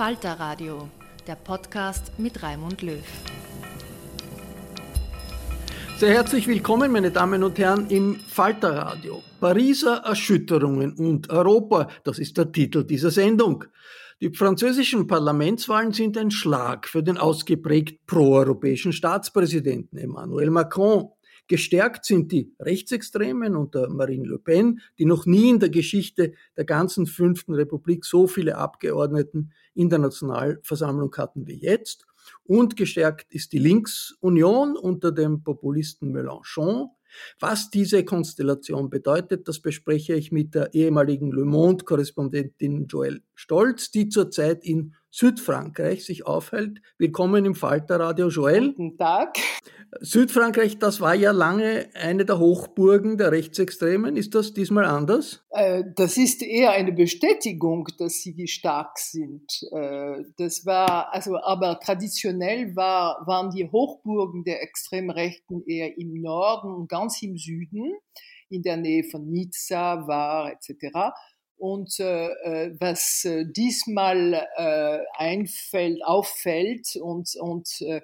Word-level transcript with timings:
Falter 0.00 0.40
Radio, 0.40 0.88
der 1.26 1.34
Podcast 1.34 2.18
mit 2.18 2.42
Raimund 2.42 2.80
Löw. 2.80 3.04
Sehr 5.98 6.14
herzlich 6.14 6.46
willkommen, 6.46 6.90
meine 6.90 7.10
Damen 7.10 7.42
und 7.42 7.58
Herren, 7.58 7.86
im 7.90 8.16
Falter 8.16 8.74
Radio. 8.74 9.22
Pariser 9.40 9.96
Erschütterungen 9.98 10.94
und 10.94 11.28
Europa, 11.28 11.90
das 12.02 12.18
ist 12.18 12.38
der 12.38 12.50
Titel 12.50 12.84
dieser 12.84 13.10
Sendung. 13.10 13.64
Die 14.22 14.30
französischen 14.30 15.06
Parlamentswahlen 15.06 15.92
sind 15.92 16.16
ein 16.16 16.30
Schlag 16.30 16.88
für 16.88 17.02
den 17.02 17.18
ausgeprägt 17.18 18.06
proeuropäischen 18.06 18.94
Staatspräsidenten 18.94 19.98
Emmanuel 19.98 20.48
Macron. 20.48 21.10
Gestärkt 21.50 22.04
sind 22.04 22.30
die 22.30 22.54
Rechtsextremen 22.60 23.56
unter 23.56 23.88
Marine 23.90 24.24
Le 24.24 24.38
Pen, 24.38 24.80
die 24.98 25.04
noch 25.04 25.26
nie 25.26 25.50
in 25.50 25.58
der 25.58 25.68
Geschichte 25.68 26.32
der 26.56 26.64
ganzen 26.64 27.06
fünften 27.06 27.54
Republik 27.54 28.04
so 28.04 28.28
viele 28.28 28.56
Abgeordneten 28.56 29.50
in 29.80 29.88
der 29.88 29.98
Nationalversammlung 29.98 31.16
hatten 31.16 31.46
wie 31.46 31.54
jetzt. 31.54 32.06
Und 32.44 32.76
gestärkt 32.76 33.32
ist 33.32 33.54
die 33.54 33.58
Linksunion 33.58 34.76
unter 34.76 35.10
dem 35.10 35.42
Populisten 35.42 36.12
Mélenchon. 36.12 36.88
Was 37.40 37.70
diese 37.70 38.04
Konstellation 38.04 38.90
bedeutet, 38.90 39.48
das 39.48 39.60
bespreche 39.60 40.14
ich 40.14 40.32
mit 40.32 40.54
der 40.54 40.74
ehemaligen 40.74 41.32
Le 41.32 41.46
Monde-Korrespondentin 41.46 42.86
Joelle 42.88 43.22
Stolz, 43.34 43.90
die 43.90 44.10
zurzeit 44.10 44.64
in 44.64 44.94
Südfrankreich 45.12 46.04
sich 46.04 46.24
aufhält. 46.24 46.80
Willkommen 46.96 47.44
im 47.44 47.56
Falterradio, 47.56 48.28
Joel. 48.28 48.68
Guten 48.68 48.96
Tag. 48.96 49.38
Südfrankreich, 49.98 50.78
das 50.78 51.00
war 51.00 51.16
ja 51.16 51.32
lange 51.32 51.88
eine 51.94 52.24
der 52.24 52.38
Hochburgen 52.38 53.18
der 53.18 53.32
Rechtsextremen. 53.32 54.16
Ist 54.16 54.36
das 54.36 54.54
diesmal 54.54 54.84
anders? 54.84 55.44
Äh, 55.50 55.82
das 55.96 56.16
ist 56.16 56.42
eher 56.42 56.70
eine 56.70 56.92
Bestätigung, 56.92 57.88
dass 57.98 58.22
sie 58.22 58.46
stark 58.46 59.00
sind. 59.00 59.50
Äh, 59.72 60.22
das 60.38 60.64
war, 60.64 61.12
also, 61.12 61.36
aber 61.42 61.80
traditionell 61.80 62.76
war, 62.76 63.26
waren 63.26 63.50
die 63.50 63.68
Hochburgen 63.68 64.44
der 64.44 64.62
Extremrechten 64.62 65.64
eher 65.66 65.98
im 65.98 66.22
Norden 66.22 66.72
und 66.72 66.88
ganz 66.88 67.20
im 67.22 67.36
Süden, 67.36 67.94
in 68.48 68.62
der 68.62 68.76
Nähe 68.76 69.02
von 69.02 69.28
Nizza, 69.28 70.06
Var 70.06 70.52
etc. 70.52 71.10
Und 71.60 72.00
äh, 72.00 72.28
äh, 72.28 72.76
was 72.80 73.22
äh, 73.26 73.44
diesmal 73.44 74.46
äh, 74.56 74.98
einfällt, 75.18 76.02
auffällt 76.02 76.96
und, 76.96 77.28
und 77.38 77.68
äh, 77.82 78.00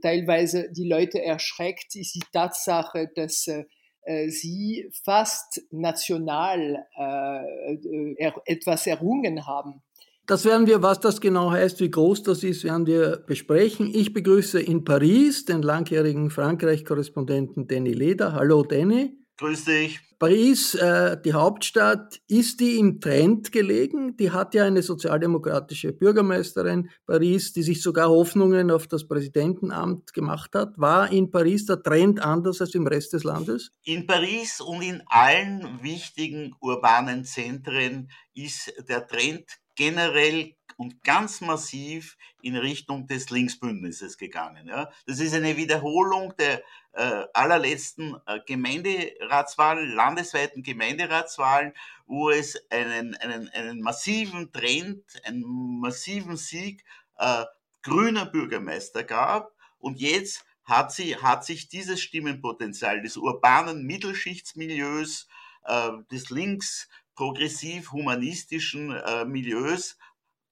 teilweise 0.00 0.70
die 0.70 0.88
Leute 0.88 1.20
erschreckt, 1.20 1.96
ist 1.96 2.14
die 2.14 2.22
Tatsache, 2.32 3.10
dass 3.16 3.48
äh, 3.48 4.28
sie 4.28 4.88
fast 5.04 5.60
national 5.72 6.86
er, 6.96 8.34
etwas 8.46 8.86
errungen 8.86 9.44
haben. 9.44 9.82
Das 10.26 10.44
werden 10.44 10.68
wir, 10.68 10.80
was 10.80 11.00
das 11.00 11.20
genau 11.20 11.50
heißt, 11.50 11.80
wie 11.80 11.90
groß 11.90 12.22
das 12.22 12.44
ist, 12.44 12.62
werden 12.62 12.86
wir 12.86 13.24
besprechen. 13.26 13.90
Ich 13.92 14.12
begrüße 14.12 14.60
in 14.60 14.84
Paris 14.84 15.44
den 15.44 15.62
langjährigen 15.62 16.30
Frankreich-Korrespondenten 16.30 17.66
Danny 17.66 17.92
Leder. 17.92 18.34
Hallo 18.34 18.62
Danny. 18.62 19.19
Grüß 19.40 19.64
dich. 19.64 19.98
Paris, 20.18 20.74
äh, 20.74 21.16
die 21.24 21.32
Hauptstadt, 21.32 22.20
ist 22.28 22.60
die 22.60 22.78
im 22.78 23.00
Trend 23.00 23.50
gelegen? 23.52 24.14
Die 24.18 24.30
hat 24.30 24.54
ja 24.54 24.66
eine 24.66 24.82
sozialdemokratische 24.82 25.94
Bürgermeisterin, 25.94 26.90
Paris, 27.06 27.54
die 27.54 27.62
sich 27.62 27.80
sogar 27.80 28.10
Hoffnungen 28.10 28.70
auf 28.70 28.86
das 28.86 29.08
Präsidentenamt 29.08 30.12
gemacht 30.12 30.50
hat. 30.54 30.74
War 30.76 31.10
in 31.10 31.30
Paris 31.30 31.64
der 31.64 31.82
Trend 31.82 32.20
anders 32.20 32.60
als 32.60 32.74
im 32.74 32.86
Rest 32.86 33.14
des 33.14 33.24
Landes? 33.24 33.72
In 33.82 34.06
Paris 34.06 34.60
und 34.60 34.82
in 34.82 35.02
allen 35.06 35.82
wichtigen 35.82 36.54
urbanen 36.60 37.24
Zentren 37.24 38.10
ist 38.34 38.74
der 38.90 39.06
Trend 39.06 39.46
generell 39.74 40.52
und 40.76 41.02
ganz 41.02 41.40
massiv 41.40 42.18
in 42.42 42.56
Richtung 42.56 43.06
des 43.06 43.30
Linksbündnisses 43.30 44.18
gegangen. 44.18 44.66
Ja. 44.66 44.90
Das 45.06 45.20
ist 45.20 45.34
eine 45.34 45.56
Wiederholung 45.56 46.34
der 46.38 46.62
äh, 46.92 47.24
allerletzten 47.34 48.16
äh, 48.26 48.40
Gemeinderatswahlen, 48.46 49.94
landesweiten 49.94 50.62
Gemeinderatswahlen, 50.62 51.72
wo 52.06 52.30
es 52.30 52.60
einen, 52.70 53.14
einen, 53.16 53.48
einen 53.50 53.80
massiven 53.80 54.52
Trend, 54.52 55.04
einen 55.24 55.80
massiven 55.80 56.36
Sieg 56.36 56.84
äh, 57.18 57.44
grüner 57.82 58.26
Bürgermeister 58.26 59.04
gab. 59.04 59.52
Und 59.78 60.00
jetzt 60.00 60.44
hat, 60.64 60.92
sie, 60.92 61.16
hat 61.16 61.44
sich 61.44 61.68
dieses 61.68 62.00
Stimmenpotenzial 62.00 63.02
des 63.02 63.16
urbanen 63.16 63.84
Mittelschichtsmilieus, 63.86 65.28
äh, 65.64 65.90
des 66.10 66.30
links 66.30 66.88
progressiv-humanistischen 67.14 68.92
äh, 68.92 69.24
Milieus 69.24 69.98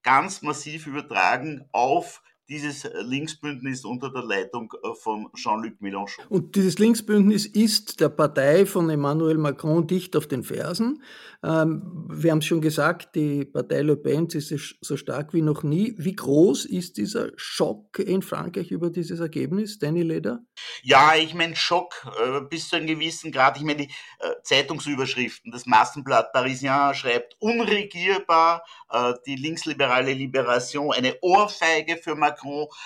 ganz 0.03 0.41
massiv 0.41 0.87
übertragen 0.87 1.67
auf 1.71 2.21
dieses 2.49 2.89
Linksbündnis 3.01 3.85
unter 3.85 4.11
der 4.11 4.23
Leitung 4.23 4.73
von 5.01 5.29
Jean-Luc 5.35 5.79
Mélenchon. 5.81 6.25
Und 6.29 6.55
dieses 6.55 6.79
Linksbündnis 6.79 7.45
ist 7.45 7.99
der 7.99 8.09
Partei 8.09 8.65
von 8.65 8.89
Emmanuel 8.89 9.37
Macron 9.37 9.85
dicht 9.85 10.15
auf 10.15 10.27
den 10.27 10.43
Fersen. 10.43 11.03
Ähm, 11.43 12.07
wir 12.09 12.31
haben 12.31 12.39
es 12.39 12.45
schon 12.45 12.59
gesagt, 12.59 13.15
die 13.15 13.45
Partei 13.45 13.81
Le 13.81 13.95
Pen 13.95 14.27
ist 14.27 14.53
so 14.81 14.97
stark 14.97 15.33
wie 15.33 15.41
noch 15.41 15.63
nie. 15.63 15.93
Wie 15.97 16.15
groß 16.15 16.65
ist 16.65 16.97
dieser 16.97 17.29
Schock 17.37 17.99
in 17.99 18.21
Frankreich 18.21 18.71
über 18.71 18.89
dieses 18.89 19.19
Ergebnis, 19.19 19.79
Danny 19.79 20.01
Leder? 20.01 20.39
Ja, 20.81 21.15
ich 21.15 21.33
meine, 21.33 21.55
Schock 21.55 22.07
äh, 22.19 22.41
bis 22.41 22.69
zu 22.69 22.75
einem 22.75 22.87
gewissen 22.87 23.31
Grad. 23.31 23.57
Ich 23.57 23.63
meine, 23.63 23.85
die 23.85 23.91
äh, 24.19 24.33
Zeitungsüberschriften, 24.43 25.51
das 25.51 25.65
Massenblatt 25.65 26.33
Parisien 26.33 26.93
schreibt 26.93 27.35
unregierbar, 27.39 28.63
äh, 28.91 29.13
die 29.25 29.35
linksliberale 29.35 30.13
Liberation, 30.13 30.91
eine 30.91 31.15
Ohrfeige 31.21 31.97
für 31.97 32.15
Macron, 32.15 32.38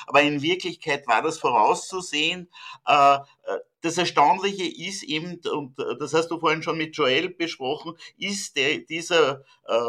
aber 0.08 0.22
in 0.22 0.42
Wirklichkeit 0.42 1.08
war 1.08 1.22
das 1.22 1.38
vorauszusehen. 1.38 2.50
Äh, 2.88 3.16
äh, 3.16 3.20
das 3.82 3.98
Erstaunliche 3.98 4.64
ist 4.64 5.04
eben, 5.04 5.42
und 5.52 5.78
äh, 5.78 5.98
das 6.00 6.14
hast 6.14 6.30
du 6.30 6.40
vorhin 6.40 6.64
schon 6.64 6.78
mit 6.78 6.96
Joel 6.96 7.30
besprochen, 7.30 7.96
ist 8.18 8.56
der, 8.56 8.80
dieser 8.80 9.44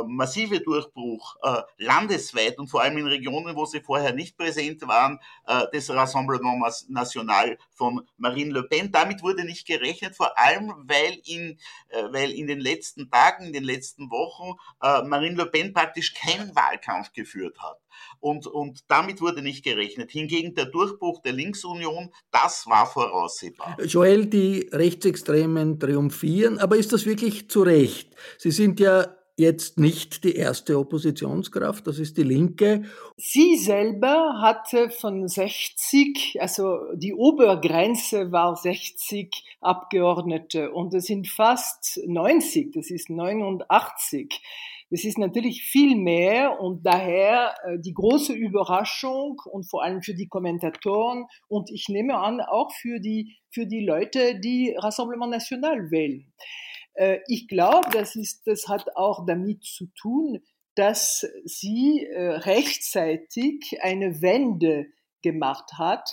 massive 0.06 0.60
Durchbruch 0.60 1.36
landesweit 1.78 2.58
und 2.58 2.68
vor 2.68 2.82
allem 2.82 2.98
in 2.98 3.08
Regionen, 3.08 3.56
wo 3.56 3.64
sie 3.64 3.80
vorher 3.80 4.12
nicht 4.14 4.36
präsent 4.36 4.86
waren, 4.86 5.18
des 5.72 5.90
Rassemblement 5.90 6.64
National 6.88 7.58
von 7.72 8.08
Marine 8.16 8.52
Le 8.52 8.62
Pen. 8.62 8.92
Damit 8.92 9.24
wurde 9.24 9.44
nicht 9.44 9.66
gerechnet, 9.66 10.14
vor 10.14 10.38
allem 10.38 10.72
weil 10.86 11.20
in, 11.26 11.58
weil 12.12 12.30
in 12.30 12.46
den 12.46 12.60
letzten 12.60 13.10
Tagen, 13.10 13.46
in 13.46 13.52
den 13.52 13.64
letzten 13.64 14.10
Wochen 14.10 14.56
Marine 14.80 15.36
Le 15.36 15.46
Pen 15.46 15.72
praktisch 15.72 16.14
keinen 16.14 16.54
Wahlkampf 16.54 17.12
geführt 17.12 17.58
hat. 17.60 17.83
Und, 18.20 18.46
und 18.46 18.80
damit 18.88 19.20
wurde 19.20 19.42
nicht 19.42 19.64
gerechnet. 19.64 20.10
Hingegen 20.10 20.54
der 20.54 20.66
Durchbruch 20.66 21.22
der 21.22 21.32
Linksunion, 21.32 22.10
das 22.30 22.66
war 22.66 22.86
voraussehbar. 22.86 23.76
Joel, 23.84 24.26
die 24.26 24.68
Rechtsextremen 24.72 25.78
triumphieren, 25.78 26.58
aber 26.58 26.76
ist 26.76 26.92
das 26.92 27.06
wirklich 27.06 27.48
zu 27.48 27.62
Recht? 27.62 28.14
Sie 28.38 28.50
sind 28.50 28.80
ja 28.80 29.06
jetzt 29.36 29.78
nicht 29.78 30.22
die 30.24 30.36
erste 30.36 30.78
Oppositionskraft, 30.78 31.86
das 31.86 31.98
ist 31.98 32.16
die 32.16 32.22
Linke. 32.22 32.84
Sie 33.16 33.56
selber 33.56 34.40
hatte 34.40 34.90
von 34.90 35.26
60, 35.26 36.36
also 36.40 36.78
die 36.94 37.14
Obergrenze 37.14 38.30
war 38.30 38.54
60 38.54 39.56
Abgeordnete 39.60 40.70
und 40.70 40.94
es 40.94 41.06
sind 41.06 41.28
fast 41.28 42.00
90, 42.06 42.72
das 42.72 42.90
ist 42.90 43.10
89. 43.10 44.40
Das 44.90 45.04
ist 45.04 45.18
natürlich 45.18 45.62
viel 45.62 45.96
mehr 45.96 46.60
und 46.60 46.84
daher 46.84 47.54
äh, 47.64 47.78
die 47.78 47.94
große 47.94 48.32
Überraschung 48.32 49.40
und 49.50 49.68
vor 49.68 49.82
allem 49.82 50.02
für 50.02 50.14
die 50.14 50.28
Kommentatoren 50.28 51.26
und 51.48 51.70
ich 51.70 51.88
nehme 51.88 52.18
an 52.18 52.40
auch 52.40 52.72
für 52.72 53.00
die, 53.00 53.38
für 53.50 53.66
die 53.66 53.84
Leute, 53.84 54.38
die 54.40 54.74
Rassemblement 54.76 55.30
National 55.30 55.90
wählen. 55.90 56.32
Äh, 56.94 57.18
ich 57.28 57.48
glaube, 57.48 57.88
das, 57.92 58.14
ist, 58.14 58.46
das 58.46 58.68
hat 58.68 58.96
auch 58.96 59.24
damit 59.26 59.64
zu 59.64 59.86
tun, 60.00 60.40
dass 60.74 61.26
sie 61.44 62.04
äh, 62.04 62.30
rechtzeitig 62.30 63.78
eine 63.80 64.20
Wende 64.20 64.86
gemacht 65.22 65.72
hat, 65.78 66.08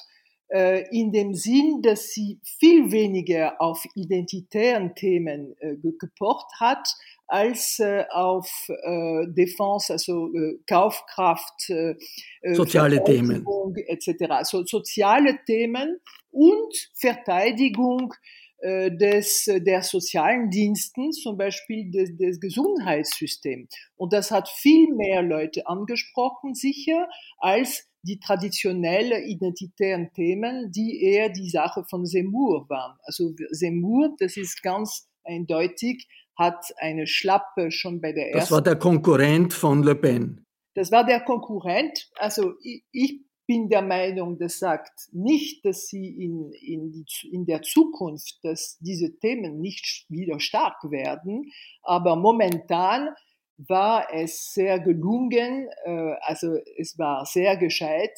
in 0.53 1.13
dem 1.13 1.33
Sinn, 1.33 1.81
dass 1.81 2.09
sie 2.09 2.41
viel 2.43 2.91
weniger 2.91 3.61
auf 3.61 3.85
identitären 3.95 4.95
Themen 4.95 5.55
gepocht 5.97 6.47
hat, 6.59 6.89
als 7.31 7.79
äh, 7.79 8.03
auf 8.11 8.49
äh, 8.67 9.25
Defense, 9.27 9.93
also 9.93 10.27
äh, 10.33 10.59
Kaufkraft, 10.67 11.69
äh, 11.69 11.95
äh 12.41 12.53
soziale 12.53 13.01
Themen 13.05 13.45
etc. 13.87 14.25
Also 14.29 14.65
soziale 14.65 15.39
Themen 15.45 16.01
und 16.29 16.89
Verteidigung 16.93 18.13
äh, 18.59 18.91
des, 18.91 19.45
der 19.45 19.81
sozialen 19.81 20.49
Diensten, 20.49 21.13
zum 21.13 21.37
Beispiel 21.37 21.89
des, 21.89 22.17
des 22.17 22.41
Gesundheitssystems. 22.41 23.73
Und 23.95 24.11
das 24.11 24.31
hat 24.31 24.49
viel 24.49 24.93
mehr 24.93 25.21
Leute 25.21 25.67
angesprochen, 25.67 26.53
sicher, 26.53 27.07
als 27.37 27.87
die 28.03 28.19
traditionellen 28.19 29.23
identitären 29.23 30.11
Themen, 30.11 30.69
die 30.73 31.01
eher 31.01 31.29
die 31.29 31.49
Sache 31.49 31.85
von 31.89 32.05
Semur 32.05 32.67
waren. 32.67 32.97
Also 33.03 33.33
Semur, 33.51 34.15
das 34.19 34.35
ist 34.35 34.61
ganz 34.63 35.07
eindeutig 35.23 36.09
hat 36.37 36.63
eine 36.77 37.07
Schlappe 37.07 37.71
schon 37.71 38.01
bei 38.01 38.13
der 38.13 38.27
ersten. 38.27 38.39
Das 38.39 38.51
war 38.51 38.61
der 38.61 38.75
Konkurrent 38.77 39.53
von 39.53 39.83
Le 39.83 39.95
Pen. 39.95 40.45
Das 40.73 40.91
war 40.91 41.05
der 41.05 41.21
Konkurrent. 41.21 42.09
Also 42.15 42.53
ich, 42.61 42.83
ich 42.91 43.21
bin 43.47 43.69
der 43.69 43.81
Meinung, 43.81 44.37
das 44.37 44.59
sagt 44.59 45.09
nicht, 45.11 45.65
dass 45.65 45.87
sie 45.87 46.07
in, 46.07 46.53
in, 46.53 46.91
die, 46.91 47.05
in 47.33 47.45
der 47.45 47.61
Zukunft, 47.61 48.39
dass 48.43 48.77
diese 48.79 49.19
Themen 49.19 49.59
nicht 49.59 50.05
wieder 50.07 50.39
stark 50.39 50.89
werden, 50.89 51.51
aber 51.81 52.15
momentan 52.15 53.09
war 53.57 54.07
es 54.13 54.53
sehr 54.53 54.79
gelungen, 54.79 55.67
äh, 55.83 56.13
also 56.21 56.55
es 56.77 56.97
war 56.97 57.25
sehr 57.25 57.57
gescheit 57.57 58.17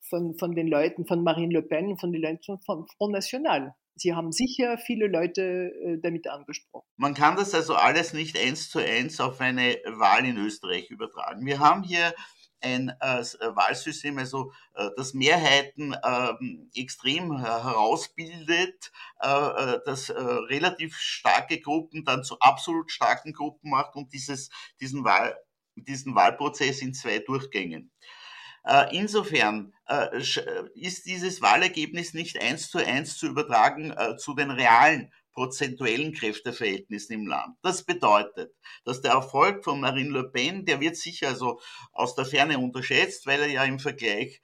von, 0.00 0.36
von 0.36 0.54
den 0.54 0.66
Leuten 0.66 1.06
von 1.06 1.22
Marine 1.22 1.54
Le 1.54 1.62
Pen, 1.62 1.96
von 1.96 2.12
den 2.12 2.22
Leuten 2.22 2.58
von 2.58 2.86
Front 2.98 3.12
National. 3.12 3.74
Sie 3.94 4.14
haben 4.14 4.32
sicher 4.32 4.78
viele 4.78 5.06
Leute 5.06 5.42
äh, 5.42 5.98
damit 6.00 6.26
angesprochen. 6.28 6.86
Man 6.96 7.14
kann 7.14 7.36
das 7.36 7.54
also 7.54 7.74
alles 7.74 8.12
nicht 8.12 8.38
eins 8.38 8.70
zu 8.70 8.78
eins 8.78 9.20
auf 9.20 9.40
eine 9.40 9.78
Wahl 9.86 10.24
in 10.24 10.38
Österreich 10.38 10.90
übertragen. 10.90 11.44
Wir 11.44 11.58
haben 11.58 11.82
hier 11.82 12.14
ein 12.62 12.90
äh, 13.00 13.20
äh 13.20 13.56
Wahlsystem, 13.56 14.18
also 14.18 14.52
äh, 14.74 14.88
das 14.96 15.14
Mehrheiten 15.14 15.94
ähm, 16.04 16.70
äh, 16.74 16.80
extrem 16.80 17.38
herausbildet, 17.38 18.92
äh, 19.20 19.78
das 19.84 20.08
äh, 20.08 20.20
relativ 20.20 20.96
starke 20.96 21.60
Gruppen 21.60 22.04
dann 22.04 22.24
zu 22.24 22.38
absolut 22.40 22.90
starken 22.90 23.32
Gruppen 23.32 23.70
macht 23.70 23.96
und 23.96 24.12
dieses, 24.12 24.48
diesen, 24.80 25.04
Wahl, 25.04 25.36
diesen 25.76 26.14
Wahlprozess 26.14 26.82
in 26.82 26.94
zwei 26.94 27.18
Durchgängen. 27.18 27.90
Äh, 28.64 28.96
insofern 28.96 29.72
äh, 29.88 30.18
äh, 30.18 30.68
ist 30.74 31.06
dieses 31.06 31.42
Wahlergebnis 31.42 32.14
nicht 32.14 32.40
eins 32.40 32.70
zu 32.70 32.78
eins 32.78 33.16
zu 33.18 33.26
übertragen 33.26 33.94
zu 34.18 34.34
den 34.34 34.50
realen 34.50 35.12
prozentuellen 35.32 36.12
Kräfteverhältnissen 36.12 37.14
im 37.14 37.26
Land. 37.26 37.56
Das 37.62 37.84
bedeutet, 37.84 38.54
dass 38.84 39.00
der 39.00 39.12
Erfolg 39.12 39.64
von 39.64 39.80
Marine 39.80 40.10
Le 40.10 40.24
Pen, 40.24 40.66
der 40.66 40.78
wird 40.80 40.96
sicher 40.96 41.28
also 41.28 41.58
aus 41.92 42.14
der 42.14 42.26
Ferne 42.26 42.58
unterschätzt, 42.58 43.26
weil 43.26 43.40
er 43.40 43.48
ja 43.48 43.64
im 43.64 43.78
Vergleich 43.78 44.42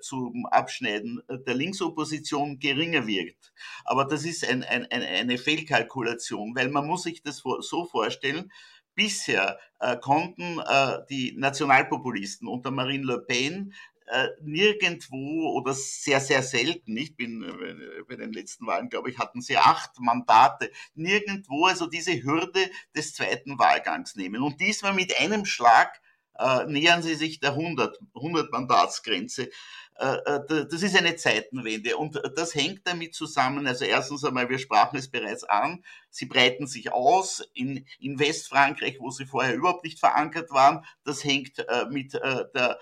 zum 0.00 0.46
Abschneiden 0.46 1.22
der 1.28 1.54
Linksopposition 1.54 2.58
geringer 2.58 3.06
wirkt. 3.06 3.52
Aber 3.84 4.04
das 4.04 4.24
ist 4.24 4.44
ein, 4.46 4.64
ein, 4.64 4.90
eine 4.90 5.38
Fehlkalkulation, 5.38 6.54
weil 6.56 6.68
man 6.68 6.86
muss 6.86 7.04
sich 7.04 7.22
das 7.22 7.42
so 7.60 7.84
vorstellen, 7.86 8.50
Bisher 8.94 9.58
äh, 9.80 9.96
konnten 9.96 10.60
äh, 10.60 10.98
die 11.10 11.34
Nationalpopulisten 11.36 12.48
unter 12.48 12.70
Marine 12.70 13.04
Le 13.04 13.20
Pen 13.20 13.74
äh, 14.06 14.28
nirgendwo 14.42 15.52
oder 15.54 15.72
sehr, 15.72 16.20
sehr 16.20 16.42
selten, 16.42 16.96
ich 16.96 17.16
bin 17.16 17.42
äh, 17.42 18.02
bei 18.06 18.16
den 18.16 18.32
letzten 18.32 18.66
Wahlen, 18.66 18.90
glaube 18.90 19.10
ich, 19.10 19.18
hatten 19.18 19.40
sie 19.40 19.56
acht 19.56 19.98
Mandate, 19.98 20.70
nirgendwo 20.94 21.66
also 21.66 21.86
diese 21.86 22.22
Hürde 22.22 22.70
des 22.94 23.14
zweiten 23.14 23.58
Wahlgangs 23.58 24.14
nehmen. 24.14 24.42
Und 24.42 24.60
diesmal 24.60 24.92
mit 24.92 25.18
einem 25.18 25.46
Schlag 25.46 26.00
äh, 26.38 26.64
nähern 26.66 27.02
sie 27.02 27.14
sich 27.14 27.40
der 27.40 27.50
100, 27.50 27.98
100 28.14 28.52
Mandatsgrenze. 28.52 29.48
Äh, 29.96 30.16
äh, 30.26 30.66
das 30.68 30.82
ist 30.82 30.96
eine 30.96 31.14
Zeitenwende 31.14 31.96
und 31.96 32.20
das 32.34 32.54
hängt 32.54 32.84
damit 32.84 33.14
zusammen, 33.14 33.66
also 33.68 33.84
erstens 33.84 34.24
einmal, 34.24 34.48
wir 34.48 34.58
sprachen 34.58 34.98
es 34.98 35.08
bereits 35.08 35.44
an, 35.44 35.84
sie 36.10 36.26
breiten 36.26 36.66
sich 36.66 36.92
aus 36.92 37.44
in, 37.54 37.86
in 38.00 38.18
Westfrankreich, 38.18 38.98
wo 38.98 39.10
sie 39.10 39.24
vorher 39.24 39.54
überhaupt 39.54 39.84
nicht 39.84 40.00
verankert 40.00 40.50
waren. 40.50 40.84
Das 41.04 41.22
hängt 41.22 41.58
äh, 41.58 41.86
mit, 41.90 42.14
der, 42.14 42.78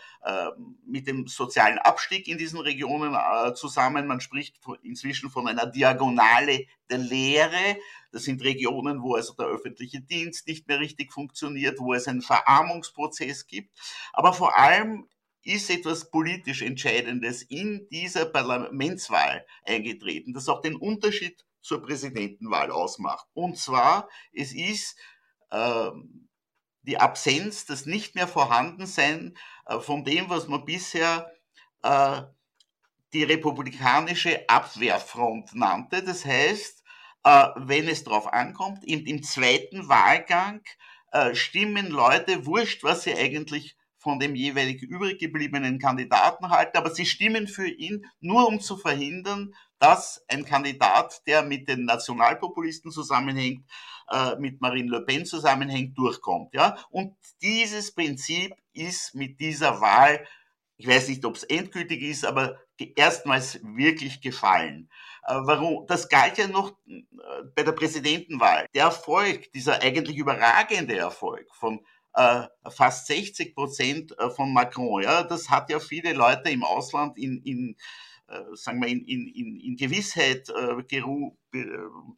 mit 0.87 1.07
dem 1.07 1.27
sozialen 1.27 1.79
Abstieg 1.79 2.29
in 2.29 2.39
diesen 2.39 2.61
Regionen 2.61 3.17
zusammen. 3.55 4.07
Man 4.07 4.21
spricht 4.21 4.57
inzwischen 4.83 5.31
von 5.31 5.49
einer 5.49 5.67
Diagonale 5.67 6.67
der 6.91 6.99
Lehre. 6.99 7.77
Das 8.13 8.25
sind 8.25 8.45
Regionen, 8.45 9.03
wo 9.03 9.15
also 9.15 9.33
der 9.35 9.47
öffentliche 9.47 10.01
Dienst 10.01 10.47
nicht 10.47 10.69
mehr 10.69 10.79
richtig 10.79 11.13
funktioniert, 11.13 11.81
wo 11.81 11.95
es 11.95 12.07
einen 12.07 12.23
Verarmungsprozess 12.23 13.47
gibt. 13.47 13.75
Aber 14.13 14.35
vor 14.35 14.59
allem 14.59 15.09
ist 15.45 15.71
etwas 15.71 16.11
politisch 16.11 16.63
Entscheidendes 16.63 17.43
in 17.43 17.89
dieser 17.91 18.27
Parlamentswahl 18.27 19.47
eingetreten, 19.65 20.33
das 20.33 20.49
auch 20.49 20.61
den 20.61 20.77
Unterschied 20.77 21.45
zur 21.61 21.83
Präsidentenwahl 21.83 22.71
ausmacht. 22.71 23.27
Und 23.35 23.59
zwar, 23.59 24.09
es 24.33 24.53
ist 24.53 24.97
äh, 25.51 25.91
die 26.83 26.99
Absenz, 26.99 27.67
das 27.67 27.87
nicht 27.87 28.15
mehr 28.15 28.29
Vorhandensein 28.29 29.37
äh, 29.67 29.79
von 29.79 30.05
dem, 30.05 30.29
was 30.29 30.49
man 30.49 30.65
bisher 30.65 31.33
äh, 31.83 32.23
die 33.13 33.25
republikanische 33.25 34.49
Abwehrfront 34.49 35.55
nannte. 35.55 36.03
Das 36.03 36.25
heißt, 36.25 36.83
äh, 37.25 37.49
wenn 37.57 37.89
es 37.89 38.05
darauf 38.05 38.33
ankommt, 38.33 38.85
im, 38.85 39.07
im 39.07 39.23
zweiten 39.23 39.89
Wahlgang 39.89 40.63
äh, 41.13 41.35
stimmen 41.35 41.89
Leute, 41.89 42.47
wurscht, 42.47 42.83
was 42.83 43.05
sie 43.05 43.15
eigentlich 43.15 43.77
von 44.03 44.19
dem 44.19 44.35
jeweilig 44.35 44.83
übrig 44.83 45.19
gebliebenen 45.21 45.79
Kandidaten 45.79 46.51
halten, 46.51 46.77
aber 46.77 46.91
sie 46.91 47.07
stimmen 47.07 47.47
für 47.47 47.69
ihn 47.69 48.05
nur 48.21 48.49
um 48.49 48.61
zu 48.61 48.77
verhindern, 48.77 49.55
dass 49.79 50.25
ein 50.29 50.45
Kandidat, 50.45 51.23
der 51.27 51.43
mit 51.43 51.69
den 51.69 51.85
Nationalpopulisten 51.85 52.91
zusammenhängt, 52.91 53.65
äh, 54.11 54.37
mit 54.37 54.61
Marine 54.61 54.91
Le 54.91 55.01
Pen 55.03 55.25
zusammenhängt, 55.25 55.97
durchkommt. 55.97 56.53
Ja? 56.55 56.77
Und 56.91 57.17
dieses 57.43 57.95
Prinzip 57.95 58.55
ist 58.73 59.15
mit 59.15 59.41
dieser 59.41 59.81
Wahl, 59.81 60.27
ich 60.77 60.87
weiß 60.87 61.09
nicht, 61.09 61.25
ob 61.25 61.37
es 61.37 61.45
endgültig 61.45 62.03
ist, 62.03 62.25
aber 62.25 62.59
erstmals 62.97 63.61
wirklich 63.63 64.21
gefallen. 64.21 64.89
Äh, 65.27 65.35
warum? 65.45 65.87
Das 65.87 66.09
galt 66.09 66.39
ja 66.39 66.49
noch 66.49 66.73
äh, 66.87 67.03
bei 67.55 67.63
der 67.63 67.73
Präsidentenwahl. 67.73 68.67
Der 68.75 68.85
Erfolg, 68.85 69.53
dieser 69.53 69.81
eigentlich 69.83 70.17
überragende 70.17 70.97
Erfolg 70.97 71.47
von 71.55 71.85
äh, 72.15 72.43
fast 72.71 73.07
60 73.07 73.55
Prozent 73.55 74.19
äh, 74.19 74.31
von 74.31 74.53
Macron. 74.53 75.03
Ja, 75.03 75.23
das 75.23 75.51
hat 75.51 75.71
ja 75.71 75.81
viele 75.81 76.13
Leute 76.13 76.51
im 76.51 76.65
Ausland 76.65 77.19
in, 77.19 77.43
in 77.43 77.77
sagen 78.55 78.81
wir, 78.81 78.89
in, 78.89 79.05
in, 79.05 79.61
in 79.61 79.77
Gewissheit 79.77 80.49
äh, 80.51 80.83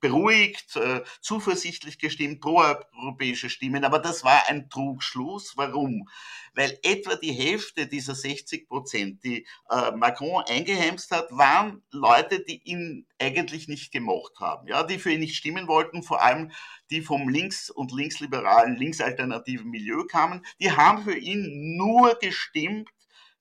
beruhigt, 0.00 0.76
äh, 0.76 1.02
zuversichtlich 1.21 1.99
gestimmt, 1.99 2.40
proeuropäische 2.40 3.50
Stimmen. 3.50 3.85
Aber 3.85 3.99
das 3.99 4.25
war 4.25 4.49
ein 4.49 4.71
Trugschluss. 4.71 5.54
Warum? 5.56 6.09
Weil 6.54 6.78
etwa 6.83 7.16
die 7.16 7.33
Hälfte 7.33 7.87
dieser 7.87 8.14
60 8.14 8.68
Prozent, 8.68 9.25
die 9.25 9.47
äh, 9.71 9.90
Macron 9.92 10.44
eingeheimst 10.49 11.11
hat, 11.11 11.26
waren 11.30 11.83
Leute, 11.90 12.44
die 12.44 12.62
ihn 12.64 13.06
eigentlich 13.18 13.68
nicht 13.68 13.92
gemocht 13.92 14.38
haben, 14.38 14.68
ja, 14.68 14.83
die 14.85 14.99
für 14.99 15.12
ihn 15.12 15.21
nicht 15.21 15.37
stimmen 15.37 15.66
wollten, 15.66 16.02
vor 16.02 16.23
allem 16.23 16.52
die 16.90 17.02
vom 17.02 17.28
links- 17.28 17.71
und 17.71 17.92
linksliberalen, 17.92 18.76
linksalternativen 18.76 19.68
Milieu 19.71 20.04
kamen. 20.04 20.44
Die 20.61 20.71
haben 20.71 21.02
für 21.02 21.16
ihn 21.16 21.76
nur 21.76 22.16
gestimmt, 22.21 22.88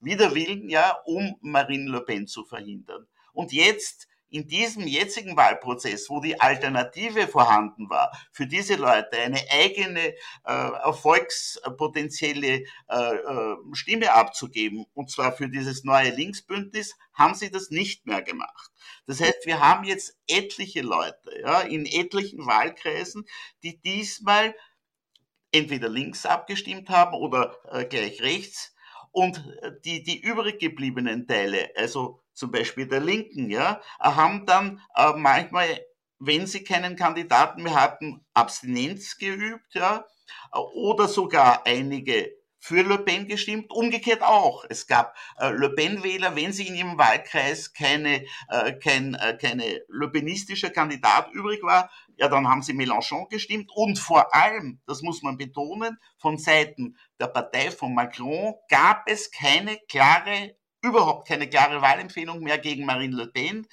wider 0.03 0.35
Willen, 0.35 0.69
ja, 0.69 0.97
um 1.05 1.35
Marine 1.41 1.89
Le 1.89 2.01
Pen 2.01 2.27
zu 2.27 2.45
verhindern. 2.45 3.07
Und 3.33 3.51
jetzt 3.51 4.07
in 4.33 4.47
diesem 4.47 4.87
jetzigen 4.87 5.37
Wahlprozess, 5.37 6.09
wo 6.09 6.19
die 6.19 6.41
Alternative 6.41 7.27
vorhanden 7.27 7.91
war, 7.91 8.11
für 8.31 8.47
diese 8.47 8.75
Leute 8.75 9.15
eine 9.17 9.39
eigene 9.51 9.99
äh, 9.99 10.15
erfolgspotenzielle 10.43 12.63
äh, 12.89 12.95
äh, 12.95 13.55
Stimme 13.73 14.11
abzugeben, 14.11 14.87
und 14.95 15.11
zwar 15.11 15.33
für 15.33 15.49
dieses 15.49 15.83
neue 15.83 16.09
Linksbündnis, 16.09 16.97
haben 17.13 17.35
sie 17.35 17.51
das 17.51 17.69
nicht 17.69 18.07
mehr 18.07 18.23
gemacht. 18.23 18.71
Das 19.05 19.21
heißt, 19.21 19.45
wir 19.45 19.59
haben 19.59 19.83
jetzt 19.83 20.17
etliche 20.27 20.81
Leute 20.81 21.41
ja, 21.41 21.61
in 21.61 21.85
etlichen 21.85 22.47
Wahlkreisen, 22.47 23.27
die 23.61 23.79
diesmal 23.79 24.55
entweder 25.51 25.89
links 25.89 26.25
abgestimmt 26.25 26.89
haben 26.89 27.13
oder 27.13 27.55
äh, 27.71 27.85
gleich 27.85 28.23
rechts 28.23 28.72
und 29.13 29.37
äh, 29.61 29.71
die, 29.85 30.03
die 30.03 30.19
übrig 30.19 30.59
gebliebenen 30.59 31.25
Teile, 31.27 31.69
also 31.77 32.21
zum 32.33 32.51
Beispiel 32.51 32.87
der 32.87 32.99
Linken, 32.99 33.49
ja, 33.49 33.79
haben 33.99 34.45
dann 34.45 34.81
äh, 34.95 35.13
manchmal, 35.15 35.67
wenn 36.19 36.47
sie 36.47 36.63
keinen 36.63 36.97
Kandidaten 36.97 37.63
mehr 37.63 37.75
hatten, 37.75 38.25
Abstinenz 38.33 39.17
geübt, 39.17 39.73
ja, 39.73 40.05
oder 40.51 41.07
sogar 41.07 41.65
einige 41.65 42.31
für 42.63 42.81
Le 42.81 42.97
Pen 42.97 43.27
gestimmt, 43.27 43.71
umgekehrt 43.71 44.21
auch. 44.21 44.63
Es 44.69 44.87
gab 44.87 45.17
äh, 45.37 45.49
Le 45.49 45.71
Pen-Wähler, 45.71 46.33
wenn 46.37 46.53
sie 46.53 46.65
in 46.65 46.75
ihrem 46.75 46.97
Wahlkreis 46.97 47.73
keine, 47.73 48.23
äh, 48.47 48.71
kein 48.81 49.15
äh, 49.15 49.37
keine 49.39 49.81
Le 49.89 50.09
Penistischer 50.09 50.69
Kandidat 50.69 51.29
übrig 51.33 51.61
war, 51.61 51.91
ja, 52.17 52.27
dann 52.27 52.47
haben 52.47 52.61
sie 52.61 52.73
Mélenchon 52.73 53.27
gestimmt 53.29 53.71
und 53.73 53.99
vor 53.99 54.33
allem, 54.33 54.79
das 54.85 55.01
muss 55.01 55.23
man 55.23 55.37
betonen, 55.37 55.97
von 56.17 56.37
Seiten 56.37 56.97
der 57.19 57.27
Partei 57.27 57.71
von 57.71 57.93
Macron 57.93 58.55
gab 58.69 59.09
es 59.09 59.31
keine 59.31 59.77
klare, 59.89 60.55
überhaupt 60.81 61.27
keine 61.27 61.49
klare 61.49 61.81
Wahlempfehlung 61.81 62.41
mehr 62.41 62.57
gegen 62.57 62.85
Marine 62.85 63.15
Le 63.15 63.27
Pen. 63.27 63.67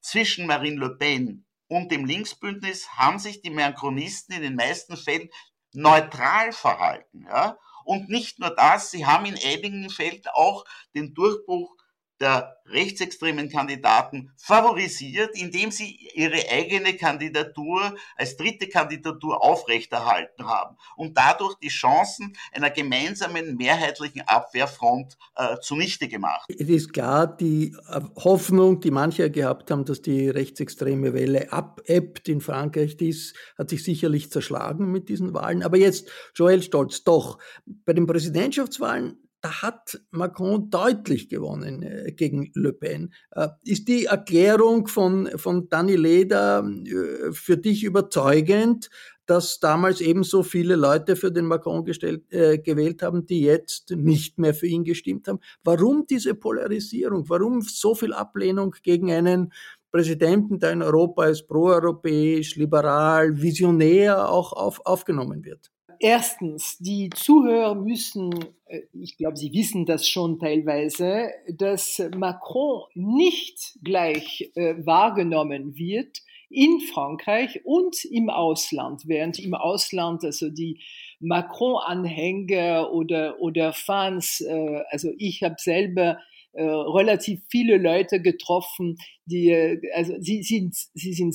Zwischen 0.00 0.46
Marine 0.46 0.78
Le 0.78 0.96
Pen 0.96 1.46
und 1.68 1.90
dem 1.90 2.04
Linksbündnis 2.04 2.88
haben 2.90 3.18
sich 3.18 3.40
die 3.40 3.50
Macronisten 3.50 4.34
in 4.34 4.42
den 4.42 4.56
meisten 4.56 4.96
Fällen 4.96 5.30
neutral 5.72 6.52
verhalten. 6.52 7.26
Ja? 7.28 7.58
Und 7.84 8.08
nicht 8.08 8.38
nur 8.38 8.50
das, 8.50 8.90
sie 8.90 9.06
haben 9.06 9.26
in 9.26 9.34
einigen 9.34 9.90
Fällen 9.90 10.22
auch 10.32 10.64
den 10.94 11.14
Durchbruch 11.14 11.76
der 12.20 12.56
rechtsextremen 12.66 13.50
Kandidaten 13.50 14.32
favorisiert, 14.36 15.30
indem 15.34 15.70
sie 15.70 15.98
ihre 16.14 16.48
eigene 16.50 16.94
Kandidatur 16.94 17.94
als 18.16 18.36
dritte 18.36 18.68
Kandidatur 18.68 19.42
aufrechterhalten 19.42 20.46
haben 20.46 20.76
und 20.96 21.16
dadurch 21.16 21.54
die 21.56 21.68
Chancen 21.68 22.36
einer 22.52 22.70
gemeinsamen 22.70 23.56
mehrheitlichen 23.56 24.22
Abwehrfront 24.22 25.18
äh, 25.36 25.56
zunichte 25.60 26.08
gemacht. 26.08 26.46
Es 26.48 26.68
ist 26.68 26.92
klar, 26.92 27.26
die 27.26 27.76
äh, 27.88 28.00
Hoffnung, 28.16 28.80
die 28.80 28.90
manche 28.90 29.30
gehabt 29.30 29.70
haben, 29.70 29.84
dass 29.84 30.00
die 30.00 30.28
rechtsextreme 30.28 31.12
Welle 31.12 31.52
abebbt 31.52 32.28
in 32.28 32.40
Frankreich, 32.40 32.96
dies 32.96 33.34
hat 33.58 33.68
sich 33.70 33.84
sicherlich 33.84 34.30
zerschlagen 34.30 34.90
mit 34.90 35.08
diesen 35.08 35.34
Wahlen. 35.34 35.62
Aber 35.62 35.76
jetzt, 35.76 36.10
Joel 36.34 36.62
Stolz, 36.62 37.04
doch, 37.04 37.38
bei 37.66 37.92
den 37.92 38.06
Präsidentschaftswahlen 38.06 39.18
da 39.44 39.60
hat 39.60 40.00
Macron 40.10 40.70
deutlich 40.70 41.28
gewonnen 41.28 41.82
äh, 41.82 42.12
gegen 42.12 42.50
Le 42.54 42.72
Pen. 42.72 43.12
Äh, 43.32 43.48
ist 43.62 43.88
die 43.88 44.06
Erklärung 44.06 44.88
von, 44.88 45.28
von 45.36 45.68
Danny 45.68 45.96
Leder 45.96 46.66
äh, 46.66 47.30
für 47.30 47.58
dich 47.58 47.84
überzeugend, 47.84 48.88
dass 49.26 49.60
damals 49.60 50.00
ebenso 50.00 50.42
viele 50.42 50.76
Leute 50.76 51.14
für 51.14 51.30
den 51.30 51.44
Macron 51.44 51.84
gestellt, 51.84 52.24
äh, 52.32 52.56
gewählt 52.58 53.02
haben, 53.02 53.26
die 53.26 53.42
jetzt 53.42 53.90
nicht 53.90 54.38
mehr 54.38 54.54
für 54.54 54.66
ihn 54.66 54.84
gestimmt 54.84 55.28
haben? 55.28 55.40
Warum 55.62 56.06
diese 56.06 56.34
Polarisierung? 56.34 57.28
Warum 57.28 57.60
so 57.60 57.94
viel 57.94 58.14
Ablehnung 58.14 58.74
gegen 58.82 59.12
einen 59.12 59.52
Präsidenten, 59.90 60.58
der 60.58 60.72
in 60.72 60.80
Europa 60.80 61.24
als 61.24 61.46
proeuropäisch, 61.46 62.56
liberal, 62.56 63.42
visionär 63.42 64.26
auch 64.26 64.54
auf, 64.54 64.80
aufgenommen 64.86 65.44
wird? 65.44 65.73
Erstens, 66.04 66.76
die 66.80 67.08
Zuhörer 67.08 67.74
müssen, 67.74 68.30
äh, 68.66 68.82
ich 68.92 69.16
glaube, 69.16 69.38
sie 69.38 69.50
wissen 69.54 69.86
das 69.86 70.06
schon 70.06 70.38
teilweise, 70.38 71.30
dass 71.48 71.98
Macron 72.14 72.82
nicht 72.92 73.78
gleich 73.82 74.52
äh, 74.54 74.74
wahrgenommen 74.84 75.78
wird 75.78 76.18
in 76.50 76.80
Frankreich 76.80 77.64
und 77.64 78.04
im 78.04 78.28
Ausland, 78.28 79.04
während 79.06 79.38
im 79.38 79.54
Ausland 79.54 80.24
also 80.24 80.50
die 80.50 80.78
Macron-Anhänger 81.20 82.92
oder, 82.92 83.40
oder 83.40 83.72
Fans, 83.72 84.42
äh, 84.42 84.82
also 84.90 85.10
ich 85.16 85.42
habe 85.42 85.56
selber 85.56 86.18
äh, 86.52 86.62
relativ 86.62 87.40
viele 87.48 87.78
Leute 87.78 88.20
getroffen, 88.20 88.98
die, 89.24 89.48
äh, 89.48 89.80
also 89.94 90.20
sie 90.20 90.42
sind, 90.42 90.76
sie 90.92 91.14
sind 91.14 91.34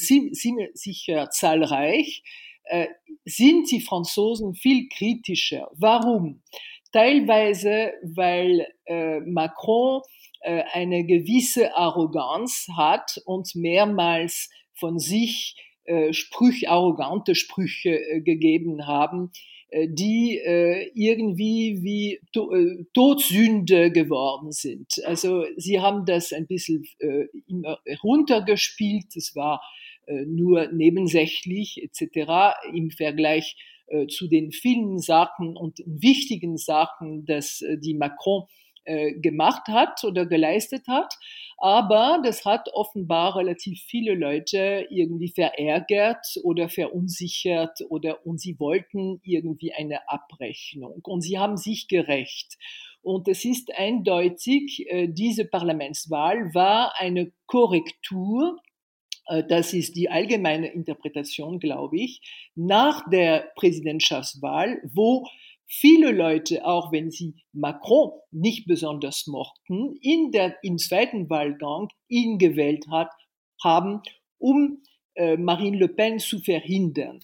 sicher 0.78 1.32
zahlreich, 1.32 2.22
sind 3.26 3.72
die 3.72 3.82
Franzosen 3.82 4.54
viel 4.54 4.88
kritischer. 4.90 5.70
Warum? 5.76 6.42
Teilweise, 6.92 7.94
weil 8.02 8.66
äh, 8.86 9.20
Macron 9.20 10.02
äh, 10.42 10.64
eine 10.72 11.06
gewisse 11.06 11.76
Arroganz 11.76 12.68
hat 12.76 13.22
und 13.26 13.54
mehrmals 13.56 14.50
von 14.74 14.98
sich 14.98 15.56
äh, 15.84 16.14
Sprüche, 16.14 16.70
arrogante 16.70 17.36
Sprüche 17.36 18.00
äh, 18.00 18.22
gegeben 18.22 18.88
haben, 18.88 19.32
äh, 19.70 19.88
die 19.90 20.38
äh, 20.38 20.90
irgendwie 20.96 21.80
wie 21.82 22.22
to 22.32 22.54
äh, 22.54 22.86
Todsünde 22.94 23.92
geworden 23.92 24.52
sind. 24.52 25.02
Also 25.06 25.46
sie 25.58 25.80
haben 25.80 26.06
das 26.06 26.34
ein 26.34 26.48
bisschen 26.48 26.86
äh, 27.00 27.28
runtergespielt. 28.04 29.16
Es 29.16 29.36
war 29.36 29.56
äh, 29.56 29.89
nur 30.26 30.72
nebensächlich 30.72 31.82
etc. 31.84 32.56
im 32.74 32.92
Vergleich 32.92 33.56
äh, 33.90 34.08
zu 34.08 34.28
den 34.28 34.52
vielen 34.52 35.00
Sachen 35.00 35.58
und 35.58 35.80
wichtigen 35.86 36.58
Sachen, 36.58 37.26
dass 37.26 37.62
äh, 37.62 37.78
die 37.78 37.96
Macron 37.96 38.46
gemacht 39.18 39.68
hat 39.68 40.04
oder 40.04 40.26
geleistet 40.26 40.88
hat. 40.88 41.14
Aber 41.58 42.22
das 42.24 42.44
hat 42.44 42.70
offenbar 42.74 43.36
relativ 43.36 43.84
viele 43.84 44.16
Leute 44.16 44.88
irgendwie 44.90 45.30
verärgert 45.30 46.26
oder 46.42 46.70
verunsichert 46.70 47.82
oder 47.90 48.26
und 48.26 48.42
sie 48.42 48.60
wollten 48.60 49.20
irgendwie 49.24 49.74
eine 49.74 50.10
Abrechnung 50.10 51.02
und 51.04 51.22
sie 51.22 51.38
haben 51.38 51.56
sich 51.56 51.88
gerecht. 51.88 52.58
Und 53.04 53.28
es 53.28 53.46
ist 53.46 53.78
eindeutig, 53.78 54.88
diese 55.10 55.46
Parlamentswahl 55.46 56.52
war 56.56 56.94
eine 56.98 57.32
Korrektur 57.46 58.58
äh, 58.58 58.69
das 59.48 59.74
ist 59.74 59.96
die 59.96 60.10
allgemeine 60.10 60.72
Interpretation, 60.72 61.60
glaube 61.60 61.98
ich, 61.98 62.22
nach 62.56 63.08
der 63.10 63.52
Präsidentschaftswahl, 63.56 64.82
wo 64.94 65.28
viele 65.68 66.12
Leute, 66.12 66.66
auch 66.66 66.92
wenn 66.92 67.12
sie 67.12 67.36
Macron 67.54 68.12
nicht 68.32 68.68
besonders 68.68 69.28
mochten, 69.28 69.96
in 70.02 70.32
der, 70.32 70.58
im 70.64 70.78
zweiten 70.78 71.30
Wahlgang 71.30 71.90
ihn 72.08 72.40
gewählt 72.40 72.86
hat, 72.90 73.12
haben, 73.64 74.02
um 74.40 74.82
äh, 75.16 75.38
Marine 75.38 75.78
Le 75.78 75.88
Pen 75.90 76.20
zu 76.20 76.40
verhindern. 76.40 77.20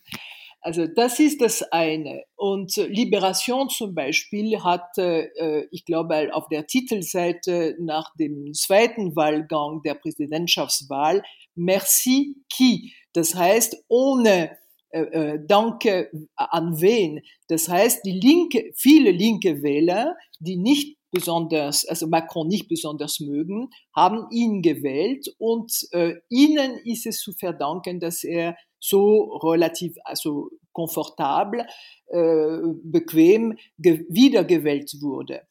Also 0.65 0.88
das 0.88 1.19
ist 1.19 1.41
das 1.41 1.62
eine. 1.72 2.24
Und 2.36 2.75
Liberation 2.77 3.69
zum 3.69 3.93
Beispiel 3.93 4.63
hat, 4.63 4.98
äh, 4.98 5.67
ich 5.69 5.86
glaube, 5.86 6.34
auf 6.34 6.48
der 6.48 6.65
Titelseite 6.65 7.75
nach 7.79 8.12
dem 8.15 8.51
zweiten 8.55 9.15
Wahlgang 9.15 9.84
der 9.84 9.93
Präsidentschaftswahl 9.93 11.22
Merci 11.53 12.36
qui, 12.51 12.95
das 13.13 13.36
heißt 13.36 13.77
ohne 13.89 14.57
äh, 14.89 15.01
äh, 15.01 15.39
Danke 15.45 16.10
an 16.36 16.81
wen. 16.81 17.22
Das 17.48 17.69
heißt, 17.69 18.03
die 18.03 18.19
linke, 18.19 18.72
viele 18.75 19.12
linke 19.12 19.62
Wähler, 19.62 20.15
die 20.39 20.57
nicht 20.57 20.98
besonders, 21.12 21.86
also 21.86 22.07
Macron 22.07 22.48
nicht 22.48 22.67
besonders 22.69 23.19
mögen, 23.19 23.69
haben 23.95 24.25
ihn 24.31 24.63
gewählt 24.63 25.27
und 25.38 25.72
äh, 25.91 26.15
ihnen 26.29 26.79
ist 26.86 27.05
es 27.05 27.19
zu 27.19 27.34
verdanken, 27.34 28.00
dass 28.00 28.24
er 28.24 28.57
so 28.89 29.38
relativ, 29.38 29.96
also 30.04 30.50
komfortabel, 30.72 31.65
äh, 32.08 32.58
bequem 32.84 33.58
wiedergewählt 33.77 34.92
wurde. 35.01 35.42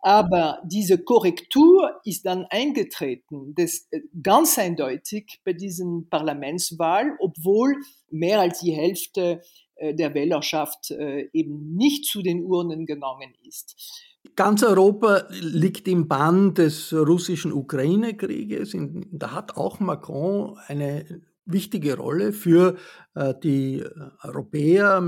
Aber 0.00 0.60
diese 0.64 0.98
Korrektur 0.98 2.00
ist 2.04 2.26
dann 2.26 2.44
eingetreten, 2.50 3.54
das, 3.54 3.86
äh, 3.92 4.00
ganz 4.20 4.58
eindeutig 4.58 5.40
bei 5.44 5.52
diesen 5.52 6.08
Parlamentswahlen, 6.10 7.16
obwohl 7.20 7.76
mehr 8.10 8.40
als 8.40 8.58
die 8.60 8.72
Hälfte 8.72 9.42
äh, 9.76 9.94
der 9.94 10.12
Wählerschaft 10.14 10.90
äh, 10.90 11.28
eben 11.32 11.76
nicht 11.76 12.06
zu 12.06 12.20
den 12.20 12.44
Urnen 12.44 12.84
gegangen 12.84 13.32
ist. 13.46 13.76
Ganz 14.34 14.62
Europa 14.64 15.28
liegt 15.30 15.86
im 15.86 16.08
Bann 16.08 16.54
des 16.54 16.92
russischen 16.92 17.52
Ukraine-Krieges. 17.52 18.76
Da 19.10 19.32
hat 19.32 19.56
auch 19.56 19.78
Macron 19.78 20.56
eine 20.66 21.22
wichtige 21.44 21.96
Rolle 21.96 22.32
für 22.32 22.76
äh, 23.14 23.34
die 23.42 23.84
Europäer, 24.22 25.02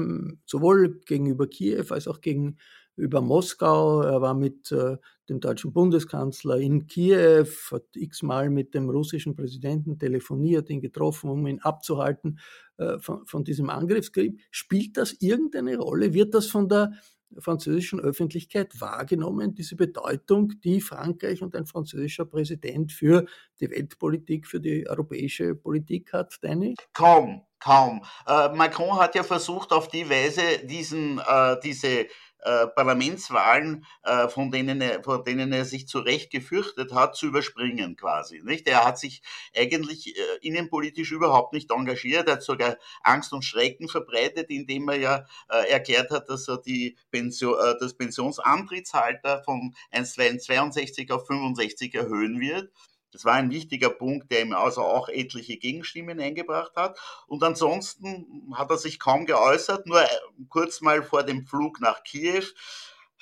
sowohl 0.46 1.00
gegenüber 1.06 1.46
Kiew 1.46 1.86
als 1.90 2.08
auch 2.08 2.20
gegenüber 2.20 3.20
Moskau. 3.20 4.02
Er 4.02 4.20
war 4.20 4.34
mit 4.34 4.72
äh, 4.72 4.96
dem 5.28 5.40
deutschen 5.40 5.72
Bundeskanzler 5.72 6.58
in 6.58 6.86
Kiew, 6.86 7.46
hat 7.70 7.84
x-mal 7.94 8.50
mit 8.50 8.74
dem 8.74 8.90
russischen 8.90 9.36
Präsidenten 9.36 9.98
telefoniert, 9.98 10.70
ihn 10.70 10.80
getroffen, 10.80 11.30
um 11.30 11.46
ihn 11.46 11.60
abzuhalten 11.60 12.38
äh, 12.76 12.98
von, 12.98 13.24
von 13.26 13.44
diesem 13.44 13.70
Angriffskrieg. 13.70 14.40
Spielt 14.50 14.96
das 14.96 15.14
irgendeine 15.20 15.78
Rolle? 15.78 16.14
Wird 16.14 16.34
das 16.34 16.46
von 16.46 16.68
der 16.68 16.92
französischen 17.38 18.00
Öffentlichkeit 18.00 18.80
wahrgenommen, 18.80 19.54
diese 19.54 19.76
Bedeutung, 19.76 20.52
die 20.62 20.80
Frankreich 20.80 21.42
und 21.42 21.54
ein 21.54 21.66
französischer 21.66 22.24
Präsident 22.24 22.92
für 22.92 23.26
die 23.60 23.70
Weltpolitik, 23.70 24.46
für 24.46 24.60
die 24.60 24.88
europäische 24.88 25.54
Politik 25.54 26.12
hat, 26.12 26.38
Danny? 26.42 26.74
Kaum, 26.92 27.42
kaum. 27.58 28.04
Äh, 28.26 28.50
Macron 28.54 28.98
hat 28.98 29.14
ja 29.14 29.22
versucht, 29.22 29.72
auf 29.72 29.88
die 29.88 30.08
Weise 30.08 30.66
diesen, 30.66 31.18
äh, 31.18 31.56
diese 31.62 32.06
äh, 32.44 32.66
Parlamentswahlen, 32.68 33.86
äh, 34.02 34.28
von, 34.28 34.50
denen 34.50 34.80
er, 34.80 35.02
von 35.02 35.24
denen 35.24 35.52
er 35.52 35.64
sich 35.64 35.88
zu 35.88 35.98
Recht 35.98 36.30
gefürchtet 36.30 36.92
hat, 36.92 37.16
zu 37.16 37.26
überspringen 37.26 37.96
quasi. 37.96 38.40
Nicht? 38.44 38.68
Er 38.68 38.84
hat 38.84 38.98
sich 38.98 39.22
eigentlich 39.56 40.16
äh, 40.16 40.20
innenpolitisch 40.42 41.12
überhaupt 41.12 41.52
nicht 41.52 41.70
engagiert, 41.70 42.28
er 42.28 42.34
hat 42.34 42.42
sogar 42.42 42.76
Angst 43.02 43.32
und 43.32 43.44
Schrecken 43.44 43.88
verbreitet, 43.88 44.50
indem 44.50 44.88
er 44.88 44.96
ja 44.96 45.26
äh, 45.48 45.70
erklärt 45.70 46.10
hat, 46.10 46.28
dass 46.28 46.48
er 46.48 46.58
die 46.58 46.96
Pension, 47.10 47.54
äh, 47.58 47.74
das 47.80 47.94
Pensionsantrittsalter 47.94 49.42
von 49.44 49.74
62 49.90 51.10
auf 51.12 51.26
65 51.26 51.94
erhöhen 51.94 52.40
wird. 52.40 52.70
Das 53.14 53.24
war 53.24 53.34
ein 53.34 53.50
wichtiger 53.50 53.90
Punkt, 53.90 54.30
der 54.30 54.42
ihm 54.42 54.52
also 54.52 54.82
auch 54.82 55.08
etliche 55.08 55.56
Gegenstimmen 55.56 56.20
eingebracht 56.20 56.72
hat. 56.76 56.98
Und 57.26 57.42
ansonsten 57.42 58.52
hat 58.54 58.70
er 58.70 58.76
sich 58.76 58.98
kaum 58.98 59.24
geäußert, 59.24 59.86
nur 59.86 60.02
äh, 60.02 60.08
kurz 60.48 60.80
mal 60.80 61.02
vor 61.02 61.22
dem 61.22 61.46
Flug 61.46 61.80
nach 61.80 62.02
Kiew 62.02 62.44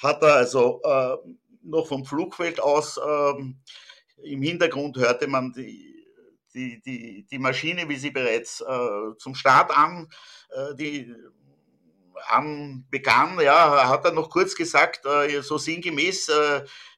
hat 0.02 0.22
er 0.22 0.34
also 0.34 0.80
äh, 0.82 1.16
noch 1.62 1.87
vom 1.87 2.04
Flugfeld 2.04 2.61
aus 2.61 2.99
äh, 2.99 3.34
im 4.25 4.42
Hintergrund 4.42 4.96
hörte 4.96 5.26
man 5.26 5.52
die, 5.52 6.06
die, 6.54 6.80
die, 6.82 7.26
die 7.30 7.38
Maschine, 7.38 7.88
wie 7.88 7.96
sie 7.96 8.11
bereits 8.11 8.61
äh, 8.61 9.16
zum 9.18 9.34
Start 9.34 9.76
an, 9.76 10.08
äh, 10.50 10.75
die 10.75 11.14
an 12.28 12.87
begann, 12.90 13.40
ja, 13.40 13.88
hat 13.88 14.04
er 14.04 14.12
noch 14.12 14.30
kurz 14.30 14.54
gesagt, 14.54 15.06
äh, 15.06 15.40
so 15.40 15.58
sinngemäß, 15.58 16.30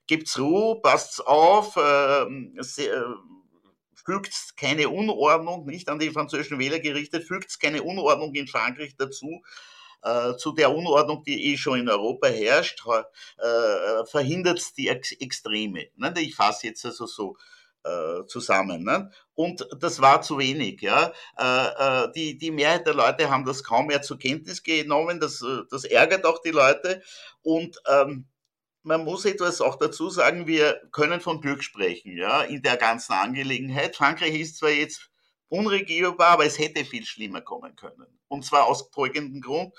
gibt's 0.06 0.38
Ruhe, 0.38 0.80
passt's 0.80 1.20
auf, 1.20 1.76
ähm, 1.76 2.56
äh, 2.56 2.88
fügt 3.94 4.56
keine 4.56 4.88
Unordnung, 4.90 5.66
nicht 5.66 5.88
an 5.88 5.98
die 5.98 6.10
französischen 6.10 6.58
Wähler 6.58 6.78
gerichtet, 6.78 7.24
fügt 7.24 7.58
keine 7.60 7.82
Unordnung 7.82 8.34
in 8.34 8.46
Frankreich 8.46 8.96
dazu, 8.96 9.42
äh, 10.02 10.36
zu 10.36 10.52
der 10.52 10.74
Unordnung, 10.74 11.22
die 11.24 11.52
eh 11.52 11.56
schon 11.56 11.80
in 11.80 11.88
Europa 11.88 12.28
herrscht, 12.28 12.84
äh, 12.86 14.04
verhindert 14.06 14.76
die 14.76 14.88
Ex 14.88 15.12
Extreme. 15.12 15.86
Ne? 15.96 16.14
Ich 16.18 16.34
fasse 16.34 16.66
jetzt 16.66 16.84
also 16.84 17.06
so 17.06 17.36
äh, 17.84 18.26
zusammen. 18.26 18.84
Ne? 18.84 19.10
Und 19.34 19.66
das 19.78 20.00
war 20.00 20.22
zu 20.22 20.38
wenig. 20.38 20.80
Ja? 20.82 21.12
Äh, 21.38 22.04
äh, 22.04 22.12
die, 22.12 22.38
die 22.38 22.50
Mehrheit 22.50 22.86
der 22.86 22.94
Leute 22.94 23.30
haben 23.30 23.44
das 23.44 23.62
kaum 23.62 23.86
mehr 23.86 24.02
zur 24.02 24.18
Kenntnis 24.18 24.62
genommen. 24.62 25.20
Das, 25.20 25.42
äh, 25.42 25.62
das 25.70 25.84
ärgert 25.84 26.24
auch 26.24 26.40
die 26.40 26.50
Leute. 26.50 27.02
Und 27.42 27.78
ähm, 27.88 28.26
man 28.84 29.02
muss 29.04 29.24
etwas 29.24 29.60
auch 29.60 29.76
dazu 29.76 30.10
sagen, 30.10 30.46
wir 30.46 30.80
können 30.92 31.20
von 31.20 31.40
Glück 31.40 31.64
sprechen, 31.64 32.16
ja, 32.16 32.42
in 32.42 32.62
der 32.62 32.76
ganzen 32.76 33.14
Angelegenheit. 33.14 33.96
Frankreich 33.96 34.38
ist 34.38 34.58
zwar 34.58 34.70
jetzt 34.70 35.10
unregierbar, 35.48 36.28
aber 36.28 36.44
es 36.44 36.58
hätte 36.58 36.84
viel 36.84 37.04
schlimmer 37.04 37.40
kommen 37.40 37.74
können. 37.76 38.06
Und 38.28 38.44
zwar 38.44 38.66
aus 38.66 38.90
folgendem 38.92 39.40
Grund. 39.40 39.74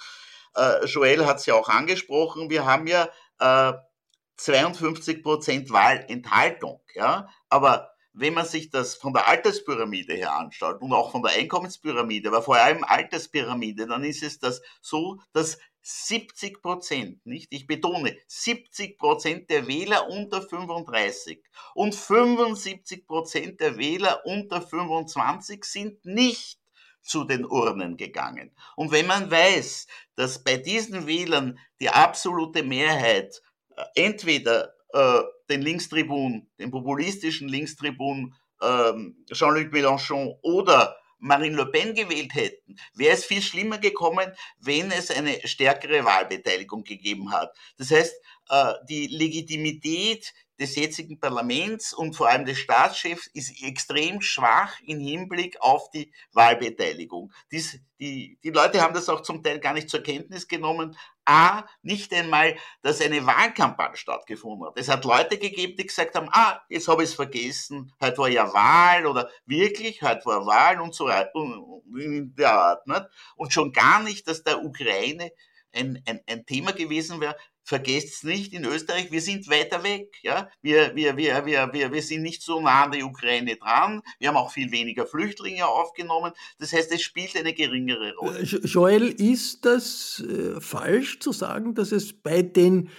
Äh, 0.56 0.86
Joel 0.86 1.26
hat 1.26 1.38
es 1.38 1.46
ja 1.46 1.54
auch 1.54 1.70
angesprochen, 1.70 2.50
wir 2.50 2.66
haben 2.66 2.88
ja 2.88 3.10
äh, 3.40 3.74
52 4.38 5.24
Prozent 5.24 5.70
Wahlenthaltung, 5.70 6.82
ja, 6.94 7.30
aber 7.50 7.92
wenn 8.14 8.34
man 8.34 8.46
sich 8.46 8.70
das 8.70 8.96
von 8.96 9.14
der 9.14 9.28
Alterspyramide 9.28 10.14
her 10.14 10.34
anschaut 10.36 10.82
und 10.82 10.94
auch 10.94 11.12
von 11.12 11.22
der 11.22 11.34
Einkommenspyramide, 11.34 12.30
aber 12.30 12.42
vor 12.42 12.56
allem 12.56 12.84
Alterspyramide, 12.84 13.88
dann 13.88 14.04
ist 14.04 14.24
es 14.24 14.40
das 14.40 14.62
so, 14.82 15.20
dass 15.34 15.58
70 15.88 16.64
Prozent, 16.64 17.24
nicht? 17.28 17.48
Ich 17.52 17.68
betone, 17.68 18.18
70 18.26 18.98
Prozent 18.98 19.52
der 19.52 19.68
Wähler 19.68 20.10
unter 20.10 20.42
35 20.42 21.44
und 21.76 21.94
75 21.94 23.06
Prozent 23.06 23.60
der 23.60 23.78
Wähler 23.78 24.26
unter 24.26 24.64
25 24.64 25.64
sind 25.64 26.04
nicht 26.04 26.60
zu 27.04 27.24
den 27.24 27.46
Urnen 27.46 27.98
gegangen. 27.98 28.52
Und 28.76 28.92
wenn 28.92 29.06
man 29.06 29.30
weiß, 29.30 29.86
dass 30.16 30.44
bei 30.44 30.58
diesen 30.58 31.06
Wählern 31.06 31.60
die 31.80 31.90
absolute 31.90 32.64
Mehrheit 32.64 33.44
äh, 33.76 33.84
entweder 33.94 34.74
äh, 34.92 35.22
den 35.52 35.62
Linkstribun, 35.62 36.50
den 36.58 36.72
populistischen 36.72 37.48
Linkstribun 37.48 38.34
äh, 38.60 38.94
Jean-Luc 39.32 39.72
Mélenchon 39.72 40.34
oder 40.42 40.98
Marine 41.26 41.56
Le 41.56 41.66
Pen 41.66 41.96
gewählt 41.96 42.36
hätten, 42.36 42.76
wäre 42.94 43.16
es 43.16 43.26
viel 43.26 43.42
schlimmer 43.42 43.80
gekommen, 43.80 44.32
wenn 44.60 44.92
es 44.92 45.10
eine 45.10 45.40
stärkere 45.48 46.06
Wahlbeteiligung 46.06 46.84
gegeben 46.84 47.32
hat. 47.32 47.58
Das 47.78 47.90
heißt, 47.90 48.14
äh, 48.50 48.74
die 48.88 49.08
Legitimität 49.08 50.34
des 50.60 50.76
jetzigen 50.76 51.20
Parlaments 51.20 51.94
und 51.94 52.16
vor 52.16 52.30
allem 52.30 52.46
des 52.46 52.60
Staatschefs 52.60 53.28
ist 53.28 53.62
extrem 53.64 54.22
schwach 54.22 54.80
im 54.82 55.00
Hinblick 55.00 55.60
auf 55.62 55.90
die 55.92 56.12
Wahlbeteiligung. 56.32 57.32
Dies, 57.52 57.80
die, 58.00 58.38
die 58.44 58.50
Leute 58.52 58.82
haben 58.82 58.94
das 58.94 59.10
auch 59.10 59.22
zum 59.22 59.44
Teil 59.44 59.60
gar 59.60 59.74
nicht 59.74 59.90
zur 59.90 60.02
Kenntnis 60.02 60.48
genommen. 60.48 60.98
A, 61.26 61.64
nicht 61.82 62.14
einmal, 62.14 62.56
dass 62.82 63.02
eine 63.02 63.26
Wahlkampagne 63.26 63.98
stattgefunden 63.98 64.68
hat. 64.68 64.78
Es 64.78 64.90
hat 64.90 65.06
Leute 65.06 65.38
gegeben, 65.38 65.76
die 65.78 65.86
gesagt 65.86 66.16
haben, 66.16 66.30
ah, 66.32 66.62
jetzt 66.70 66.88
habe 66.88 67.04
ich 67.04 67.10
es 67.10 67.16
vergessen, 67.16 67.92
heute 68.02 68.18
war 68.20 68.30
ja 68.30 68.54
Wahl 68.54 69.06
oder 69.08 69.30
wirklich, 69.46 70.02
heute 70.02 70.26
war 70.26 70.46
Wahl 70.46 70.80
und 70.80 70.94
so 70.94 71.06
weiter? 71.06 71.34
Und 73.36 73.54
schon 73.54 73.72
gar 73.72 74.04
nicht, 74.04 74.28
dass 74.28 74.44
der 74.44 74.64
Ukraine 74.64 75.32
ein, 75.74 76.02
ein, 76.08 76.22
ein 76.28 76.46
Thema 76.46 76.72
gewesen 76.72 77.20
wäre, 77.20 77.36
vergesst 77.66 78.24
nicht, 78.24 78.54
in 78.54 78.64
Österreich, 78.64 79.12
wir 79.12 79.22
sind 79.22 79.50
weiter 79.50 79.84
weg. 79.84 80.16
Ja? 80.22 80.50
Wir, 80.62 80.96
wir, 80.96 81.18
wir, 81.18 81.46
wir, 81.46 81.74
wir, 81.74 81.92
wir 81.92 82.02
sind 82.02 82.22
nicht 82.22 82.44
so 82.44 82.62
nah 82.62 82.86
an 82.86 82.92
der 82.92 83.04
Ukraine 83.04 83.58
dran. 83.58 84.02
Wir 84.20 84.30
haben 84.30 84.38
auch 84.38 84.52
viel 84.52 84.72
weniger 84.72 85.06
Flüchtlinge 85.06 85.66
aufgenommen. 85.66 86.32
Das 86.60 86.72
heißt, 86.72 86.92
es 86.94 87.02
spielt 87.02 87.36
eine 87.36 87.54
geringere 87.54 88.14
Rolle. 88.16 88.40
Äh, 88.40 88.44
Joel, 88.44 89.08
ist 89.10 89.66
das 89.66 90.24
äh, 90.30 90.62
falsch 90.62 91.20
zu 91.20 91.32
sagen, 91.32 91.74
dass 91.74 91.92
es 91.92 92.14
bei 92.14 92.44
den 92.44 92.90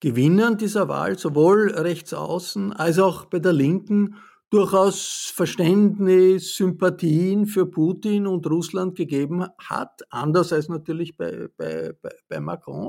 Gewinnern 0.00 0.56
dieser 0.58 0.88
Wahl 0.88 1.18
sowohl 1.18 1.70
rechts 1.70 2.14
außen 2.14 2.72
als 2.72 2.98
auch 2.98 3.26
bei 3.26 3.38
der 3.38 3.52
Linken 3.52 4.16
durchaus 4.50 5.32
Verständnis, 5.34 6.54
Sympathien 6.54 7.46
für 7.46 7.66
Putin 7.66 8.26
und 8.26 8.46
Russland 8.46 8.96
gegeben 8.96 9.46
hat, 9.58 10.02
anders 10.10 10.52
als 10.52 10.68
natürlich 10.68 11.16
bei, 11.16 11.48
bei, 11.56 11.92
bei 12.28 12.40
Macron? 12.40 12.88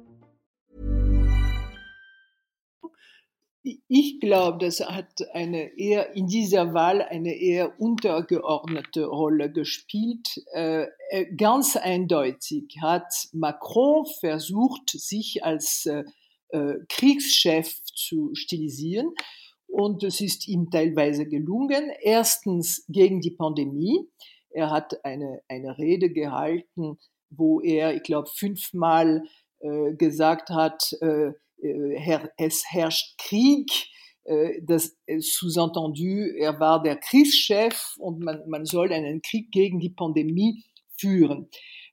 Ich 3.63 4.19
glaube, 4.19 4.65
das 4.65 4.79
hat 4.79 5.21
eine 5.33 5.77
eher 5.77 6.15
in 6.15 6.25
dieser 6.25 6.73
Wahl 6.73 7.03
eine 7.03 7.35
eher 7.35 7.79
untergeordnete 7.79 9.05
Rolle 9.05 9.51
gespielt. 9.51 10.43
Äh, 10.53 10.87
äh, 11.09 11.35
ganz 11.35 11.75
eindeutig 11.75 12.77
hat 12.81 13.13
Macron 13.33 14.07
versucht, 14.19 14.89
sich 14.89 15.43
als 15.45 15.85
äh, 15.85 16.03
Kriegschef 16.89 17.83
zu 17.83 18.31
stilisieren. 18.33 19.13
Und 19.67 20.03
es 20.03 20.21
ist 20.21 20.47
ihm 20.47 20.71
teilweise 20.71 21.27
gelungen. 21.27 21.91
Erstens 22.01 22.83
gegen 22.89 23.21
die 23.21 23.31
Pandemie. 23.31 23.99
Er 24.49 24.71
hat 24.71 25.05
eine, 25.05 25.41
eine 25.47 25.77
Rede 25.77 26.09
gehalten, 26.09 26.97
wo 27.29 27.61
er, 27.61 27.95
ich 27.95 28.03
glaube, 28.03 28.27
fünfmal 28.35 29.23
gesagt 29.97 30.49
hat, 30.49 30.91
es 32.37 32.63
herrscht 32.67 33.17
Krieg. 33.17 33.69
Äh, 34.23 34.61
das 34.63 34.95
sous-entendu, 35.19 36.35
er 36.37 36.59
war 36.59 36.81
der 36.81 36.97
Kriegschef 36.97 37.95
und 37.97 38.19
man, 38.19 38.41
man 38.47 38.65
soll 38.65 38.91
einen 38.93 39.21
Krieg 39.21 39.51
gegen 39.51 39.79
die 39.79 39.89
Pandemie 39.89 40.63
führen. 40.97 41.49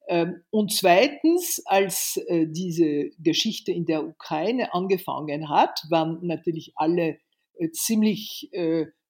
Ähm, 0.08 0.42
und 0.50 0.72
zweitens, 0.72 1.62
als 1.66 2.16
äh, 2.28 2.46
diese 2.48 3.10
Geschichte 3.18 3.72
in 3.72 3.86
der 3.86 4.06
Ukraine 4.06 4.72
angefangen 4.74 5.48
hat, 5.48 5.80
waren 5.90 6.18
natürlich 6.22 6.72
alle 6.76 7.18
ziemlich 7.72 8.48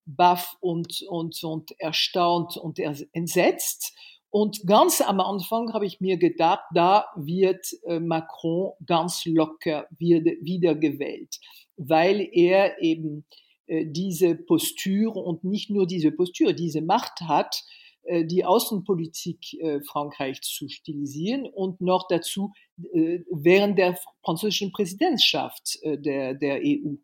baff 0.06 0.56
und, 0.60 1.02
und, 1.06 1.44
und 1.44 1.78
erstaunt 1.78 2.56
und 2.56 2.78
entsetzt. 2.78 3.94
Und 4.30 4.66
ganz 4.66 5.00
am 5.00 5.20
Anfang 5.20 5.72
habe 5.72 5.86
ich 5.86 6.00
mir 6.00 6.18
gedacht, 6.18 6.64
da 6.74 7.06
wird 7.16 7.66
äh, 7.86 7.98
Macron 7.98 8.72
ganz 8.84 9.24
locker 9.24 9.86
wieder 9.98 10.74
gewählt, 10.74 11.38
weil 11.76 12.28
er 12.32 12.82
eben 12.82 13.24
äh, 13.66 13.86
diese 13.86 14.34
Postur 14.34 15.16
und 15.16 15.44
nicht 15.44 15.70
nur 15.70 15.86
diese 15.86 16.12
Postur, 16.12 16.52
diese 16.52 16.82
Macht 16.82 17.22
hat, 17.22 17.64
äh, 18.02 18.26
die 18.26 18.44
Außenpolitik 18.44 19.38
Frankreichs 19.86 20.52
zu 20.52 20.68
stilisieren 20.68 21.46
und 21.46 21.80
noch 21.80 22.06
dazu 22.08 22.52
während 22.76 23.78
der 23.78 23.98
französischen 24.22 24.72
Präsidentschaft 24.72 25.80
der, 25.82 26.34
der 26.34 26.60
EU. 26.62 26.94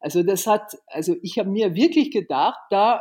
Also 0.00 0.22
das 0.22 0.46
hat, 0.46 0.76
also 0.86 1.16
ich 1.22 1.38
habe 1.40 1.50
mir 1.50 1.74
wirklich 1.74 2.12
gedacht, 2.12 2.58
da 2.70 3.00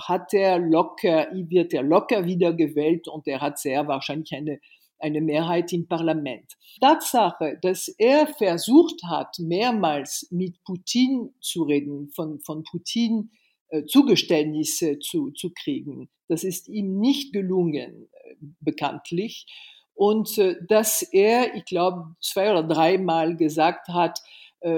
hat 0.00 0.34
er 0.34 0.58
locker, 0.58 1.28
wird 1.32 1.72
er 1.72 1.82
locker 1.82 2.24
wiedergewählt 2.24 3.08
und 3.08 3.26
er 3.26 3.40
hat 3.40 3.58
sehr 3.58 3.86
wahrscheinlich 3.86 4.32
eine, 4.34 4.60
eine 4.98 5.20
Mehrheit 5.20 5.72
im 5.72 5.86
Parlament. 5.86 6.56
Tatsache, 6.80 7.58
dass 7.62 7.88
er 7.88 8.26
versucht 8.26 9.02
hat, 9.08 9.38
mehrmals 9.38 10.28
mit 10.30 10.62
Putin 10.64 11.34
zu 11.40 11.62
reden, 11.64 12.08
von, 12.08 12.40
von 12.40 12.64
Putin 12.64 13.30
äh, 13.68 13.84
Zugeständnisse 13.84 14.98
zu, 14.98 15.30
zu 15.30 15.50
kriegen, 15.50 16.08
das 16.28 16.44
ist 16.44 16.68
ihm 16.68 16.98
nicht 16.98 17.32
gelungen, 17.32 18.08
äh, 18.12 18.34
bekanntlich. 18.60 19.46
Und 19.94 20.38
äh, 20.38 20.56
dass 20.68 21.02
er, 21.02 21.54
ich 21.54 21.64
glaube, 21.64 22.16
zwei 22.20 22.50
oder 22.50 22.62
dreimal 22.62 23.36
gesagt 23.36 23.88
hat, 23.88 24.20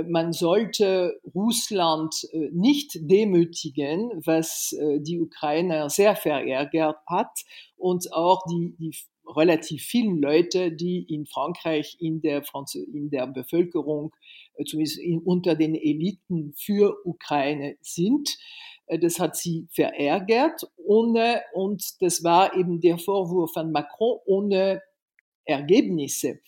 man 0.08 0.32
sollte 0.32 1.20
Russland 1.34 2.12
äh, 2.32 2.50
nicht 2.52 2.98
demütigen, 3.00 4.10
was 4.24 4.72
äh, 4.72 5.00
die 5.00 5.20
Ukrainer 5.20 5.88
sehr 5.88 6.16
verärgert 6.16 6.96
hat 7.06 7.44
und 7.76 8.12
auch 8.12 8.42
die, 8.50 8.74
die 8.78 8.92
relativ 9.36 9.82
vielen 9.82 10.20
Leute, 10.20 10.72
die 10.72 11.02
in 11.02 11.26
Frankreich 11.26 11.96
in 12.00 12.20
der, 12.20 12.42
Franz 12.42 12.74
in 12.74 13.10
der 13.10 13.26
Bevölkerung, 13.28 14.14
zumindest 14.66 14.98
in, 14.98 15.20
unter 15.20 15.54
den 15.54 15.74
Eliten 15.74 16.52
für 16.56 16.96
Ukraine 17.04 17.76
sind. 17.80 18.36
Das 18.88 19.18
hat 19.18 19.36
sie 19.36 19.66
verärgert 19.72 20.62
ohne, 20.76 21.42
und 21.54 22.00
das 22.00 22.22
war 22.22 22.56
eben 22.56 22.80
der 22.80 22.98
Vorwurf 22.98 23.52
von 23.52 23.72
Macron 23.72 24.18
ohne 24.26 24.80
Ergebnisse 25.44 26.40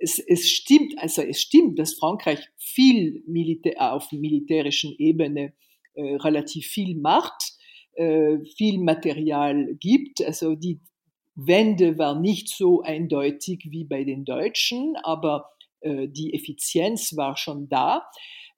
es, 0.00 0.18
es 0.18 0.48
stimmt, 0.48 0.98
also 0.98 1.22
es 1.22 1.40
stimmt, 1.40 1.78
dass 1.78 1.94
Frankreich 1.94 2.40
viel 2.56 3.22
Militär, 3.26 3.92
auf 3.92 4.10
militärischen 4.12 4.94
Ebene 4.98 5.52
äh, 5.94 6.16
relativ 6.16 6.66
viel 6.66 6.96
macht, 6.96 7.52
äh, 7.94 8.38
viel 8.56 8.78
Material 8.78 9.74
gibt. 9.78 10.24
Also 10.24 10.54
die 10.54 10.80
Wende 11.34 11.98
war 11.98 12.18
nicht 12.18 12.48
so 12.48 12.82
eindeutig 12.82 13.66
wie 13.70 13.84
bei 13.84 14.04
den 14.04 14.24
Deutschen, 14.24 14.96
aber 15.02 15.50
äh, 15.80 16.08
die 16.08 16.34
Effizienz 16.34 17.16
war 17.16 17.36
schon 17.36 17.68
da. 17.68 18.06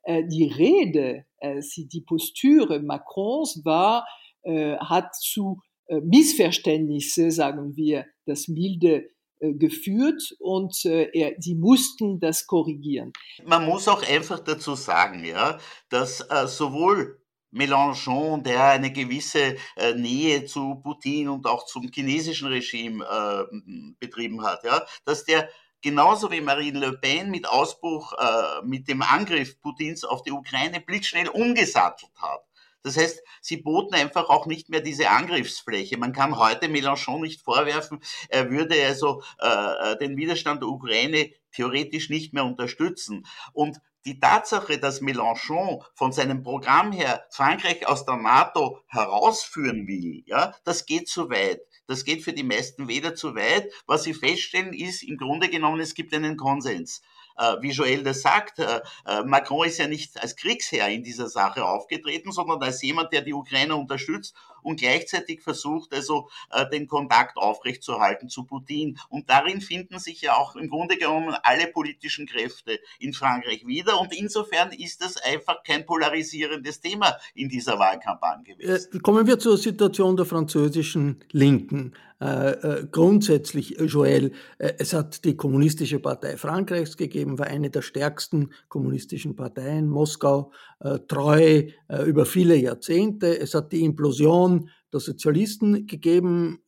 Äh, 0.05 0.25
die 0.27 0.45
Rede, 0.45 1.27
äh, 1.39 1.61
die 1.77 2.01
Postüre 2.01 2.81
Macrons 2.81 3.63
war, 3.65 4.07
äh, 4.43 4.77
hat 4.77 5.15
zu 5.15 5.61
Missverständnisse, 5.89 7.31
sagen 7.31 7.77
wir, 7.77 8.07
das 8.25 8.49
milde 8.49 9.11
geführt 9.43 10.37
und 10.39 10.85
äh, 10.85 11.35
sie 11.39 11.55
mussten 11.55 12.21
das 12.21 12.47
korrigieren. 12.47 13.13
Man 13.45 13.67
muss 13.67 13.89
auch 13.89 14.03
einfach 14.09 14.41
dazu 14.41 14.75
sagen, 14.75 15.25
ja, 15.25 15.59
dass 15.89 16.21
äh, 16.21 16.47
sowohl 16.47 17.21
Mélenchon, 17.53 18.43
der 18.43 18.65
eine 18.65 18.93
gewisse 18.93 19.57
äh, 19.77 19.95
Nähe 19.95 20.47
zu 20.47 20.77
Putin 20.77 21.29
und 21.29 21.47
auch 21.47 21.67
zum 21.67 21.91
chinesischen 21.93 22.49
Regime 22.49 23.05
äh, 23.05 23.93
betrieben 24.01 24.43
hat, 24.43 24.65
ja, 24.65 24.85
dass 25.05 25.25
der 25.25 25.49
genauso 25.83 26.31
wie 26.31 26.41
Marine 26.41 26.79
Le 26.79 26.93
Pen 26.93 27.31
mit 27.31 27.47
Ausbruch, 27.47 28.13
äh, 28.15 28.65
mit 28.65 28.89
dem 28.89 29.03
Angriff 29.03 29.61
Putins 29.61 30.05
auf 30.05 30.23
die 30.23 30.33
Ukraine 30.33 30.81
blitzschnell 30.81 31.29
umgesattelt 31.29 32.13
hat. 32.17 32.43
Das 32.83 32.97
heißt, 32.97 33.23
sie 33.41 33.59
boten 33.59 33.95
einfach 33.95 34.29
auch 34.29 34.47
nicht 34.47 34.69
mehr 34.69 34.81
diese 34.81 35.11
Angriffsfläche. 35.11 35.99
Man 35.99 36.13
kann 36.13 36.39
heute 36.39 36.67
Mélenchon 36.67 37.21
nicht 37.21 37.43
vorwerfen, 37.43 38.01
er 38.29 38.51
würde 38.51 38.75
also 38.85 39.23
äh, 39.39 39.97
den 39.99 40.17
Widerstand 40.17 40.63
der 40.63 40.69
Ukraine 40.69 41.31
theoretisch 41.53 42.11
nicht 42.11 42.33
mehr 42.33 42.45
unterstützen. 42.45 43.27
Und 43.53 43.81
die 44.05 44.19
Tatsache, 44.19 44.79
dass 44.79 45.01
Mélenchon 45.01 45.85
von 45.95 46.13
seinem 46.13 46.43
Programm 46.43 46.91
her 46.91 47.25
Frankreich 47.31 47.87
aus 47.87 48.05
der 48.05 48.17
NATO 48.17 48.81
herausführen 48.89 49.87
will, 49.87 50.25
ja, 50.27 50.55
das 50.65 50.87
geht 50.87 51.09
zu 51.09 51.31
weit. 51.31 51.61
Das 51.87 52.05
geht 52.05 52.23
für 52.25 52.33
die 52.33 52.43
meisten 52.43 52.89
weder 52.89 53.15
zu 53.15 53.35
weit. 53.37 53.71
Was 53.87 54.03
sie 54.05 54.15
feststellen, 54.15 54.73
ist 54.73 55.03
im 55.03 55.19
Grunde 55.19 55.49
genommen, 55.49 55.81
es 55.81 55.95
gibt 55.95 56.13
einen 56.15 56.37
Konsens 56.37 57.01
äh, 57.01 57.12
wie 57.61 57.71
Joel 57.71 58.03
das 58.03 58.23
sagt, 58.23 58.59
äh, 58.59 58.81
äh, 59.07 59.23
Macron 59.25 59.67
ist 59.67 59.79
ja 59.79 59.87
nicht 59.87 60.21
als 60.21 60.37
Kriegsherr 60.37 60.89
in 60.89 61.03
dieser 61.03 61.29
Sache 61.29 61.65
aufgetreten, 61.65 62.33
sondern 62.33 62.63
als 62.63 62.83
jemand, 62.83 63.13
der 63.13 63.23
die 63.23 63.35
Ukraine 63.35 63.77
unterstützt 63.77 64.35
und 64.63 64.81
gleichzeitig 64.81 65.43
versucht, 65.43 65.93
also 65.95 66.29
äh, 66.51 66.69
den 66.71 66.87
Kontakt 66.87 67.37
aufrechtzuerhalten 67.37 68.29
zu 68.29 68.45
Putin. 68.45 68.99
Und 69.09 69.29
darin 69.29 69.61
finden 69.61 69.99
sich 69.99 70.23
ja 70.23 70.37
auch 70.37 70.57
im 70.57 70.69
Grunde 70.69 70.97
genommen 70.97 71.35
alle 71.43 71.67
politischen 71.67 72.27
Kräfte 72.27 72.79
in 72.99 73.13
Frankreich 73.13 73.67
wieder. 73.67 74.01
Und 74.01 74.17
insofern 74.17 74.73
ist 74.73 75.03
das 75.03 75.17
einfach 75.17 75.63
kein 75.65 75.85
polarisierendes 75.85 76.81
Thema 76.81 77.17
in 77.35 77.49
dieser 77.49 77.79
Wahlkampagne 77.79 78.55
gewesen. 78.57 78.97
Äh, 78.97 78.99
kommen 79.01 79.27
wir 79.27 79.39
zur 79.39 79.57
Situation 79.59 80.17
der 80.17 80.27
französischen 80.27 81.25
Linken. 81.33 81.95
Äh, 82.23 82.51
äh, 82.53 82.87
grundsätzlich, 82.89 83.81
äh, 83.81 83.87
Joël, 83.87 84.31
äh, 84.59 84.75
es 84.79 84.93
hat 84.93 85.25
die 85.25 85.37
Kommunistische 85.37 85.99
Partei 85.99 86.37
Frankreichs 86.37 86.97
gegeben, 86.97 87.37
war 87.37 87.49
eine 87.49 87.69
der 87.69 87.83
stärksten 87.83 88.51
kommunistischen 88.69 89.35
Parteien, 89.35 89.89
Moskau 89.89 90.53
treu 91.07 91.69
über 92.07 92.27
viele 92.27 92.57
Jahrzehnte. 92.57 93.39
Es 93.39 93.55
hat 93.55 93.71
die 93.71 93.85
Implosion 93.85 94.69
der 94.93 94.99
Sozialisten 94.99 95.87
gegeben. 95.87 96.59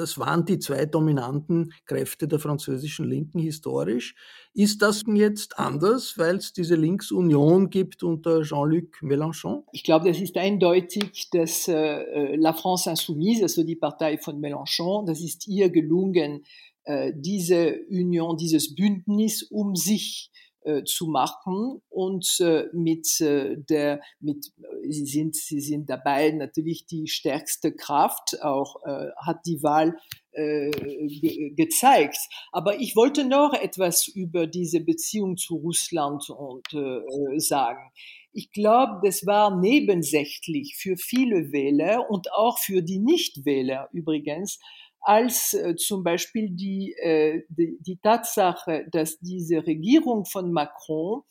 Das 0.00 0.18
waren 0.18 0.46
die 0.46 0.58
zwei 0.58 0.86
dominanten 0.86 1.72
Kräfte 1.84 2.26
der 2.26 2.38
französischen 2.38 3.08
Linken 3.08 3.38
historisch. 3.38 4.14
Ist 4.54 4.80
das 4.80 5.04
jetzt 5.06 5.58
anders, 5.58 6.16
weil 6.16 6.36
es 6.36 6.52
diese 6.52 6.74
Linksunion 6.74 7.68
gibt 7.68 8.02
unter 8.02 8.42
Jean-Luc 8.42 9.02
Mélenchon? 9.02 9.62
Ich 9.72 9.84
glaube, 9.84 10.08
das 10.08 10.20
ist 10.20 10.36
eindeutig, 10.36 11.28
dass 11.30 11.68
äh, 11.68 12.34
La 12.36 12.54
France 12.54 12.88
Insoumise, 12.88 13.42
also 13.42 13.62
die 13.62 13.76
Partei 13.76 14.16
von 14.16 14.40
Mélenchon, 14.40 15.06
das 15.06 15.20
ist 15.20 15.46
ihr 15.46 15.68
gelungen, 15.68 16.44
äh, 16.84 17.12
diese 17.14 17.80
Union, 17.90 18.38
dieses 18.38 18.74
Bündnis 18.74 19.42
um 19.42 19.76
sich 19.76 20.30
äh, 20.62 20.84
zu 20.84 21.06
machen 21.06 21.80
und 21.88 22.38
äh, 22.40 22.64
mit 22.72 23.20
äh, 23.20 23.56
der 23.56 24.00
mit 24.20 24.52
sie 24.88 25.06
sind 25.06 25.36
sie 25.36 25.60
sind 25.60 25.88
dabei 25.88 26.30
natürlich 26.32 26.86
die 26.86 27.06
stärkste 27.06 27.72
Kraft 27.72 28.42
auch 28.42 28.76
äh, 28.84 29.08
hat 29.16 29.46
die 29.46 29.62
Wahl 29.62 29.96
äh, 30.32 30.70
ge 30.70 31.50
gezeigt. 31.54 32.18
Aber 32.52 32.78
ich 32.78 32.94
wollte 32.94 33.24
noch 33.24 33.54
etwas 33.54 34.06
über 34.06 34.46
diese 34.46 34.80
Beziehung 34.80 35.36
zu 35.36 35.56
Russland 35.56 36.28
und, 36.30 36.66
äh, 36.72 37.38
sagen. 37.38 37.90
Ich 38.32 38.52
glaube, 38.52 39.00
das 39.04 39.26
war 39.26 39.58
nebensächlich 39.58 40.76
für 40.76 40.96
viele 40.96 41.50
Wähler 41.52 42.08
und 42.10 42.32
auch 42.32 42.58
für 42.58 42.80
die 42.80 43.00
Nichtwähler 43.00 43.88
übrigens, 43.92 44.60
als 45.00 45.54
äh, 45.54 45.76
zum 45.76 46.04
Beispiel 46.04 46.50
die, 46.50 46.92
äh, 47.00 47.42
die, 47.48 47.78
die, 47.80 47.98
Tatsache, 48.02 48.86
dass 48.90 49.18
diese 49.18 49.66
Regierung 49.66 50.24
von 50.24 50.52
Macron 50.52 51.22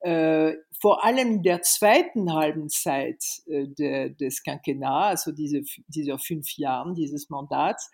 äh, 0.00 0.54
vor 0.80 1.02
allem 1.04 1.36
in 1.36 1.42
der 1.42 1.62
zweiten 1.62 2.32
halben 2.34 2.68
Zeit 2.68 3.24
äh, 3.46 3.66
de, 3.68 4.14
des 4.14 4.42
Quinquennats, 4.42 5.26
also 5.26 5.32
diese, 5.32 5.62
dieser 5.88 6.18
fünf 6.18 6.58
Jahren 6.58 6.94
dieses 6.94 7.30
Mandats, 7.30 7.90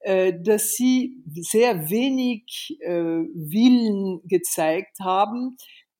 äh, 0.00 0.34
dass 0.38 0.74
sie 0.74 1.16
sehr 1.34 1.88
wenig 1.88 2.76
äh, 2.80 2.92
Willen 2.92 4.20
gezeigt 4.24 4.98
haben, 5.00 5.56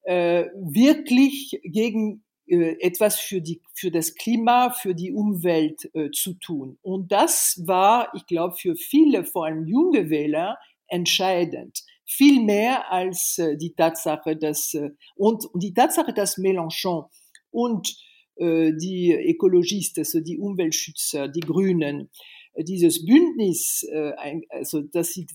wirklich 0.08 1.58
gegen 1.64 2.22
etwas 2.48 3.18
für, 3.18 3.40
die, 3.40 3.61
für 3.74 3.90
das 3.90 4.14
Klima, 4.14 4.70
für 4.70 4.94
die 4.94 5.12
Umwelt 5.12 5.90
äh, 5.94 6.11
zu 6.11 6.35
tun. 6.35 6.78
Und 6.82 7.11
das 7.11 7.61
war, 7.66 8.12
ich 8.14 8.26
glaube, 8.26 8.54
für 8.56 8.76
viele, 8.76 9.24
vor 9.24 9.46
allem 9.46 9.66
junge 9.66 10.11
Wähler, 10.11 10.59
entscheidend. 10.88 11.82
Viel 12.04 12.42
mehr 12.44 12.90
als 12.92 13.38
äh, 13.38 13.56
die 13.56 13.74
Tatsache, 13.74 14.37
dass, 14.37 14.74
äh, 14.74 14.90
und, 15.16 15.44
und 15.46 15.62
die 15.62 15.74
Tatsache, 15.74 16.12
dass 16.12 16.38
Mélenchon 16.38 17.06
und 17.50 17.96
äh, 18.37 18.72
die 18.80 19.12
Ökologisten, 19.12 20.02
also 20.02 20.20
die 20.20 20.38
Umweltschützer, 20.38 21.28
die 21.28 21.40
Grünen, 21.40 22.11
dieses 22.59 23.05
Bündnis, 23.05 23.87
äh, 23.90 24.12
also 24.51 24.83
dass 24.83 25.12
sie 25.12 25.27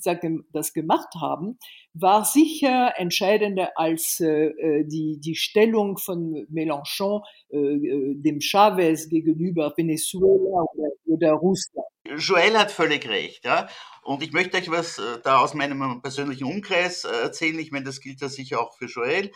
das 0.52 0.74
gemacht 0.74 1.14
haben, 1.20 1.58
war 1.94 2.26
sicher 2.26 2.94
entscheidender 2.98 3.72
als 3.76 4.20
äh, 4.20 4.48
äh, 4.48 4.86
die, 4.86 5.20
die 5.20 5.36
Stellung 5.36 5.98
von 5.98 6.48
Mélenchon 6.50 7.22
dem 7.54 8.40
Chavez 8.40 9.10
gegenüber 9.10 9.74
Venezuela 9.76 10.64
oder, 10.74 10.90
oder 11.06 11.32
Russland. 11.34 11.86
Joel 12.18 12.58
hat 12.58 12.72
völlig 12.72 13.08
recht, 13.10 13.44
ja. 13.44 13.68
Und 14.04 14.24
ich 14.24 14.32
möchte 14.32 14.58
euch 14.58 14.72
was 14.72 15.02
da 15.24 15.40
aus 15.40 15.54
meinem 15.54 16.02
persönlichen 16.02 16.46
Umkreis 16.46 17.04
erzählen. 17.04 17.60
Ich 17.60 17.72
meine, 17.72 17.86
das 17.86 18.00
gilt 18.00 18.22
ja 18.22 18.30
sicher 18.30 18.62
auch 18.62 18.74
für 18.74 18.86
Joel 18.86 19.32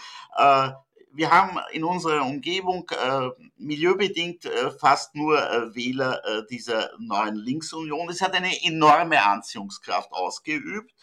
wir 1.16 1.32
haben 1.32 1.58
in 1.72 1.84
unserer 1.84 2.26
Umgebung 2.26 2.90
äh, 2.90 3.30
milieubedingt 3.58 4.46
äh, 4.46 4.72
fast 4.72 5.16
nur 5.16 5.38
äh, 5.38 5.74
Wähler 5.74 6.22
äh, 6.26 6.44
dieser 6.50 6.92
neuen 7.00 7.36
Linksunion. 7.36 8.10
Es 8.10 8.22
hat 8.22 8.34
eine 8.34 8.64
enorme 8.64 9.24
Anziehungskraft 9.24 10.12
ausgeübt 10.12 10.94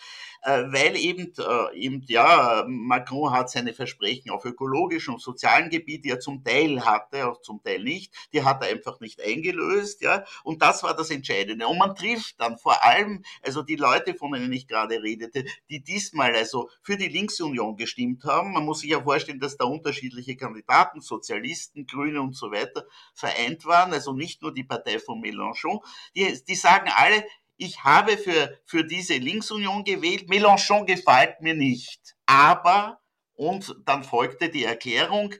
weil 0.42 0.96
eben, 0.96 1.32
äh, 1.38 1.76
eben, 1.76 2.02
ja, 2.08 2.64
Macron 2.66 3.32
hat 3.32 3.50
seine 3.50 3.72
Versprechen 3.74 4.30
auf 4.30 4.44
ökologischem 4.44 5.14
und 5.14 5.20
sozialen 5.20 5.70
Gebiet, 5.70 6.04
die 6.04 6.10
er 6.10 6.20
zum 6.20 6.42
Teil 6.42 6.84
hatte, 6.84 7.28
auch 7.28 7.40
zum 7.42 7.62
Teil 7.62 7.82
nicht, 7.82 8.12
die 8.32 8.42
hat 8.42 8.62
er 8.62 8.70
einfach 8.70 9.00
nicht 9.00 9.22
eingelöst, 9.22 10.02
ja, 10.02 10.24
und 10.42 10.62
das 10.62 10.82
war 10.82 10.94
das 10.94 11.10
Entscheidende. 11.10 11.66
Und 11.66 11.78
man 11.78 11.94
trifft 11.94 12.40
dann 12.40 12.58
vor 12.58 12.84
allem, 12.84 13.22
also 13.42 13.62
die 13.62 13.76
Leute, 13.76 14.14
von 14.14 14.32
denen 14.32 14.52
ich 14.52 14.66
gerade 14.66 15.02
redete, 15.02 15.44
die 15.70 15.82
diesmal 15.82 16.34
also 16.34 16.68
für 16.82 16.96
die 16.96 17.08
Linksunion 17.08 17.76
gestimmt 17.76 18.24
haben, 18.24 18.52
man 18.52 18.64
muss 18.64 18.80
sich 18.80 18.90
ja 18.90 19.02
vorstellen, 19.02 19.40
dass 19.40 19.56
da 19.56 19.64
unterschiedliche 19.64 20.36
Kandidaten, 20.36 21.00
Sozialisten, 21.00 21.86
Grüne 21.86 22.20
und 22.20 22.36
so 22.36 22.50
weiter 22.50 22.84
vereint 23.14 23.64
waren, 23.64 23.92
also 23.92 24.12
nicht 24.12 24.42
nur 24.42 24.52
die 24.52 24.64
Partei 24.64 24.98
von 24.98 25.20
Mélenchon, 25.20 25.80
die, 26.16 26.42
die 26.46 26.54
sagen 26.54 26.90
alle, 26.94 27.24
ich 27.62 27.84
habe 27.84 28.16
für, 28.18 28.58
für 28.64 28.84
diese 28.84 29.14
Linksunion 29.14 29.84
gewählt, 29.84 30.28
Mélenchon 30.28 30.84
gefällt 30.84 31.40
mir 31.40 31.54
nicht. 31.54 32.16
Aber, 32.26 33.00
und 33.34 33.74
dann 33.84 34.04
folgte 34.04 34.48
die 34.48 34.64
Erklärung, 34.64 35.34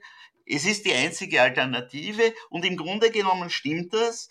es 0.45 0.65
ist 0.65 0.85
die 0.85 0.93
einzige 0.93 1.41
Alternative. 1.41 2.33
Und 2.49 2.65
im 2.65 2.77
Grunde 2.77 3.11
genommen 3.11 3.49
stimmt 3.49 3.93
das 3.93 4.29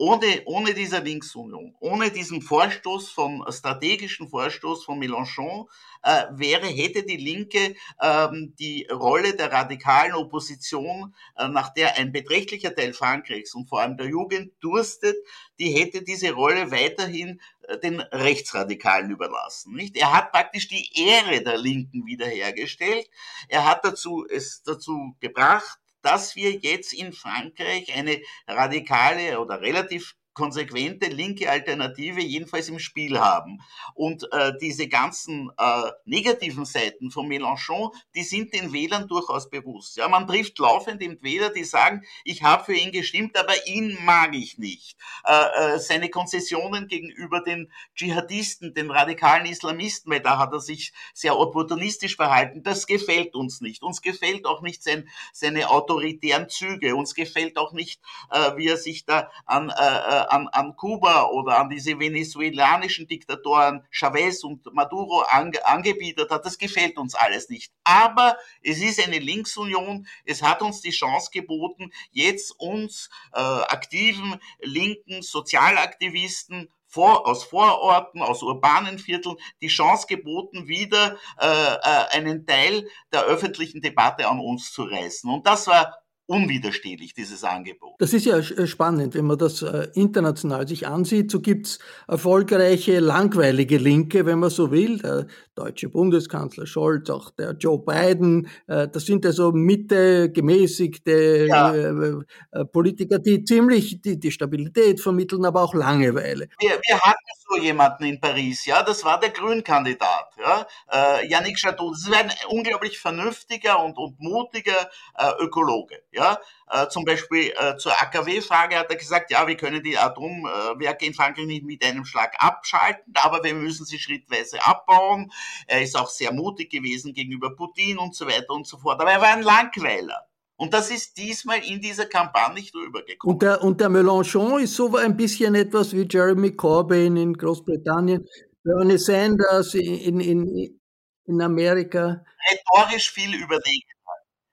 ohne, 0.00 0.42
ohne 0.46 0.72
dieser 0.72 1.02
Linksunion, 1.02 1.76
ohne 1.78 2.10
diesen 2.10 2.40
Vorstoß 2.40 3.10
von, 3.10 3.44
strategischen 3.50 4.30
Vorstoß 4.30 4.82
von 4.82 4.98
Mélenchon, 4.98 5.66
äh, 6.02 6.24
wäre, 6.30 6.66
hätte 6.66 7.02
die 7.02 7.18
Linke 7.18 7.74
ähm, 8.00 8.54
die 8.58 8.88
Rolle 8.90 9.36
der 9.36 9.52
radikalen 9.52 10.14
Opposition, 10.14 11.14
äh, 11.36 11.48
nach 11.48 11.74
der 11.74 11.98
ein 11.98 12.12
beträchtlicher 12.12 12.74
Teil 12.74 12.94
Frankreichs 12.94 13.54
und 13.54 13.68
vor 13.68 13.82
allem 13.82 13.98
der 13.98 14.06
Jugend 14.06 14.54
durstet, 14.60 15.16
die 15.58 15.72
hätte 15.78 16.02
diese 16.02 16.32
Rolle 16.32 16.70
weiterhin 16.70 17.38
äh, 17.68 17.78
den 17.78 18.00
Rechtsradikalen 18.00 19.10
überlassen. 19.10 19.74
Nicht? 19.74 19.98
Er 19.98 20.14
hat 20.14 20.32
praktisch 20.32 20.68
die 20.68 20.88
Ehre 20.94 21.42
der 21.42 21.58
Linken 21.58 22.06
wiederhergestellt. 22.06 23.06
Er 23.48 23.66
hat 23.66 23.84
dazu, 23.84 24.24
es 24.26 24.62
dazu 24.62 25.14
gebracht, 25.20 25.78
dass 26.02 26.36
wir 26.36 26.52
jetzt 26.52 26.92
in 26.92 27.12
Frankreich 27.12 27.92
eine 27.94 28.20
radikale 28.46 29.40
oder 29.40 29.60
relativ 29.60 30.14
konsequente 30.34 31.06
linke 31.08 31.50
Alternative 31.50 32.20
jedenfalls 32.20 32.68
im 32.68 32.78
Spiel 32.78 33.18
haben. 33.18 33.60
Und 33.94 34.26
äh, 34.32 34.52
diese 34.60 34.88
ganzen 34.88 35.50
äh, 35.58 35.90
negativen 36.04 36.64
Seiten 36.64 37.10
von 37.10 37.26
Mélenchon, 37.26 37.90
die 38.14 38.22
sind 38.22 38.54
den 38.54 38.72
Wählern 38.72 39.08
durchaus 39.08 39.50
bewusst. 39.50 39.96
Ja, 39.96 40.08
man 40.08 40.26
trifft 40.26 40.58
laufend 40.58 41.02
eben 41.02 41.22
Wähler, 41.22 41.50
die 41.50 41.64
sagen, 41.64 42.02
ich 42.24 42.42
habe 42.42 42.64
für 42.64 42.74
ihn 42.74 42.92
gestimmt, 42.92 43.36
aber 43.36 43.54
ihn 43.66 43.98
mag 44.04 44.34
ich 44.34 44.58
nicht. 44.58 44.96
Äh, 45.24 45.74
äh, 45.74 45.78
seine 45.78 46.08
Konzessionen 46.08 46.88
gegenüber 46.88 47.42
den 47.42 47.70
Dschihadisten, 47.94 48.74
den 48.74 48.90
radikalen 48.90 49.46
Islamisten, 49.46 50.12
weil 50.12 50.20
da 50.20 50.38
hat 50.38 50.52
er 50.52 50.60
sich 50.60 50.92
sehr 51.12 51.38
opportunistisch 51.38 52.16
verhalten, 52.16 52.62
das 52.62 52.86
gefällt 52.86 53.34
uns 53.34 53.60
nicht. 53.60 53.82
Uns 53.82 54.00
gefällt 54.02 54.46
auch 54.46 54.62
nicht 54.62 54.82
sein, 54.82 55.08
seine 55.32 55.70
autoritären 55.70 56.48
Züge. 56.48 56.94
Uns 56.94 57.14
gefällt 57.14 57.56
auch 57.58 57.72
nicht, 57.72 58.00
äh, 58.30 58.56
wie 58.56 58.68
er 58.68 58.76
sich 58.76 59.04
da 59.04 59.30
an 59.44 59.70
äh, 59.70 59.72
äh, 59.72 60.19
an, 60.28 60.48
an 60.48 60.76
Kuba 60.76 61.24
oder 61.28 61.58
an 61.58 61.70
diese 61.70 61.98
venezuelanischen 61.98 63.06
Diktatoren 63.06 63.86
Chavez 63.90 64.44
und 64.44 64.72
Maduro 64.74 65.22
ange, 65.22 65.64
angebietet 65.66 66.30
hat, 66.30 66.44
das 66.44 66.58
gefällt 66.58 66.98
uns 66.98 67.14
alles 67.14 67.48
nicht. 67.48 67.72
Aber 67.84 68.36
es 68.62 68.80
ist 68.80 69.04
eine 69.04 69.18
Linksunion, 69.18 70.06
es 70.24 70.42
hat 70.42 70.62
uns 70.62 70.80
die 70.80 70.90
Chance 70.90 71.30
geboten, 71.32 71.90
jetzt 72.10 72.52
uns 72.58 73.10
äh, 73.32 73.40
aktiven 73.40 74.40
linken 74.60 75.22
Sozialaktivisten 75.22 76.68
vor, 76.90 77.26
aus 77.26 77.44
Vororten, 77.44 78.20
aus 78.20 78.42
urbanen 78.42 78.98
Vierteln 78.98 79.36
die 79.62 79.68
Chance 79.68 80.06
geboten, 80.08 80.66
wieder 80.66 81.16
äh, 81.38 81.46
äh, 81.46 82.16
einen 82.16 82.46
Teil 82.46 82.88
der 83.12 83.22
öffentlichen 83.22 83.80
Debatte 83.80 84.28
an 84.28 84.40
uns 84.40 84.72
zu 84.72 84.82
reißen. 84.82 85.30
Und 85.30 85.46
das 85.46 85.68
war 85.68 85.96
unwiderstehlich, 86.30 87.12
dieses 87.12 87.42
Angebot. 87.42 87.94
Das 87.98 88.12
ist 88.12 88.24
ja 88.24 88.38
äh, 88.38 88.66
spannend, 88.66 89.14
wenn 89.14 89.26
man 89.26 89.36
das 89.36 89.62
äh, 89.62 89.88
international 89.94 90.66
sich 90.68 90.86
ansieht. 90.86 91.30
So 91.30 91.40
gibt's 91.40 91.80
erfolgreiche, 92.06 93.00
langweilige 93.00 93.78
Linke, 93.78 94.24
wenn 94.26 94.38
man 94.38 94.50
so 94.50 94.70
will. 94.70 94.98
Der 94.98 95.26
deutsche 95.56 95.88
Bundeskanzler 95.88 96.66
Scholz, 96.66 97.10
auch 97.10 97.30
der 97.30 97.56
Joe 97.58 97.80
Biden. 97.80 98.48
Äh, 98.68 98.86
das 98.88 99.06
sind 99.06 99.26
also 99.26 99.50
Mitte, 99.50 100.30
gemäßigte 100.30 101.46
ja. 101.48 102.64
Politiker, 102.72 103.18
die 103.18 103.42
ziemlich 103.42 104.00
die, 104.00 104.18
die 104.18 104.30
Stabilität 104.30 105.00
vermitteln, 105.00 105.44
aber 105.44 105.62
auch 105.62 105.74
Langeweile. 105.74 106.48
Wir, 106.60 106.70
wir 106.70 107.00
hatten 107.00 107.39
so 107.50 107.56
jemanden 107.56 108.04
in 108.04 108.20
Paris, 108.20 108.64
ja, 108.66 108.82
das 108.82 109.04
war 109.04 109.18
der 109.18 109.30
Grünkandidat, 109.30 110.34
ja, 110.38 110.66
äh, 110.92 111.26
Yannick 111.26 111.60
Jadot. 111.62 111.94
Das 111.94 112.02
ist 112.02 112.14
ein 112.14 112.32
unglaublich 112.48 112.98
vernünftiger 112.98 113.82
und, 113.82 113.98
und 113.98 114.20
mutiger 114.20 114.90
äh, 115.18 115.32
Ökologe, 115.40 116.02
ja. 116.12 116.38
Äh, 116.70 116.88
zum 116.88 117.04
Beispiel 117.04 117.52
äh, 117.58 117.76
zur 117.76 117.92
AKW-Frage 117.92 118.76
hat 118.78 118.90
er 118.90 118.96
gesagt, 118.96 119.30
ja, 119.32 119.46
wir 119.46 119.56
können 119.56 119.82
die 119.82 119.98
Atomwerke 119.98 121.04
in 121.04 121.14
Frankreich 121.14 121.46
nicht 121.46 121.64
mit 121.64 121.84
einem 121.84 122.04
Schlag 122.04 122.36
abschalten, 122.38 123.12
aber 123.16 123.42
wir 123.42 123.54
müssen 123.54 123.84
sie 123.84 123.98
schrittweise 123.98 124.64
abbauen. 124.64 125.32
Er 125.66 125.82
ist 125.82 125.96
auch 125.96 126.08
sehr 126.08 126.32
mutig 126.32 126.70
gewesen 126.70 127.12
gegenüber 127.12 127.56
Putin 127.56 127.98
und 127.98 128.14
so 128.14 128.26
weiter 128.26 128.50
und 128.50 128.66
so 128.66 128.78
fort. 128.78 129.00
Aber 129.00 129.10
er 129.10 129.20
war 129.20 129.32
ein 129.32 129.42
Langweiler. 129.42 130.29
Und 130.60 130.74
das 130.74 130.90
ist 130.90 131.16
diesmal 131.16 131.60
in 131.64 131.80
dieser 131.80 132.04
Kampagne 132.04 132.56
nicht 132.56 132.74
rübergekommen. 132.74 133.34
Und 133.34 133.42
der, 133.42 133.64
und 133.64 133.80
der 133.80 133.88
Mélenchon 133.88 134.60
ist 134.60 134.74
so 134.74 134.94
ein 134.94 135.16
bisschen 135.16 135.54
etwas 135.54 135.94
wie 135.94 136.06
Jeremy 136.06 136.54
Corbyn 136.54 137.16
in 137.16 137.32
Großbritannien, 137.32 138.28
Bernie 138.62 138.98
Sanders 138.98 139.72
in, 139.72 140.20
in, 140.20 140.78
in 141.24 141.40
Amerika. 141.40 142.22
Rhetorisch 142.50 143.10
viel 143.10 143.34
überlegener. 143.36 143.99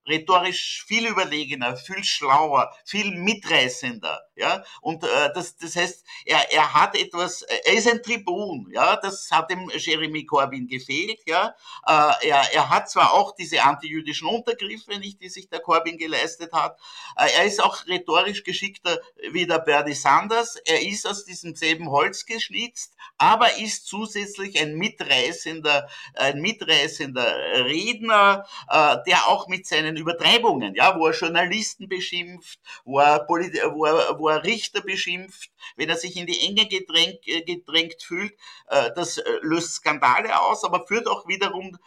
Rhetorisch 0.07 0.83
viel 0.87 1.07
überlegener, 1.07 1.75
viel 1.77 2.03
schlauer, 2.03 2.73
viel 2.85 3.11
mitreißender. 3.11 4.23
Ja, 4.35 4.63
und 4.81 5.03
äh, 5.03 5.07
das, 5.33 5.57
das 5.57 5.75
heißt, 5.75 6.05
er, 6.25 6.53
er 6.53 6.73
hat 6.75 6.95
etwas, 6.95 7.41
er 7.41 7.73
ist 7.73 7.87
ein 7.87 8.03
Tribun, 8.03 8.69
ja, 8.71 8.95
das 8.95 9.31
hat 9.31 9.49
dem 9.49 9.71
Jeremy 9.75 10.25
Corbyn 10.25 10.67
gefehlt, 10.67 11.19
ja. 11.25 11.55
Äh, 11.87 12.27
er, 12.27 12.53
er 12.53 12.69
hat 12.69 12.87
zwar 12.87 13.13
auch 13.13 13.33
diese 13.35 13.63
antijüdischen 13.63 14.27
Untergriffe 14.27 14.99
nicht, 14.99 15.21
die 15.21 15.29
sich 15.29 15.49
der 15.49 15.59
Corbyn 15.59 15.97
geleistet 15.97 16.53
hat, 16.53 16.77
äh, 17.17 17.29
er 17.35 17.45
ist 17.45 17.63
auch 17.63 17.87
rhetorisch 17.87 18.43
geschickter 18.43 18.99
wie 19.31 19.47
der 19.47 19.57
Bernie 19.57 19.95
Sanders, 19.95 20.55
er 20.65 20.85
ist 20.85 21.07
aus 21.07 21.25
diesem 21.25 21.55
selben 21.55 21.89
Holz 21.89 22.27
geschnitzt, 22.27 22.93
aber 23.17 23.57
ist 23.57 23.87
zusätzlich 23.87 24.61
ein 24.61 24.75
mitreißender, 24.75 25.89
ein 26.13 26.41
mitreißender 26.41 27.65
Redner, 27.65 28.45
äh, 28.69 28.97
der 29.07 29.27
auch 29.27 29.47
mit 29.47 29.65
seinen 29.65 29.96
Übertreibungen, 29.97 30.75
ja, 30.75 30.97
wo 30.97 31.07
er 31.07 31.13
Journalisten 31.13 31.87
beschimpft, 31.87 32.59
wo 32.85 32.99
er, 32.99 33.19
Polit 33.19 33.53
wo 33.73 33.85
er, 33.85 34.19
wo 34.19 34.29
er 34.29 34.43
Richter 34.43 34.81
beschimpft, 34.81 35.51
wenn 35.75 35.89
er 35.89 35.97
sich 35.97 36.15
in 36.15 36.27
die 36.27 36.39
Enge 36.47 36.67
gedrängt, 36.67 37.27
äh, 37.27 37.41
gedrängt 37.41 38.01
fühlt, 38.01 38.33
äh, 38.67 38.91
das 38.95 39.17
äh, 39.17 39.23
löst 39.41 39.75
Skandale 39.75 40.39
aus, 40.39 40.63
aber 40.63 40.85
führt 40.87 41.07
auch 41.07 41.27
wiederum 41.27 41.77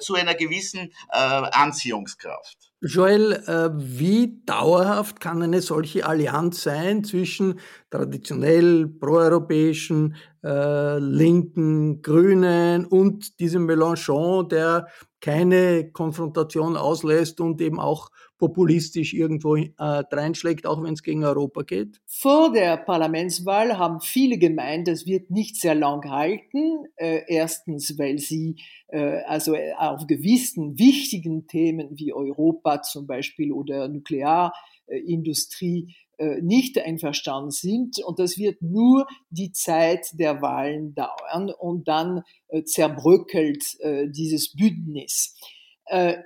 zu 0.00 0.14
einer 0.14 0.34
gewissen 0.34 0.92
äh, 1.10 1.16
Anziehungskraft. 1.16 2.69
Joel, 2.82 3.32
äh, 3.46 3.70
wie 3.74 4.40
dauerhaft 4.46 5.20
kann 5.20 5.42
eine 5.42 5.60
solche 5.60 6.06
Allianz 6.06 6.62
sein 6.62 7.04
zwischen 7.04 7.60
traditionell 7.90 8.86
proeuropäischen 8.86 10.16
äh, 10.42 10.98
Linken, 10.98 12.00
Grünen 12.00 12.86
und 12.86 13.38
diesem 13.38 13.66
Mélenchon, 13.66 14.48
der 14.48 14.86
keine 15.20 15.92
Konfrontation 15.92 16.78
auslässt 16.78 17.40
und 17.42 17.60
eben 17.60 17.78
auch 17.78 18.08
populistisch 18.40 19.14
irgendwo 19.14 19.54
äh, 19.54 19.70
reinschlägt, 19.78 20.66
auch 20.66 20.82
wenn 20.82 20.94
es 20.94 21.04
gegen 21.04 21.22
Europa 21.22 21.62
geht? 21.62 22.00
Vor 22.06 22.52
der 22.52 22.78
Parlamentswahl 22.78 23.78
haben 23.78 24.00
viele 24.00 24.38
gemeint, 24.38 24.88
das 24.88 25.06
wird 25.06 25.30
nicht 25.30 25.60
sehr 25.60 25.76
lang 25.76 26.10
halten. 26.10 26.86
Äh, 26.96 27.20
erstens, 27.28 27.96
weil 27.98 28.18
sie 28.18 28.56
äh, 28.88 29.20
also 29.26 29.54
äh, 29.54 29.72
auf 29.78 30.06
gewissen 30.06 30.78
wichtigen 30.78 31.46
Themen 31.46 31.98
wie 31.98 32.12
Europa 32.12 32.82
zum 32.82 33.06
Beispiel 33.06 33.52
oder 33.52 33.88
Nuklearindustrie 33.88 35.94
äh, 36.16 36.40
nicht 36.40 36.78
einverstanden 36.78 37.50
sind. 37.50 38.02
Und 38.02 38.18
das 38.18 38.38
wird 38.38 38.62
nur 38.62 39.06
die 39.28 39.52
Zeit 39.52 40.06
der 40.14 40.40
Wahlen 40.40 40.94
dauern 40.94 41.52
und 41.56 41.88
dann 41.88 42.22
äh, 42.48 42.64
zerbröckelt 42.64 43.62
dieses 44.06 44.54
Bündnis. 44.54 45.36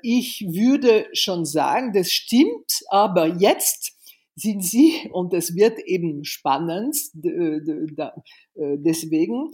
Ich 0.02 0.44
würde 0.46 1.06
schon 1.12 1.44
sagen, 1.44 1.92
das 1.92 2.10
stimmt, 2.12 2.82
aber 2.88 3.26
jetzt 3.26 3.92
sind 4.36 4.64
Sie, 4.64 5.08
und 5.12 5.32
das 5.32 5.54
wird 5.54 5.78
eben 5.78 6.24
spannend, 6.24 6.96
deswegen, 8.54 9.52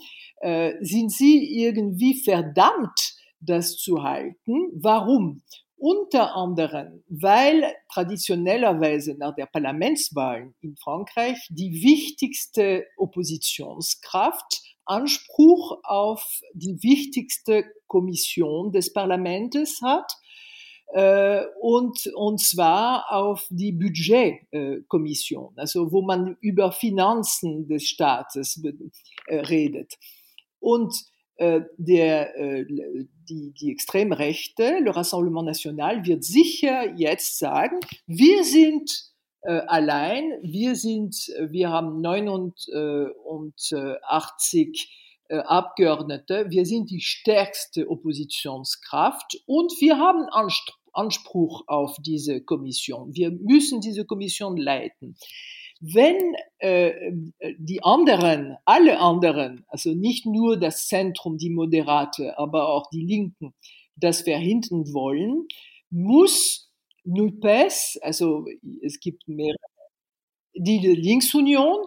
sind 0.80 1.12
Sie 1.12 1.62
irgendwie 1.62 2.14
verdammt, 2.22 3.14
das 3.40 3.76
zu 3.76 4.02
halten. 4.02 4.70
Warum? 4.72 5.42
Unter 5.76 6.34
anderem, 6.34 7.04
weil 7.08 7.72
traditionellerweise 7.90 9.14
nach 9.18 9.34
der 9.34 9.46
Parlamentswahl 9.46 10.52
in 10.60 10.76
Frankreich 10.76 11.38
die 11.48 11.82
wichtigste 11.82 12.86
Oppositionskraft 12.98 14.60
Anspruch 14.84 15.78
auf 15.84 16.40
die 16.54 16.82
wichtigste 16.82 17.64
Kommission 17.86 18.72
des 18.72 18.92
Parlaments 18.92 19.80
hat 19.82 20.12
äh, 20.92 21.44
und, 21.60 22.06
und 22.14 22.40
zwar 22.40 23.12
auf 23.12 23.46
die 23.50 23.72
Budgetkommission, 23.72 25.52
also 25.56 25.92
wo 25.92 26.02
man 26.02 26.36
über 26.40 26.72
Finanzen 26.72 27.68
des 27.68 27.86
Staates 27.86 28.60
äh, 29.26 29.36
redet. 29.36 29.94
Und 30.58 30.94
äh, 31.36 31.60
der, 31.78 32.34
die, 32.66 33.52
die 33.52 33.70
extreme 33.70 34.18
Rechte, 34.18 34.80
le 34.80 34.94
Rassemblement 34.94 35.46
National, 35.46 36.04
wird 36.04 36.24
sicher 36.24 36.92
jetzt 36.96 37.38
sagen, 37.38 37.78
wir 38.06 38.44
sind 38.44 39.09
allein, 39.48 40.38
wir 40.42 40.76
sind, 40.76 41.14
wir 41.48 41.70
haben 41.70 42.00
89 42.00 45.00
äh, 45.30 45.38
Abgeordnete, 45.38 46.50
wir 46.50 46.66
sind 46.66 46.90
die 46.90 47.00
stärkste 47.00 47.88
Oppositionskraft 47.88 49.40
und 49.46 49.72
wir 49.80 49.96
haben 49.96 50.26
Anspruch 50.92 51.62
auf 51.68 51.96
diese 52.00 52.40
Kommission. 52.40 53.14
Wir 53.14 53.30
müssen 53.30 53.80
diese 53.80 54.04
Kommission 54.04 54.56
leiten. 54.56 55.16
Wenn 55.80 56.34
äh, 56.58 57.12
die 57.58 57.82
anderen, 57.82 58.56
alle 58.64 58.98
anderen, 58.98 59.64
also 59.68 59.94
nicht 59.94 60.26
nur 60.26 60.58
das 60.58 60.88
Zentrum, 60.88 61.38
die 61.38 61.50
Moderate, 61.50 62.36
aber 62.36 62.68
auch 62.68 62.90
die 62.90 63.04
Linken, 63.04 63.54
das 63.96 64.22
verhindern 64.22 64.92
wollen, 64.92 65.46
muss 65.90 66.69
NUPES, 67.04 67.98
also 68.02 68.46
es 68.82 69.00
gibt 69.00 69.26
mehrere, 69.28 69.56
die 70.54 70.78
Linksunion, 70.78 71.86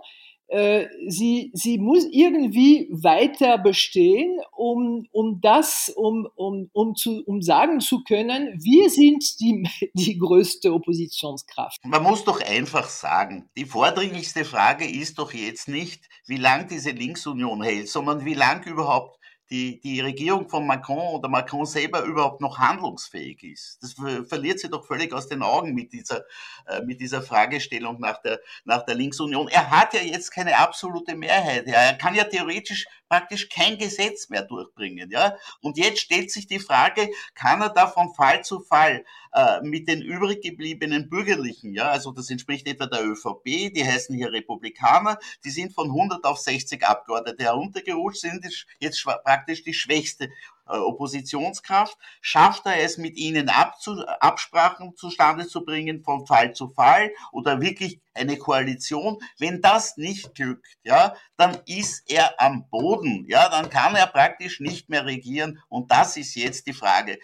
äh, 0.53 0.87
sie, 1.07 1.51
sie 1.53 1.79
muss 1.79 2.05
irgendwie 2.11 2.87
weiter 2.91 3.57
bestehen, 3.57 4.39
um, 4.51 5.07
um 5.11 5.41
das, 5.41 5.91
um, 5.95 6.27
um, 6.35 6.69
um, 6.73 6.95
zu, 6.95 7.23
um 7.25 7.41
sagen 7.41 7.79
zu 7.79 8.03
können, 8.03 8.53
wir 8.61 8.89
sind 8.89 9.39
die, 9.39 9.67
die 9.95 10.17
größte 10.17 10.71
Oppositionskraft. 10.71 11.83
Man 11.85 12.03
muss 12.03 12.23
doch 12.23 12.39
einfach 12.41 12.87
sagen, 12.87 13.49
die 13.57 13.65
vordringlichste 13.65 14.45
Frage 14.45 14.85
ist 14.85 15.17
doch 15.17 15.33
jetzt 15.33 15.67
nicht, 15.67 16.07
wie 16.27 16.37
lang 16.37 16.67
diese 16.67 16.91
Linksunion 16.91 17.63
hält, 17.63 17.89
sondern 17.89 18.23
wie 18.23 18.35
lang 18.35 18.63
überhaupt 18.65 19.19
die, 19.53 19.79
die 19.79 20.01
Regierung 20.01 20.49
von 20.49 20.65
Macron 20.65 21.13
oder 21.13 21.29
Macron 21.29 21.67
selber 21.67 22.01
überhaupt 22.01 22.41
noch 22.41 22.57
handlungsfähig 22.57 23.43
ist. 23.43 23.83
Das 23.83 23.93
verliert 24.27 24.59
sie 24.59 24.67
doch 24.67 24.83
völlig 24.83 25.13
aus 25.13 25.27
den 25.27 25.43
Augen 25.43 25.75
mit 25.75 25.93
dieser, 25.93 26.23
äh, 26.65 26.81
mit 26.81 26.99
dieser 26.99 27.21
Fragestellung 27.21 27.99
nach 27.99 28.19
der, 28.23 28.39
nach 28.65 28.83
der 28.83 28.95
Linksunion. 28.95 29.47
Er 29.49 29.69
hat 29.69 29.93
ja 29.93 30.01
jetzt 30.01 30.31
keine 30.31 30.57
absolute 30.57 31.15
Mehrheit. 31.15 31.67
Er 31.67 31.93
kann 31.93 32.15
ja 32.15 32.23
theoretisch 32.23 32.87
praktisch 33.13 33.47
kein 33.47 33.77
Gesetz 33.77 34.29
mehr 34.29 34.41
durchbringen. 34.41 35.11
Ja? 35.11 35.35
Und 35.61 35.77
jetzt 35.77 35.99
stellt 35.99 36.31
sich 36.31 36.47
die 36.47 36.57
Frage, 36.57 37.11
kann 37.35 37.61
er 37.61 37.69
da 37.69 37.85
von 37.85 38.11
Fall 38.15 38.43
zu 38.43 38.59
Fall 38.59 39.05
äh, 39.33 39.61
mit 39.61 39.87
den 39.87 40.01
übrig 40.01 40.41
gebliebenen 40.41 41.09
Bürgerlichen, 41.09 41.75
ja, 41.75 41.89
also 41.89 42.11
das 42.11 42.31
entspricht 42.31 42.67
etwa 42.67 42.87
der 42.87 43.05
ÖVP, 43.05 43.71
die 43.71 43.85
heißen 43.85 44.15
hier 44.15 44.31
Republikaner, 44.31 45.19
die 45.43 45.51
sind 45.51 45.73
von 45.73 45.89
100 45.89 46.25
auf 46.25 46.39
60 46.39 46.83
Abgeordnete 46.83 47.43
heruntergerutscht, 47.43 48.21
sind 48.21 48.65
jetzt 48.79 49.03
praktisch 49.03 49.61
die 49.61 49.75
schwächste 49.75 50.29
Oppositionskraft, 50.65 51.97
schafft 52.21 52.65
er 52.65 52.81
es 52.81 52.97
mit 52.97 53.17
ihnen 53.17 53.49
abzu, 53.49 54.05
Absprachen 54.19 54.95
zustande 54.95 55.47
zu 55.47 55.65
bringen 55.65 56.03
von 56.03 56.25
Fall 56.25 56.53
zu 56.53 56.69
Fall 56.69 57.11
oder 57.31 57.61
wirklich 57.61 57.99
eine 58.13 58.37
Koalition. 58.37 59.17
Wenn 59.39 59.61
das 59.61 59.97
nicht 59.97 60.35
glückt, 60.35 60.67
ja, 60.83 61.15
dann 61.37 61.57
ist 61.65 62.09
er 62.09 62.39
am 62.39 62.69
Boden, 62.69 63.25
ja, 63.27 63.49
dann 63.49 63.69
kann 63.69 63.95
er 63.95 64.07
praktisch 64.07 64.59
nicht 64.59 64.89
mehr 64.89 65.05
regieren 65.05 65.61
und 65.67 65.91
das 65.91 66.17
ist 66.17 66.35
jetzt 66.35 66.67
die 66.67 66.73
Frage. 66.73 67.19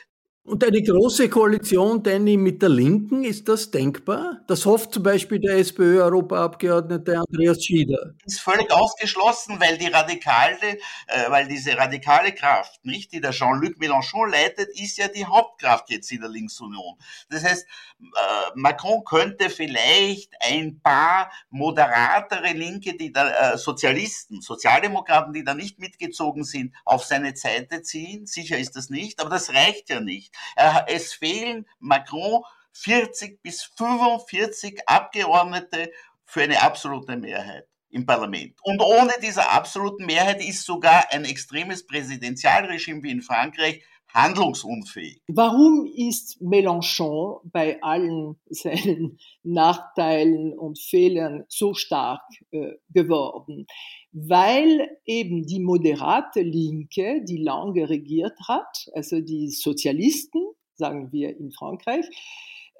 Und 0.50 0.64
eine 0.64 0.82
große 0.82 1.30
Koalition, 1.30 2.02
Danny, 2.02 2.36
mit 2.36 2.64
der 2.64 2.70
Linken, 2.70 3.24
ist 3.24 3.48
das 3.48 3.70
denkbar? 3.70 4.42
Das 4.48 4.66
hofft 4.66 4.96
zum 4.96 5.04
Beispiel 5.04 5.40
der 5.40 5.60
SPÖ-Europaabgeordnete 5.60 7.20
Andreas 7.20 7.64
Schieder. 7.64 8.16
Das 8.24 8.34
ist 8.34 8.40
völlig 8.40 8.72
ausgeschlossen, 8.72 9.60
weil 9.60 9.78
die 9.78 9.90
radikale, 9.90 10.80
äh, 11.06 11.30
weil 11.30 11.48
diese 11.48 11.78
radikale 11.78 12.32
Kraft, 12.32 12.84
nicht, 12.84 13.14
die 13.14 13.22
der 13.22 13.30
Jean-Luc 13.30 13.78
Mélenchon 13.78 14.32
leitet, 14.32 14.70
ist 14.70 14.98
ja 14.98 15.08
die 15.08 15.24
Hauptkraft 15.24 15.92
jetzt 15.92 16.12
in 16.12 16.22
der 16.22 16.32
Linksunion. 16.32 16.98
Das 17.30 17.44
heißt, 17.44 17.68
äh, 18.02 18.06
Macron 18.56 19.04
könnte 19.04 19.52
vielleicht 19.52 20.34
ein 20.40 20.80
paar 20.82 21.32
moderatere 21.52 22.54
Linke, 22.54 22.98
die 22.98 23.14
da, 23.14 23.54
äh, 23.54 23.58
Sozialisten, 23.60 24.42
Sozialdemokraten, 24.42 25.32
die 25.32 25.44
da 25.44 25.54
nicht 25.54 25.78
mitgezogen 25.78 26.44
sind, 26.44 26.74
auf 26.86 27.06
seine 27.06 27.36
Seite 27.36 27.84
ziehen. 27.84 28.26
Sicher 28.26 28.58
ist 28.58 28.76
das 28.76 28.90
nicht, 28.90 29.22
aber 29.22 29.30
das 29.30 29.54
reicht 29.54 29.92
ja 29.92 30.00
nicht. 30.00 30.34
Es 30.88 31.14
fehlen 31.14 31.66
Macron 31.80 32.44
40 32.74 33.42
bis 33.42 33.64
45 33.64 34.88
Abgeordnete 34.88 35.92
für 36.26 36.42
eine 36.44 36.62
absolute 36.62 37.18
Mehrheit 37.18 37.68
im 37.90 38.06
Parlament. 38.06 38.56
Und 38.62 38.82
ohne 38.82 39.14
diese 39.22 39.50
absoluten 39.50 40.06
Mehrheit 40.06 40.44
ist 40.44 40.64
sogar 40.64 41.12
ein 41.12 41.26
extremes 41.26 41.86
Präsidentialregime 41.86 43.04
wie 43.04 43.12
in 43.12 43.22
Frankreich 43.22 43.84
handlungsunfähig. 44.14 45.22
Warum 45.28 45.86
ist 45.86 46.42
Mélenchon 46.42 47.40
bei 47.44 47.82
allen 47.82 48.36
seinen 48.50 49.20
Nachteilen 49.44 50.58
und 50.58 50.80
Fehlern 50.80 51.46
so 51.48 51.74
stark 51.74 52.22
äh, 52.52 52.74
geworden? 52.90 53.68
Weil 54.12 54.90
eben 55.06 55.46
die 55.46 55.60
moderate 55.60 56.42
Linke, 56.42 57.24
die 57.24 57.38
lange 57.38 57.90
regiert 57.90 58.38
hat, 58.48 58.90
also 58.94 59.22
die 59.22 59.50
Sozialisten, 59.50 60.42
sagen 60.76 61.12
wir 61.12 61.38
in 61.38 61.52
Frankreich, 61.52 62.06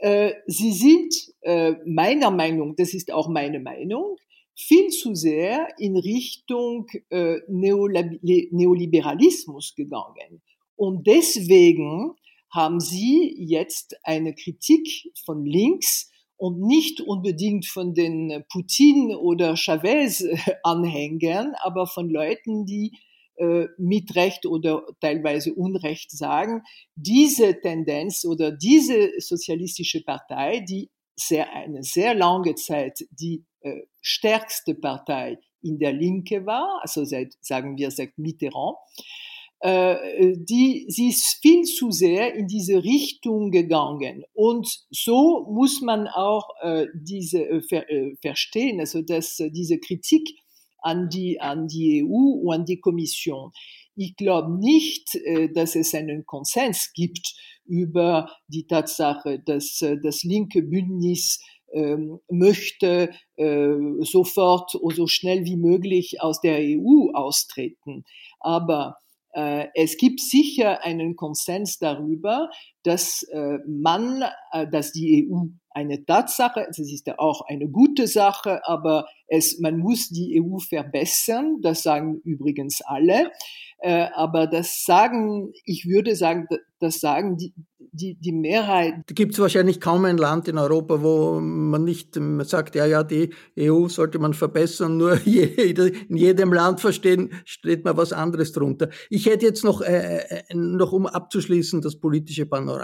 Äh, 0.02 0.36
sie 0.48 0.72
sind 0.72 1.14
äh, 1.42 1.74
meiner 1.86 2.32
Meinung, 2.32 2.78
das 2.78 2.94
ist 2.94 3.12
auch 3.12 3.28
meine 3.28 3.60
Meinung, 3.60 4.16
viel 4.56 4.88
zu 4.90 5.14
sehr 5.14 5.68
in 5.78 5.98
Richtung 5.98 6.88
äh, 7.10 7.42
Neoliberalismus 7.50 9.76
gegangen. 9.76 10.42
Und 10.80 11.08
deswegen 11.08 12.14
haben 12.50 12.80
sie 12.80 13.36
jetzt 13.38 13.98
eine 14.04 14.34
Kritik 14.34 15.12
von 15.26 15.44
links 15.44 16.10
und 16.38 16.62
nicht 16.62 17.02
unbedingt 17.02 17.66
von 17.66 17.94
den 17.94 18.46
Putin- 18.50 19.14
oder 19.14 19.58
Chavez-Anhängern, 19.58 21.54
aber 21.62 21.86
von 21.86 22.10
Leuten, 22.10 22.66
die 22.66 22.94
äh, 23.36 23.66
mit 23.78 24.16
Recht 24.16 24.46
oder 24.46 24.86
teilweise 25.02 25.54
Unrecht 25.54 26.12
sagen, 26.12 26.64
diese 26.96 27.60
Tendenz 27.60 28.24
oder 28.24 28.54
diese 28.54 29.12
sozialistische 29.20 30.02
Partei, 30.06 30.62
die 30.62 30.90
sehr, 31.14 31.52
eine 31.54 31.84
sehr 31.84 32.16
lange 32.16 32.56
Zeit 32.56 33.06
die 33.12 33.44
äh, 33.60 33.82
stärkste 34.00 34.76
Partei 34.76 35.40
in 35.62 35.78
der 35.78 35.92
Linke 35.92 36.46
war, 36.46 36.80
also 36.82 37.04
seit, 37.04 37.34
sagen 37.42 37.76
wir, 37.78 37.92
seit 37.92 38.18
Mitterrand, 38.18 38.78
äh, 38.98 39.04
die, 39.62 40.86
sie 40.88 41.10
ist 41.10 41.40
viel 41.42 41.64
zu 41.64 41.92
sehr 41.92 42.34
in 42.34 42.48
diese 42.48 42.82
Richtung 42.82 43.52
gegangen. 43.52 44.24
Und 44.34 44.86
so 44.90 45.46
muss 45.52 45.82
man 45.82 46.08
auch 46.08 46.48
äh, 46.62 46.88
diese 46.94 47.46
äh, 47.46 47.62
ver, 47.62 47.90
äh, 47.90 48.16
verstehen, 48.22 48.80
also 48.80 49.02
dass 49.02 49.40
äh, 49.40 49.52
diese 49.52 49.80
Kritik 49.80 50.30
an 50.82 51.10
die, 51.10 51.42
an 51.42 51.68
die 51.68 52.04
EU 52.04 52.48
und 52.48 52.54
an 52.54 52.66
die 52.66 52.80
Kommission. 52.80 53.52
Ich 53.96 54.16
glaube 54.16 54.58
nicht, 54.58 55.16
äh, 55.16 55.50
dass 55.52 55.76
es 55.76 55.94
einen 55.94 56.26
Konsens 56.26 56.94
gibt 56.94 57.36
über 57.66 58.32
die 58.48 58.66
Tatsache, 58.66 59.40
dass 59.46 59.82
äh, 59.82 59.98
das 60.02 60.24
linke 60.24 60.62
Bündnis 60.62 61.40
ähm, 61.74 62.20
möchte 62.30 63.12
äh, 63.36 63.76
sofort 64.00 64.76
oder 64.76 64.96
so 64.96 65.08
schnell 65.08 65.46
wie 65.46 65.58
möglich 65.58 66.22
aus 66.22 66.42
der 66.42 66.60
EU 66.60 67.12
austreten. 67.14 68.06
Aber 68.40 68.96
äh, 68.96 69.09
es 69.32 69.98
gibt 69.98 70.22
sicher 70.22 70.84
einen 70.84 71.16
Konsens 71.16 71.78
darüber, 71.78 72.50
dass 72.90 73.22
äh, 73.22 73.60
man, 73.68 74.24
äh, 74.52 74.66
dass 74.68 74.92
die 74.92 75.30
EU 75.30 75.44
eine 75.70 76.04
Tatsache, 76.06 76.66
das 76.68 76.80
ist 76.80 77.06
ja 77.06 77.20
auch 77.20 77.42
eine 77.48 77.70
gute 77.70 78.08
Sache, 78.08 78.62
aber 78.66 79.06
es, 79.28 79.60
man 79.60 79.78
muss 79.78 80.10
die 80.10 80.42
EU 80.42 80.58
verbessern, 80.58 81.60
das 81.62 81.84
sagen 81.84 82.20
übrigens 82.24 82.82
alle. 82.82 83.32
Äh, 83.78 84.08
aber 84.16 84.48
das 84.48 84.84
sagen, 84.84 85.54
ich 85.64 85.88
würde 85.88 86.16
sagen, 86.16 86.48
das 86.80 87.00
sagen 87.00 87.38
die, 87.38 87.54
die, 87.92 88.16
die 88.20 88.32
Mehrheit. 88.32 88.96
Gibt 89.08 89.34
es 89.34 89.40
wahrscheinlich 89.40 89.80
kaum 89.80 90.06
ein 90.06 90.18
Land 90.18 90.48
in 90.48 90.58
Europa, 90.58 91.02
wo 91.02 91.40
man 91.40 91.84
nicht 91.84 92.16
man 92.18 92.46
sagt, 92.46 92.76
ja, 92.76 92.86
ja, 92.86 93.04
die 93.04 93.30
EU 93.58 93.88
sollte 93.88 94.20
man 94.20 94.34
verbessern, 94.34 94.98
nur 94.98 95.14
in 95.26 96.18
jedem 96.18 96.54
Land 96.54 96.82
verstehen, 96.82 97.32
steht 97.46 97.86
man 97.86 97.98
was 97.98 98.14
anderes 98.14 98.52
drunter. 98.52 98.90
Ich 99.10 99.26
hätte 99.28 99.46
jetzt 99.46 99.64
noch, 99.64 99.82
äh, 99.82 100.44
noch 100.54 100.92
um 100.92 101.06
abzuschließen, 101.06 101.82
das 101.82 101.96
politische 101.96 102.46
Panorama. 102.46 102.79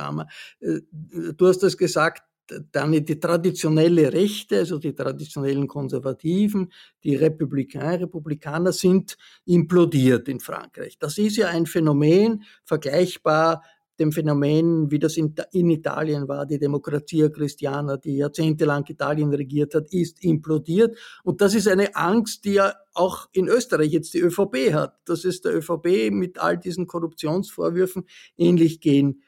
Äh, 0.60 0.80
du 0.92 1.48
hast 1.48 1.64
das 1.64 1.78
gesagt, 1.78 2.24
dann 2.72 2.92
die 2.92 3.20
traditionelle 3.20 4.14
Rechte, 4.14 4.60
also 4.60 4.78
die 4.78 4.94
traditionellen 4.94 5.68
Konservativen, 5.68 6.72
die 7.04 7.16
Republikaner, 7.16 8.02
Republikaner 8.02 8.72
sind 8.72 9.18
implodiert 9.46 10.28
in 10.28 10.40
Frankreich. 10.40 11.00
Das 11.00 11.18
ist 11.18 11.38
ja 11.38 11.48
ein 11.48 11.66
Phänomen 11.66 12.44
vergleichbar 12.64 13.64
dem 14.00 14.12
Phänomen, 14.12 14.92
wie 14.92 15.00
das 15.00 15.18
in, 15.18 15.34
Italien 15.52 16.28
war, 16.28 16.46
die 16.46 16.60
Demokratia 16.60 17.30
Christiana, 17.30 17.98
die 17.98 18.18
jahrzehntelang 18.18 18.84
Italien 18.88 19.34
regiert 19.34 19.74
hat, 19.74 19.88
ist 19.94 20.24
implodiert. 20.24 20.98
Und 21.24 21.42
das 21.42 21.56
ist 21.56 21.68
eine 21.68 21.96
Angst, 21.96 22.46
die 22.46 22.54
ja 22.54 22.74
auch 22.94 23.30
in 23.32 23.48
Österreich 23.48 23.92
jetzt 23.92 24.14
die 24.14 24.20
ÖVP 24.20 24.74
hat, 24.74 24.98
dass 25.06 25.24
es 25.24 25.42
der 25.42 25.56
ÖVP 25.56 26.12
mit 26.12 26.40
all 26.40 26.58
diesen 26.58 26.88
Korruptionsvorwürfen 26.88 28.06
ähnlich 28.38 28.82
gehen 28.82 29.22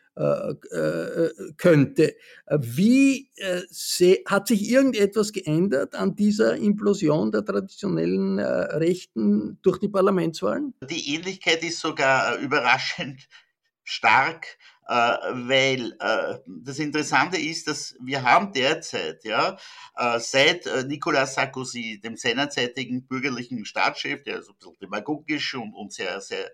könnte. 1.57 2.15
Wie 2.57 3.29
äh, 3.35 3.61
hat 4.25 4.47
sich 4.47 4.69
irgendetwas 4.69 5.31
geändert 5.31 5.95
an 5.95 6.15
dieser 6.15 6.55
Implosion 6.55 7.31
der 7.31 7.45
traditionellen 7.45 8.39
Rechten 8.39 9.59
durch 9.61 9.79
die 9.79 9.89
Parlamentswahlen? 9.89 10.73
Die 10.89 11.15
Ähnlichkeit 11.15 11.63
ist 11.63 11.79
sogar 11.79 12.37
überraschend 12.37 13.27
stark 13.83 14.45
äh, 14.45 14.76
weil 14.87 15.95
äh, 15.99 16.39
das 16.45 16.79
Interessante 16.79 17.37
ist, 17.37 17.67
dass 17.67 17.95
wir 17.99 18.23
haben 18.23 18.53
derzeit, 18.53 19.23
ja, 19.23 19.57
äh, 19.95 20.19
seit 20.19 20.65
äh, 20.65 20.83
Nicolas 20.83 21.35
Sarkozy, 21.35 21.99
dem 22.03 22.15
seinerzeitigen 22.15 23.07
bürgerlichen 23.07 23.65
Staatschef, 23.65 24.23
der 24.23 24.41
so 24.41 24.51
ein 24.51 24.57
bisschen 24.57 24.77
demagogisch 24.81 25.55
und, 25.55 25.73
und 25.73 25.93
sehr, 25.93 26.21
sehr 26.21 26.51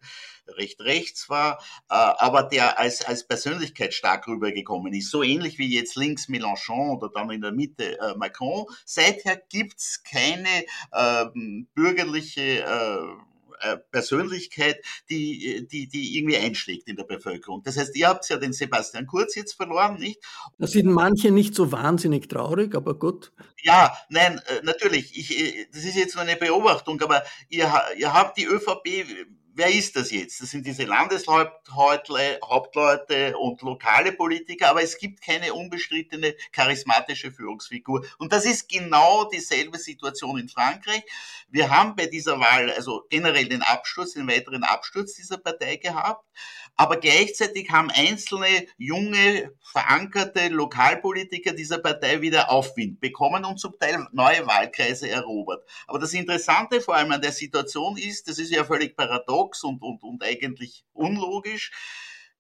recht 0.48 0.82
rechts 0.82 1.30
war, 1.30 1.60
äh, 1.90 1.96
aber 1.96 2.44
der 2.44 2.80
als, 2.80 3.04
als 3.06 3.26
Persönlichkeit 3.26 3.94
stark 3.94 4.28
rübergekommen 4.28 4.94
ist, 4.94 5.10
so 5.10 5.24
ähnlich 5.24 5.58
wie 5.58 5.74
jetzt 5.74 5.96
links 5.96 6.28
Mélenchon 6.28 6.98
oder 6.98 7.10
dann 7.14 7.32
in 7.32 7.42
der 7.42 7.52
Mitte 7.52 7.98
äh, 8.00 8.16
Macron. 8.16 8.66
Seither 8.86 9.42
gibt's 9.50 10.04
keine 10.04 10.66
ähm, 10.94 11.68
bürgerliche 11.74 12.64
äh, 12.64 12.84
äh, 12.94 13.33
Persönlichkeit, 13.91 14.78
die, 15.10 15.68
die, 15.72 15.88
die 15.88 16.18
irgendwie 16.18 16.38
einschlägt 16.38 16.88
in 16.88 16.95
der 16.95 17.04
Bevölkerung. 17.04 17.64
Das 17.64 17.78
heißt, 17.78 17.95
ihr 17.95 18.08
habt 18.08 18.28
ja 18.30 18.38
den 18.38 18.54
Sebastian 18.54 19.08
Kurz 19.08 19.36
jetzt 19.36 19.54
verloren, 19.54 19.99
nicht? 19.99 20.20
Da 20.58 20.68
sind 20.68 20.91
manche 20.91 21.32
nicht 21.32 21.56
so 21.56 21.72
wahnsinnig 21.72 22.30
traurig, 22.30 22.76
aber 22.76 22.97
gut. 22.97 23.32
Ja, 23.62 23.95
nein, 24.10 24.41
äh, 24.47 24.64
natürlich. 24.64 25.18
Ich, 25.18 25.39
äh, 25.39 25.68
das 25.72 25.84
ist 25.84 25.95
jetzt 25.95 26.16
nur 26.16 26.24
eine 26.24 26.36
Beobachtung, 26.36 27.01
aber 27.01 27.24
ihr, 27.49 27.72
ihr 27.97 28.14
habt 28.14 28.38
die 28.38 28.45
ÖVP 28.45 29.06
wer 29.56 29.74
ist 29.74 29.95
das 29.95 30.12
jetzt? 30.12 30.41
Das 30.41 30.51
sind 30.51 30.66
diese 30.66 30.84
Landeshauptleute 30.84 33.38
und 33.38 33.62
lokale 33.62 34.12
Politiker, 34.12 34.70
aber 34.70 34.84
es 34.84 34.97
gibt 34.97 35.22
keine 35.22 35.54
unbestrittene 35.54 36.36
charismatische 36.51 37.32
Führungsfigur. 37.32 38.06
Und 38.18 38.34
das 38.34 38.45
ist 38.45 38.68
genau 38.70 39.26
dieselbe 39.26 39.78
Situation 39.78 40.39
in 40.39 40.49
Frankreich. 40.49 41.04
Wir 41.49 41.70
haben 41.70 41.95
bei 41.95 42.08
dieser 42.08 42.39
Wahl 42.39 42.72
also 42.72 43.06
generell 43.10 43.47
den 43.47 43.62
Absturz, 43.62 44.14
den 44.14 44.28
weiteren 44.28 44.64
Absturz 44.64 45.14
dieser 45.14 45.38
Partei 45.38 45.76
gehabt, 45.78 46.26
aber 46.76 46.97
gleichzeitig 46.97 47.70
haben 47.70 47.91
einzelne 47.91 48.66
junge, 48.78 49.54
verankerte 49.62 50.47
Lokalpolitiker 50.47 51.54
dieser 51.54 51.78
Partei 51.78 52.22
wieder 52.22 52.49
Aufwind 52.49 52.99
bekommen 52.99 53.45
und 53.45 53.60
zum 53.60 53.78
Teil 53.78 54.08
neue 54.12 54.47
Wahlkreise 54.47 55.08
erobert. 55.10 55.64
Aber 55.86 55.99
das 55.99 56.14
Interessante 56.14 56.82
vor 56.82 56.95
allem 56.95 57.12
an 57.12 57.22
der 57.22 57.32
Situation 57.32 57.95
ist, 57.97 58.28
das 58.28 58.39
ist 58.39 58.51
ja 58.51 58.64
völlig 58.64 58.97
paradox 58.97 59.43
und, 59.64 59.82
und, 59.82 60.04
und 60.04 60.24
eigentlich 60.24 60.86
unlogisch, 60.94 61.72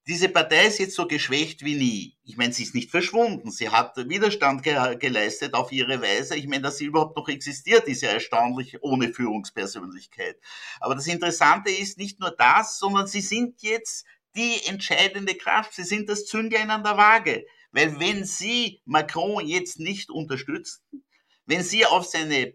diese 0.05 0.27
Partei 0.27 0.67
ist 0.67 0.79
jetzt 0.79 0.95
so 0.95 1.07
geschwächt 1.07 1.63
wie 1.63 1.75
nie. 1.75 2.17
Ich 2.25 2.35
meine, 2.35 2.51
sie 2.51 2.63
ist 2.63 2.75
nicht 2.75 2.91
verschwunden. 2.91 3.51
Sie 3.51 3.69
hat 3.69 3.95
Widerstand 3.95 4.61
ge 4.61 4.97
geleistet 4.97 5.53
auf 5.53 5.71
ihre 5.71 6.01
Weise. 6.01 6.35
Ich 6.35 6.47
meine, 6.47 6.63
dass 6.63 6.77
sie 6.77 6.85
überhaupt 6.85 7.15
noch 7.15 7.29
existiert, 7.29 7.87
ist 7.87 8.01
ja 8.01 8.09
erstaunlich 8.09 8.83
ohne 8.83 9.13
Führungspersönlichkeit. 9.13 10.37
Aber 10.81 10.95
das 10.95 11.07
Interessante 11.07 11.71
ist 11.71 11.97
nicht 11.97 12.19
nur 12.19 12.31
das, 12.31 12.79
sondern 12.79 13.07
sie 13.07 13.21
sind 13.21 13.61
jetzt 13.61 14.05
die 14.35 14.65
entscheidende 14.65 15.35
Kraft. 15.35 15.73
Sie 15.73 15.83
sind 15.83 16.09
das 16.09 16.25
Zünglein 16.25 16.69
an 16.69 16.83
der 16.83 16.97
Waage. 16.97 17.45
Weil 17.71 17.99
wenn 17.99 18.25
Sie 18.25 18.81
Macron 18.85 19.45
jetzt 19.45 19.79
nicht 19.79 20.09
unterstützen, 20.09 20.83
wenn 21.45 21.63
Sie 21.63 21.85
auf 21.85 22.05
seine 22.05 22.53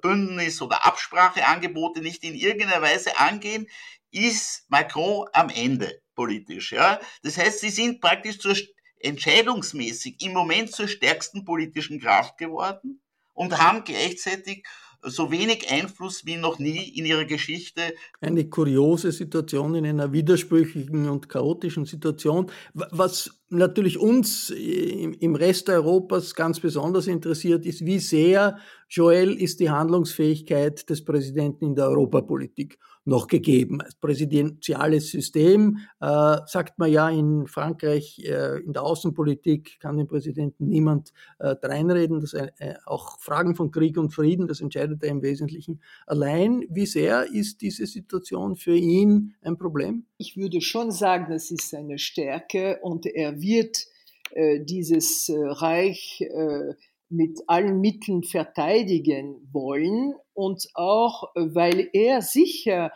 Bündnis- 0.00 0.62
oder 0.62 0.84
Abspracheangebote 0.84 2.00
nicht 2.00 2.24
in 2.24 2.34
irgendeiner 2.34 2.82
Weise 2.82 3.18
angehen, 3.18 3.68
ist 4.10 4.66
Macron 4.68 5.26
am 5.32 5.48
Ende 5.48 6.00
politisch. 6.14 6.72
Ja? 6.72 7.00
Das 7.22 7.36
heißt, 7.38 7.60
sie 7.60 7.70
sind 7.70 8.00
praktisch 8.00 8.38
zur, 8.38 8.54
entscheidungsmäßig 8.98 10.22
im 10.22 10.32
Moment 10.32 10.72
zur 10.72 10.88
stärksten 10.88 11.44
politischen 11.44 12.00
Kraft 12.00 12.38
geworden 12.38 13.02
und 13.32 13.58
haben 13.58 13.84
gleichzeitig 13.84 14.64
so 15.02 15.30
wenig 15.30 15.70
Einfluss 15.70 16.24
wie 16.26 16.36
noch 16.36 16.58
nie 16.58 16.88
in 16.96 17.04
ihrer 17.04 17.24
Geschichte. 17.24 17.82
Eine 18.20 18.48
kuriose 18.48 19.12
Situation 19.12 19.74
in 19.74 19.86
einer 19.86 20.12
widersprüchlichen 20.12 21.08
und 21.08 21.28
chaotischen 21.28 21.84
Situation. 21.84 22.50
Was 22.72 23.30
natürlich 23.48 23.98
uns 23.98 24.50
im 24.50 25.34
Rest 25.34 25.68
Europas 25.68 26.34
ganz 26.34 26.60
besonders 26.60 27.06
interessiert, 27.06 27.66
ist, 27.66 27.84
wie 27.84 27.98
sehr, 27.98 28.58
Joel, 28.88 29.34
ist 29.34 29.60
die 29.60 29.70
Handlungsfähigkeit 29.70 30.88
des 30.88 31.04
Präsidenten 31.04 31.66
in 31.66 31.74
der 31.74 31.88
Europapolitik 31.88 32.78
noch 33.04 33.26
gegeben. 33.26 33.80
Als 33.80 33.94
präsidentiales 33.96 35.10
System 35.10 35.78
äh, 36.00 36.38
sagt 36.46 36.78
man 36.78 36.90
ja 36.90 37.10
in 37.10 37.46
Frankreich, 37.46 38.20
äh, 38.24 38.60
in 38.60 38.72
der 38.72 38.82
Außenpolitik 38.82 39.80
kann 39.80 39.96
dem 39.96 40.06
Präsidenten 40.06 40.68
niemand 40.68 41.12
äh, 41.38 41.56
dreinreden. 41.56 42.20
Das, 42.20 42.34
äh, 42.34 42.50
auch 42.86 43.18
Fragen 43.20 43.54
von 43.54 43.70
Krieg 43.70 43.98
und 43.98 44.10
Frieden, 44.10 44.46
das 44.46 44.60
entscheidet 44.60 45.02
er 45.02 45.10
im 45.10 45.22
Wesentlichen 45.22 45.80
allein. 46.06 46.64
Wie 46.68 46.86
sehr 46.86 47.26
ist 47.32 47.60
diese 47.60 47.86
Situation 47.86 48.56
für 48.56 48.76
ihn 48.76 49.34
ein 49.42 49.58
Problem? 49.58 50.06
Ich 50.18 50.36
würde 50.36 50.60
schon 50.60 50.90
sagen, 50.90 51.26
das 51.30 51.50
ist 51.50 51.74
eine 51.74 51.98
Stärke 51.98 52.78
und 52.82 53.06
er 53.06 53.40
wird 53.40 53.86
äh, 54.34 54.60
dieses 54.60 55.28
äh, 55.28 55.36
Reich 55.36 56.20
äh, 56.20 56.74
mit 57.12 57.40
allen 57.46 57.80
Mitteln 57.80 58.22
verteidigen 58.22 59.48
wollen 59.52 60.14
und 60.34 60.66
auch, 60.74 61.30
weil 61.34 61.88
er 61.92 62.22
sicher 62.22 62.90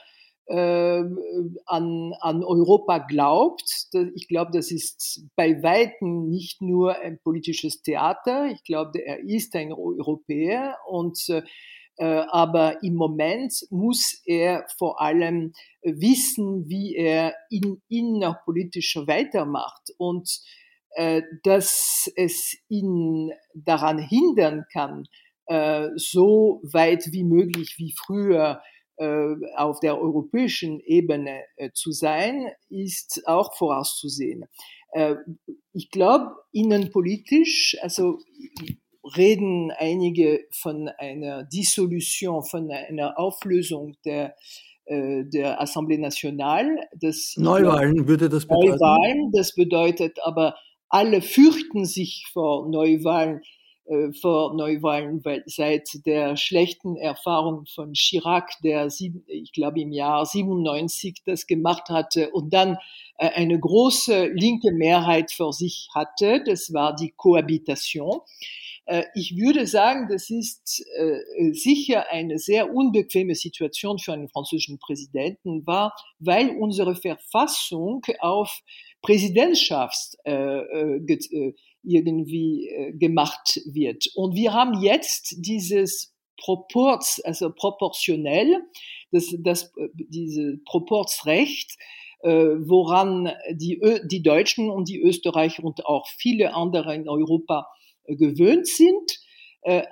äh, 0.46 1.02
an, 1.66 2.12
an 2.20 2.44
Europa 2.44 2.98
glaubt. 2.98 3.88
Ich 4.14 4.28
glaube, 4.28 4.52
das 4.52 4.70
ist 4.70 5.24
bei 5.34 5.62
Weitem 5.62 6.28
nicht 6.28 6.62
nur 6.62 6.98
ein 6.98 7.18
politisches 7.22 7.82
Theater. 7.82 8.46
Ich 8.46 8.62
glaube, 8.62 9.00
er 9.04 9.20
ist 9.20 9.54
ein 9.56 9.72
Europäer 9.72 10.76
und 10.88 11.18
äh, 11.28 11.42
aber 12.28 12.82
im 12.82 12.94
Moment 12.94 13.54
muss 13.70 14.20
er 14.26 14.66
vor 14.78 15.00
allem 15.00 15.52
wissen, 15.82 16.68
wie 16.68 16.94
er 16.94 17.34
in, 17.50 17.80
innerpolitisch 17.88 18.96
weitermacht. 19.06 19.94
Und 19.96 20.40
dass 21.42 22.10
es 22.16 22.56
ihn 22.68 23.30
daran 23.54 23.98
hindern 23.98 24.64
kann, 24.72 25.06
äh, 25.46 25.90
so 25.96 26.60
weit 26.62 27.12
wie 27.12 27.24
möglich 27.24 27.74
wie 27.78 27.92
früher 27.96 28.62
äh, 28.96 29.34
auf 29.56 29.80
der 29.80 30.00
europäischen 30.00 30.80
Ebene 30.80 31.42
zu 31.74 31.92
sein, 31.92 32.50
ist 32.70 33.22
auch 33.26 33.54
vorauszusehen. 33.54 34.46
Ich 35.74 35.90
glaube, 35.90 36.36
innenpolitisch, 36.52 37.76
also 37.82 38.18
reden 39.16 39.70
einige 39.72 40.46
von 40.50 40.88
einer 40.88 41.44
Dissolution, 41.44 42.42
von 42.44 42.70
einer 42.70 43.18
Auflösung 43.18 43.96
der 44.06 44.34
der 44.88 45.60
Assemblée 45.60 45.98
Nationale. 45.98 46.88
Das, 46.94 47.34
Neuwahlen 47.36 48.06
würde 48.06 48.28
das 48.28 48.46
bedeuten? 48.46 48.68
Neuwahlen, 48.68 49.32
das 49.32 49.52
bedeutet 49.52 50.16
aber 50.22 50.54
alle 50.88 51.22
fürchten 51.22 51.84
sich 51.84 52.26
vor 52.32 52.68
Neuwahlen, 52.68 53.42
äh, 53.86 54.12
vor 54.12 54.54
Neuwahlen, 54.54 55.24
weil 55.24 55.42
seit 55.46 55.88
der 56.06 56.36
schlechten 56.36 56.96
Erfahrung 56.96 57.66
von 57.66 57.92
Chirac, 57.92 58.50
der 58.64 58.88
ich 59.26 59.52
glaube 59.52 59.80
im 59.80 59.92
Jahr 59.92 60.26
97 60.26 61.22
das 61.24 61.46
gemacht 61.46 61.88
hatte 61.88 62.30
und 62.30 62.52
dann 62.52 62.78
äh, 63.18 63.28
eine 63.30 63.58
große 63.58 64.28
linke 64.34 64.72
Mehrheit 64.72 65.32
vor 65.32 65.52
sich 65.52 65.88
hatte, 65.94 66.42
das 66.44 66.72
war 66.72 66.94
die 66.96 67.12
Cohabitation. 67.16 68.20
Äh, 68.86 69.04
ich 69.14 69.36
würde 69.36 69.66
sagen, 69.66 70.08
das 70.08 70.30
ist 70.30 70.84
äh, 70.96 71.52
sicher 71.52 72.06
eine 72.10 72.38
sehr 72.38 72.72
unbequeme 72.72 73.34
Situation 73.34 73.98
für 73.98 74.12
einen 74.12 74.28
französischen 74.28 74.78
Präsidenten 74.78 75.66
war, 75.66 75.94
weil 76.18 76.50
unsere 76.50 76.94
Verfassung 76.94 78.02
auf 78.20 78.62
Präsidentschaft 79.06 80.16
äh, 80.24 80.32
äh, 80.32 81.00
äh, 81.06 81.54
irgendwie 81.84 82.68
gemacht 82.94 83.60
wird. 83.64 84.08
Und 84.16 84.34
wir 84.34 84.52
haben 84.52 84.82
jetzt 84.82 85.36
dieses 85.38 86.12
Proports, 86.36 87.20
also 87.20 87.52
proportionell, 87.54 88.60
das, 89.12 89.32
das, 89.38 89.72
diese 89.94 90.58
Proportsrecht, 90.64 91.78
woran 92.22 93.30
die, 93.52 93.80
die 94.10 94.22
Deutschen 94.22 94.68
und 94.68 94.88
die 94.88 95.00
Österreicher 95.00 95.62
und 95.62 95.86
auch 95.86 96.08
viele 96.08 96.54
andere 96.54 96.92
in 96.96 97.08
Europa 97.08 97.68
gewöhnt 98.08 98.66
sind. 98.66 99.20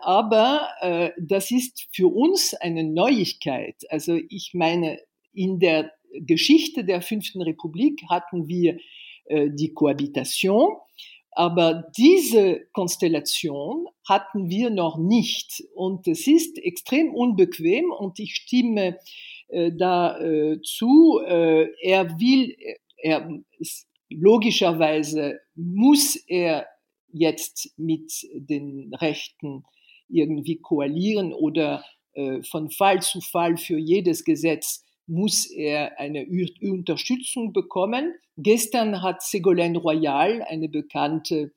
Aber 0.00 0.68
das 1.16 1.52
ist 1.52 1.86
für 1.92 2.08
uns 2.08 2.54
eine 2.54 2.82
Neuigkeit. 2.82 3.76
Also 3.88 4.18
ich 4.28 4.50
meine, 4.52 4.98
in 5.32 5.60
der 5.60 5.92
Geschichte 6.20 6.84
der 6.84 7.02
Fünften 7.02 7.42
Republik 7.42 8.02
hatten 8.08 8.48
wir 8.48 8.78
äh, 9.26 9.50
die 9.50 9.72
Kohabitation. 9.72 10.76
Aber 11.36 11.90
diese 11.96 12.66
Konstellation 12.72 13.88
hatten 14.08 14.48
wir 14.48 14.70
noch 14.70 14.98
nicht. 14.98 15.64
Und 15.74 16.06
es 16.06 16.28
ist 16.28 16.58
extrem 16.58 17.12
unbequem 17.12 17.90
und 17.90 18.20
ich 18.20 18.36
stimme 18.36 18.98
äh, 19.48 19.72
da 19.72 20.18
äh, 20.18 20.58
er 21.82 22.18
will, 22.18 22.56
er, 22.96 23.28
logischerweise 24.10 25.40
muss 25.54 26.16
er 26.26 26.66
jetzt 27.12 27.72
mit 27.76 28.12
den 28.34 28.92
Rechten 28.94 29.64
irgendwie 30.08 30.56
koalieren 30.56 31.32
oder 31.32 31.84
von 32.48 32.70
Fall 32.70 33.02
zu 33.02 33.20
Fall 33.20 33.56
für 33.56 33.76
jedes 33.76 34.24
Gesetz 34.24 34.83
muss 35.06 35.50
er 35.50 35.98
eine 35.98 36.26
Unterstützung 36.62 37.52
bekommen. 37.52 38.14
Gestern 38.36 39.02
hat 39.02 39.22
Ségolène 39.22 39.78
Royal, 39.78 40.42
eine 40.42 40.68
bekannte 40.68 41.52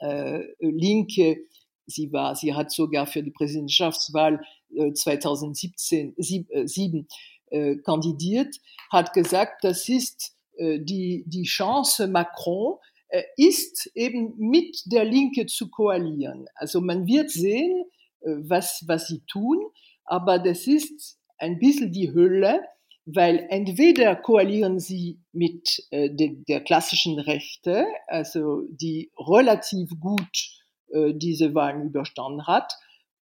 äh, 0.00 0.40
Linke, 0.60 1.38
sie 1.86 2.12
war, 2.12 2.34
sie 2.34 2.54
hat 2.54 2.70
sogar 2.72 3.06
für 3.06 3.22
die 3.22 3.30
Präsidentschaftswahl 3.30 4.40
äh, 4.74 4.92
2017 4.92 6.14
sieb, 6.16 6.50
äh, 6.50 6.66
sieben, 6.66 7.08
äh, 7.50 7.76
kandidiert, 7.76 8.56
hat 8.90 9.12
gesagt, 9.12 9.64
das 9.64 9.88
ist 9.88 10.34
äh, 10.56 10.80
die, 10.80 11.24
die 11.26 11.44
Chance 11.44 12.08
Macron, 12.08 12.78
äh, 13.08 13.22
ist 13.36 13.90
eben 13.94 14.34
mit 14.38 14.82
der 14.86 15.04
Linke 15.04 15.46
zu 15.46 15.70
koalieren. 15.70 16.46
Also 16.54 16.80
man 16.80 17.06
wird 17.06 17.30
sehen, 17.30 17.84
äh, 18.20 18.30
was, 18.40 18.84
was 18.86 19.06
sie 19.06 19.20
tun, 19.26 19.64
aber 20.04 20.38
das 20.38 20.66
ist 20.66 21.18
ein 21.38 21.58
bisschen 21.58 21.92
die 21.92 22.12
Hölle, 22.12 22.62
weil 23.06 23.46
entweder 23.50 24.16
koalieren 24.16 24.80
sie 24.80 25.20
mit 25.32 25.86
äh, 25.90 26.10
de, 26.10 26.42
der 26.48 26.62
klassischen 26.62 27.18
Rechte, 27.18 27.86
also 28.06 28.62
die 28.68 29.10
relativ 29.18 29.90
gut 30.00 30.62
äh, 30.90 31.12
diese 31.14 31.54
Wahlen 31.54 31.86
überstanden 31.86 32.46
hat, 32.46 32.72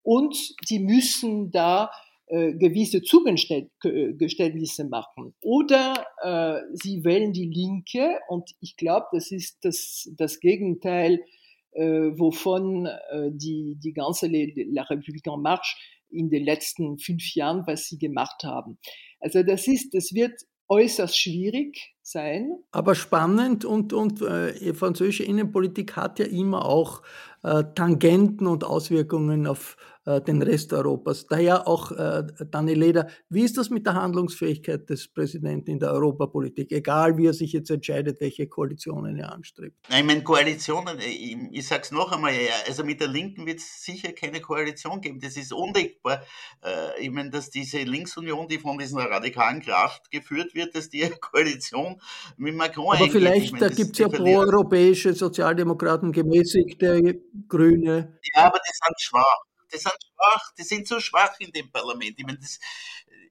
und 0.03 0.37
sie 0.65 0.79
müssen 0.81 1.51
da 1.51 1.91
äh, 2.27 2.53
gewisse 2.55 3.03
Zugeständnisse 3.03 4.85
machen. 4.85 5.35
Oder 5.41 6.07
äh, 6.23 6.61
sie 6.75 7.05
wählen 7.05 7.33
die 7.33 7.47
Linke, 7.47 8.19
und 8.29 8.51
ich 8.61 8.77
glaube, 8.77 9.07
das 9.13 9.31
ist 9.31 9.65
das, 9.65 10.11
das 10.17 10.41
Gegenteil, 10.41 11.25
äh, 11.73 12.11
wovon 12.19 12.87
äh, 12.87 13.31
die, 13.33 13.77
die 13.83 13.93
ganze 13.93 14.27
La 14.27 14.83
République 14.85 15.33
en 15.33 15.41
Marche 15.43 15.77
in 16.11 16.31
den 16.31 16.45
letzten 16.45 16.99
fünf 16.99 17.35
Jahren, 17.35 17.67
was 17.67 17.87
sie 17.87 17.99
gemacht 17.99 18.45
haben. 18.45 18.79
Also 19.21 19.43
das 19.43 19.67
ist, 19.67 19.95
das 19.95 20.13
wird 20.13 20.41
äußerst 20.69 21.19
schwierig 21.19 21.95
sein. 22.03 22.53
Aber 22.71 22.95
spannend 22.95 23.65
und, 23.65 23.93
und 23.93 24.23
äh, 24.23 24.73
französische 24.73 25.25
Innenpolitik 25.25 25.97
hat 25.97 26.19
ja 26.19 26.27
immer 26.27 26.65
auch 26.65 27.03
äh, 27.43 27.64
Tangenten 27.74 28.47
und 28.47 28.64
Auswirkungen 28.64 29.47
auf 29.47 29.76
äh, 30.07 30.20
den 30.20 30.41
Rest 30.43 30.72
Europas. 30.72 31.26
Daher 31.26 31.68
auch 31.68 31.93
äh, 31.93 32.24
Daniel 32.51 32.78
Leder, 32.78 33.09
wie 33.28 33.43
ist 33.43 33.59
das 33.59 33.68
mit 33.68 33.86
der 33.86 33.95
Handlungsfähigkeit 33.95 34.88
des 34.88 35.09
Präsidenten 35.09 35.70
in 35.70 35.78
der 35.78 35.93
Europapolitik, 35.93 36.72
egal 36.72 37.18
wie 37.18 37.26
er 37.26 37.34
sich 37.34 37.53
jetzt 37.53 37.70
entscheidet, 37.70 38.20
welche 38.20 38.47
Koalitionen 38.47 39.16
er 39.18 39.32
anstrebt? 39.32 39.76
Nein, 39.91 40.01
ich 40.01 40.07
meine, 40.07 40.22
Koalitionen, 40.22 40.99
äh, 40.99 41.05
ich, 41.05 41.36
ich 41.51 41.68
sage 41.68 41.82
es 41.82 41.91
noch 41.91 42.12
einmal, 42.12 42.32
also 42.66 42.82
mit 42.82 43.01
der 43.01 43.09
Linken 43.09 43.47
wird 43.47 43.59
es 43.59 43.84
sicher 43.84 44.12
keine 44.12 44.41
Koalition 44.41 45.01
geben, 45.01 45.20
das 45.20 45.36
ist 45.36 45.53
undenkbar. 45.53 46.22
Äh, 46.64 47.05
ich 47.05 47.11
meine, 47.11 47.30
dass 47.30 47.51
diese 47.51 47.82
Linksunion, 47.82 48.49
die 48.49 48.59
von 48.59 48.78
dieser 48.78 49.01
radikalen 49.01 49.61
Kraft 49.61 50.11
geführt 50.11 50.55
wird, 50.55 50.74
dass 50.74 50.88
die 50.88 51.05
eine 51.05 51.16
Koalition 51.20 52.01
mit 52.38 52.55
Macron 52.55 52.97
Aber 52.97 53.11
vielleicht, 53.11 53.45
ich 53.45 53.53
mein, 53.53 53.61
da 53.61 53.68
gibt 53.68 53.93
es 53.93 53.99
ja 53.99 54.09
proeuropäische 54.09 55.12
Sozialdemokraten, 55.12 56.12
gemäßigte 56.12 57.20
Grüne. 57.49 58.18
Ja, 58.35 58.47
aber 58.47 58.59
die 58.59 58.72
sind 58.72 59.01
schwach 59.01 59.51
die 59.72 59.78
sind 59.78 59.93
schwach, 59.93 60.53
die 60.59 60.62
sind 60.62 60.89
so 60.89 61.01
schwach 61.01 61.39
in 61.39 61.53
dem 61.53 61.70
Parlament. 61.70 62.18
Ich 62.18 62.24
meine, 62.24 62.39
das, 62.39 62.59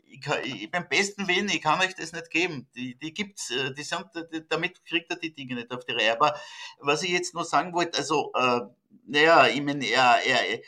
ich, 0.07 0.21
kann, 0.21 0.43
ich, 0.43 0.69
beim 0.71 0.87
besten 0.87 1.27
Willen, 1.27 1.49
ich 1.49 1.61
kann 1.61 1.79
euch 1.81 1.95
das 1.95 2.11
nicht 2.11 2.29
geben. 2.31 2.67
Die, 2.75 2.97
die 2.97 3.13
gibt's, 3.13 3.51
äh, 3.51 3.73
die 3.73 3.83
sind, 3.83 4.05
damit 4.49 4.83
kriegt 4.85 5.11
er 5.11 5.17
die 5.17 5.33
Dinge 5.33 5.55
nicht 5.55 5.71
auf 5.71 5.85
die 5.85 5.93
Reihe. 5.93 6.13
Aber 6.13 6.35
was 6.79 7.03
ich 7.03 7.11
jetzt 7.11 7.33
nur 7.33 7.45
sagen 7.45 7.73
wollte, 7.73 7.97
also, 7.97 8.31
äh, 8.35 8.61
naja, 9.05 9.47
ich 9.47 9.61
meine, 9.61 9.85
er, 9.85 10.19
er, 10.25 10.59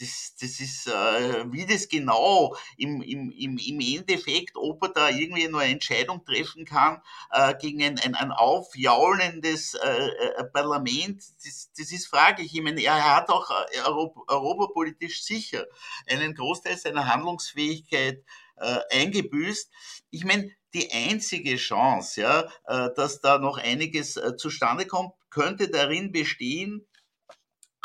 das, 0.00 0.34
das 0.40 0.60
ist, 0.60 0.86
äh, 0.86 1.52
wie 1.52 1.66
das 1.66 1.88
genau 1.88 2.56
im, 2.76 3.02
im, 3.02 3.30
im, 3.30 3.80
Endeffekt, 3.80 4.56
ob 4.56 4.82
er 4.82 4.88
da 4.90 5.08
irgendwie 5.08 5.48
nur 5.48 5.60
eine 5.60 5.72
Entscheidung 5.72 6.24
treffen 6.24 6.64
kann 6.64 7.02
äh, 7.32 7.54
gegen 7.60 7.82
ein, 7.82 7.98
ein, 7.98 8.14
ein 8.14 8.30
aufjaulendes 8.30 9.74
äh, 9.74 10.08
äh, 10.08 10.44
Parlament, 10.44 11.22
das, 11.44 11.70
das 11.76 11.92
ist 11.92 12.06
fraglich. 12.06 12.54
Ich 12.54 12.62
meine, 12.62 12.80
er 12.82 13.16
hat 13.16 13.28
auch 13.28 13.50
äh, 13.50 13.80
Europa, 13.80 14.20
europapolitisch 14.28 15.22
sicher 15.22 15.66
einen 16.06 16.34
Großteil 16.34 16.76
seiner 16.76 17.06
Handlungsfähigkeit 17.06 18.24
äh, 18.56 18.78
eingebüßt. 18.90 19.70
Ich 20.10 20.24
meine, 20.24 20.50
die 20.74 20.90
einzige 20.92 21.56
Chance, 21.56 22.20
ja, 22.20 22.40
äh, 22.66 22.90
dass 22.94 23.20
da 23.20 23.38
noch 23.38 23.58
einiges 23.58 24.16
äh, 24.16 24.36
zustande 24.36 24.86
kommt, 24.86 25.12
könnte 25.30 25.68
darin 25.68 26.12
bestehen, 26.12 26.86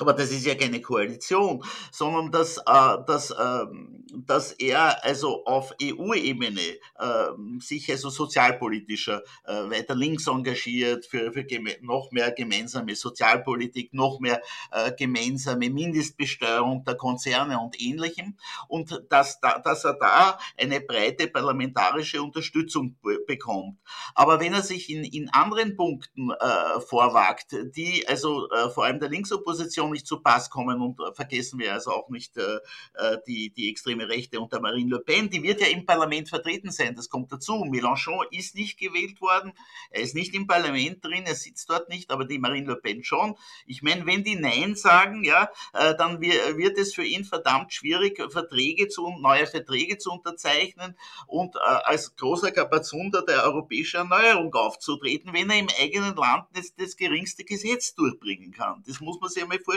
aber 0.03 0.13
das 0.13 0.31
ist 0.31 0.45
ja 0.45 0.55
keine 0.55 0.81
Koalition, 0.81 1.63
sondern 1.91 2.29
dass, 2.29 2.57
äh, 2.57 2.97
dass, 3.07 3.31
äh, 3.31 3.65
dass 4.13 4.51
er 4.51 5.01
also 5.03 5.45
auf 5.45 5.73
EU-Ebene 5.81 6.59
äh, 6.99 7.59
sich 7.59 7.89
also 7.89 8.09
sozialpolitischer 8.09 9.23
äh, 9.45 9.53
weiter 9.69 9.95
links 9.95 10.27
engagiert, 10.27 11.05
für, 11.05 11.31
für 11.31 11.45
noch 11.81 12.11
mehr 12.11 12.31
gemeinsame 12.31 12.95
Sozialpolitik, 12.95 13.93
noch 13.93 14.19
mehr 14.19 14.41
äh, 14.71 14.91
gemeinsame 14.91 15.69
Mindestbesteuerung 15.69 16.83
der 16.83 16.95
Konzerne 16.95 17.59
und 17.59 17.81
ähnlichem 17.81 18.37
und 18.67 19.01
dass, 19.09 19.39
da, 19.39 19.59
dass 19.59 19.85
er 19.85 19.93
da 19.93 20.37
eine 20.57 20.81
breite 20.81 21.27
parlamentarische 21.27 22.21
Unterstützung 22.21 22.97
bekommt. 23.25 23.79
Aber 24.15 24.41
wenn 24.41 24.53
er 24.53 24.63
sich 24.63 24.89
in, 24.89 25.05
in 25.05 25.29
anderen 25.29 25.77
Punkten 25.77 26.31
äh, 26.31 26.81
vorwagt, 26.81 27.55
die 27.75 28.05
also 28.05 28.49
vor 28.73 28.83
allem 28.83 28.99
der 28.99 29.09
Linksopposition 29.09 29.92
nicht 29.93 30.07
zu 30.07 30.19
Pass 30.21 30.49
kommen 30.49 30.81
und 30.81 30.99
äh, 30.99 31.13
vergessen 31.13 31.59
wir 31.59 31.73
also 31.73 31.91
auch 31.91 32.09
nicht 32.09 32.37
äh, 32.37 32.59
äh, 32.95 33.17
die, 33.27 33.53
die 33.53 33.69
extreme 33.69 34.09
Rechte 34.09 34.39
unter 34.39 34.59
Marine 34.59 34.89
Le 34.89 34.99
Pen, 34.99 35.29
die 35.29 35.43
wird 35.43 35.61
ja 35.61 35.67
im 35.67 35.85
Parlament 35.85 36.29
vertreten 36.29 36.71
sein, 36.71 36.95
das 36.95 37.09
kommt 37.09 37.31
dazu. 37.31 37.63
Mélenchon 37.63 38.25
ist 38.31 38.55
nicht 38.55 38.77
gewählt 38.77 39.21
worden, 39.21 39.53
er 39.89 40.01
ist 40.01 40.15
nicht 40.15 40.33
im 40.33 40.47
Parlament 40.47 41.03
drin, 41.03 41.23
er 41.25 41.35
sitzt 41.35 41.69
dort 41.69 41.89
nicht, 41.89 42.11
aber 42.11 42.25
die 42.25 42.39
Marine 42.39 42.67
Le 42.67 42.75
Pen 42.75 43.03
schon. 43.03 43.35
Ich 43.65 43.81
meine, 43.81 44.05
wenn 44.05 44.23
die 44.23 44.35
Nein 44.35 44.75
sagen, 44.75 45.23
ja, 45.23 45.49
äh, 45.73 45.95
dann 45.95 46.21
wird 46.21 46.77
es 46.77 46.93
für 46.93 47.05
ihn 47.05 47.23
verdammt 47.23 47.73
schwierig, 47.73 48.21
Verträge 48.31 48.87
zu, 48.87 49.09
neue 49.19 49.47
Verträge 49.47 49.97
zu 49.97 50.11
unterzeichnen 50.11 50.97
und 51.27 51.55
äh, 51.55 51.59
als 51.59 52.15
großer 52.15 52.51
Kapazunder 52.51 53.23
der 53.23 53.43
europäischen 53.43 53.97
Erneuerung 53.97 54.53
aufzutreten, 54.53 55.33
wenn 55.33 55.49
er 55.49 55.59
im 55.59 55.67
eigenen 55.79 56.15
Land 56.15 56.47
das, 56.53 56.73
das 56.75 56.95
geringste 56.95 57.43
Gesetz 57.43 57.95
durchbringen 57.95 58.51
kann. 58.51 58.83
Das 58.87 58.99
muss 58.99 59.19
man 59.19 59.29
sich 59.29 59.43
einmal 59.43 59.59
vorstellen. 59.59 59.72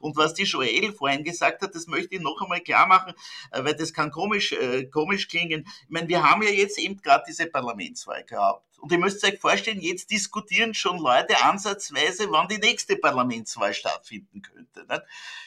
Und 0.00 0.16
was 0.16 0.34
die 0.34 0.44
Joel 0.44 0.92
vorhin 0.92 1.24
gesagt 1.24 1.62
hat, 1.62 1.74
das 1.74 1.86
möchte 1.86 2.16
ich 2.16 2.20
noch 2.20 2.40
einmal 2.40 2.60
klar 2.60 2.86
machen, 2.86 3.14
äh, 3.50 3.64
weil 3.64 3.74
das 3.74 3.92
kann 3.92 4.10
komisch, 4.10 4.52
äh, 4.52 4.84
komisch 4.84 5.28
klingen. 5.28 5.66
Ich 5.82 5.90
meine, 5.90 6.08
wir 6.08 6.22
haben 6.22 6.42
ja 6.42 6.50
jetzt 6.50 6.78
eben 6.78 6.96
gerade 7.00 7.24
diese 7.26 7.46
Parlamentswahl 7.46 8.24
gehabt. 8.24 8.73
Und 8.84 8.92
ihr 8.92 8.98
müsst 8.98 9.24
euch 9.24 9.38
vorstellen, 9.40 9.80
jetzt 9.80 10.10
diskutieren 10.10 10.74
schon 10.74 10.98
Leute 10.98 11.42
ansatzweise, 11.42 12.30
wann 12.30 12.48
die 12.48 12.58
nächste 12.58 12.96
Parlamentswahl 12.96 13.72
stattfinden 13.72 14.42
könnte. 14.42 14.84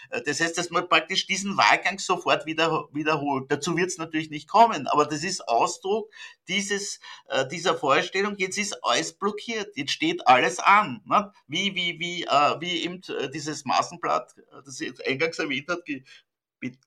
Äh, 0.10 0.24
das 0.24 0.40
heißt, 0.40 0.58
dass 0.58 0.72
man 0.72 0.90
praktisch 0.90 1.28
diesen 1.28 1.56
Wahlgang 1.56 2.00
sofort 2.00 2.48
wieder, 2.48 2.90
wiederholt. 2.94 3.52
Dazu 3.52 3.78
wird 3.78 3.90
es 3.90 4.00
natürlich 4.00 4.32
nicht 4.32 4.48
kommen, 4.48 4.88
aber 4.88 5.06
das 5.06 5.24
ist 5.24 5.48
Ausdruck 5.48 6.12
dieses, 6.48 7.00
äh, 7.28 7.48
dieser 7.48 7.78
Vorstellung, 7.78 8.34
jetzt 8.38 8.58
ist 8.58 8.84
alles 8.84 9.14
blockiert, 9.14 9.78
jetzt 9.78 9.92
steht 9.92 10.28
alles 10.28 10.58
an. 10.58 11.04
Wie, 11.46 11.76
wie, 11.76 12.00
wie, 12.00 12.24
äh, 12.24 12.60
wie 12.60 12.86
eben 12.86 13.02
dieses 13.36 13.66
Massenblatt, 13.66 14.34
das 14.66 14.82
ich 14.82 15.08
eingangs 15.08 15.38
erwähnt 15.38 15.70
hat, 15.70 15.86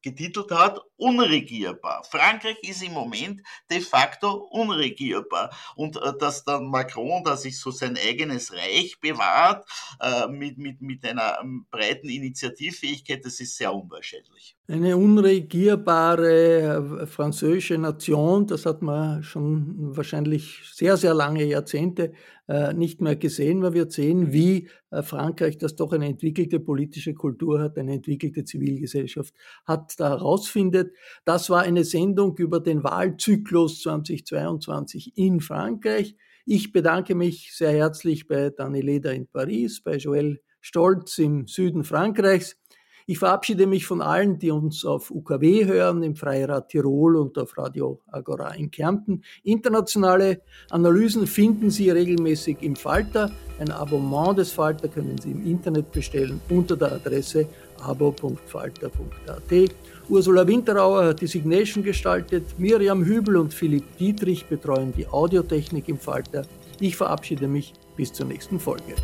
getitelt 0.03 0.51
hat, 0.51 0.81
unregierbar. 0.97 2.05
Frankreich 2.05 2.59
ist 2.63 2.83
im 2.83 2.93
Moment 2.93 3.43
de 3.71 3.81
facto 3.81 4.33
unregierbar. 4.51 5.55
Und 5.77 5.97
äh, 5.97 6.13
dass 6.19 6.45
dann 6.45 6.67
Macron, 6.67 7.25
dass 7.25 7.43
sich 7.43 7.59
so 7.59 7.71
sein 7.71 7.97
eigenes 7.97 8.53
Reich 8.53 8.99
bewahrt, 9.01 9.69
äh, 10.01 10.27
mit, 10.29 10.59
mit, 10.59 10.81
mit 10.81 11.05
einer 11.05 11.39
ähm, 11.41 11.67
breiten 11.71 12.09
Initiativfähigkeit, 12.09 13.25
das 13.25 13.41
ist 13.41 13.57
sehr 13.57 13.73
unwahrscheinlich. 13.73 14.57
Eine 14.71 14.97
unregierbare 14.97 17.01
äh, 17.03 17.07
französische 17.07 17.77
Nation, 17.77 18.47
das 18.47 18.67
hat 18.67 18.83
man 18.83 19.21
schon 19.25 19.97
wahrscheinlich 19.97 20.61
sehr, 20.73 20.97
sehr 20.97 21.13
lange 21.13 21.43
Jahrzehnte 21.43 22.13
äh, 22.47 22.73
nicht 22.73 23.01
mehr 23.01 23.17
gesehen, 23.17 23.63
weil 23.63 23.75
wir 23.75 23.91
sehen, 23.91 24.33
wie 24.33 24.69
äh, 24.93 25.03
Frankreich, 25.03 25.59
das 25.59 25.75
doch 25.75 25.93
eine 25.93 26.07
entwickelte 26.07 26.61
politische 26.61 27.15
Kultur 27.15 27.61
hat, 27.61 27.79
eine 27.79 27.95
entwickelte 27.95 28.45
Zivilgesellschaft 28.45 29.35
hat, 29.65 29.99
da 29.99 30.11
herausfindet. 30.11 30.95
Das 31.25 31.51
war 31.51 31.63
eine 31.63 31.83
Sendung 31.83 32.37
über 32.37 32.61
den 32.61 32.85
Wahlzyklus 32.85 33.83
2022 33.83 35.17
in 35.17 35.41
Frankreich. 35.41 36.15
Ich 36.47 36.71
bedanke 36.71 37.17
mich 37.17 37.57
sehr 37.57 37.73
herzlich 37.73 38.29
bei 38.29 38.51
Dani 38.51 38.83
Leder 38.83 39.15
in 39.15 39.27
Paris, 39.27 39.83
bei 39.83 39.97
Joël 39.97 40.39
Stolz 40.61 41.19
im 41.19 41.49
Süden 41.49 41.83
Frankreichs. 41.83 42.60
Ich 43.11 43.19
verabschiede 43.19 43.67
mich 43.67 43.87
von 43.87 44.03
allen, 44.03 44.39
die 44.39 44.53
uns 44.53 44.85
auf 44.85 45.11
UKW 45.11 45.65
hören, 45.65 46.05
im 46.05 46.15
Freirad 46.15 46.69
Tirol 46.69 47.17
und 47.17 47.37
auf 47.39 47.59
Radio 47.59 47.99
Agora 48.07 48.55
in 48.55 48.71
Kärnten. 48.71 49.25
Internationale 49.43 50.43
Analysen 50.71 51.27
finden 51.27 51.71
Sie 51.71 51.91
regelmäßig 51.91 52.59
im 52.61 52.77
Falter. 52.77 53.33
Ein 53.59 53.73
Abonnement 53.73 54.39
des 54.39 54.53
Falter 54.53 54.87
können 54.87 55.19
Sie 55.19 55.33
im 55.33 55.45
Internet 55.45 55.91
bestellen 55.91 56.41
unter 56.51 56.77
der 56.77 56.93
Adresse 56.93 57.49
abo.falter.at. 57.83 59.71
Ursula 60.09 60.47
Winterauer 60.47 61.07
hat 61.07 61.21
die 61.21 61.27
Signation 61.27 61.83
gestaltet, 61.83 62.45
Miriam 62.59 63.05
Hübel 63.05 63.39
und 63.39 63.53
Philipp 63.53 63.97
Dietrich 63.99 64.47
betreuen 64.47 64.93
die 64.97 65.09
Audiotechnik 65.09 65.89
im 65.89 65.99
Falter. 65.99 66.43
Ich 66.79 66.95
verabschiede 66.95 67.49
mich 67.49 67.73
bis 67.97 68.13
zur 68.13 68.27
nächsten 68.27 68.61
Folge. 68.61 68.95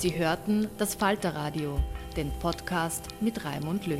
Sie 0.00 0.16
hörten 0.16 0.66
das 0.78 0.94
Falterradio, 0.94 1.78
den 2.16 2.30
Podcast 2.38 3.08
mit 3.20 3.44
Raimund 3.44 3.86
Löw. 3.86 3.98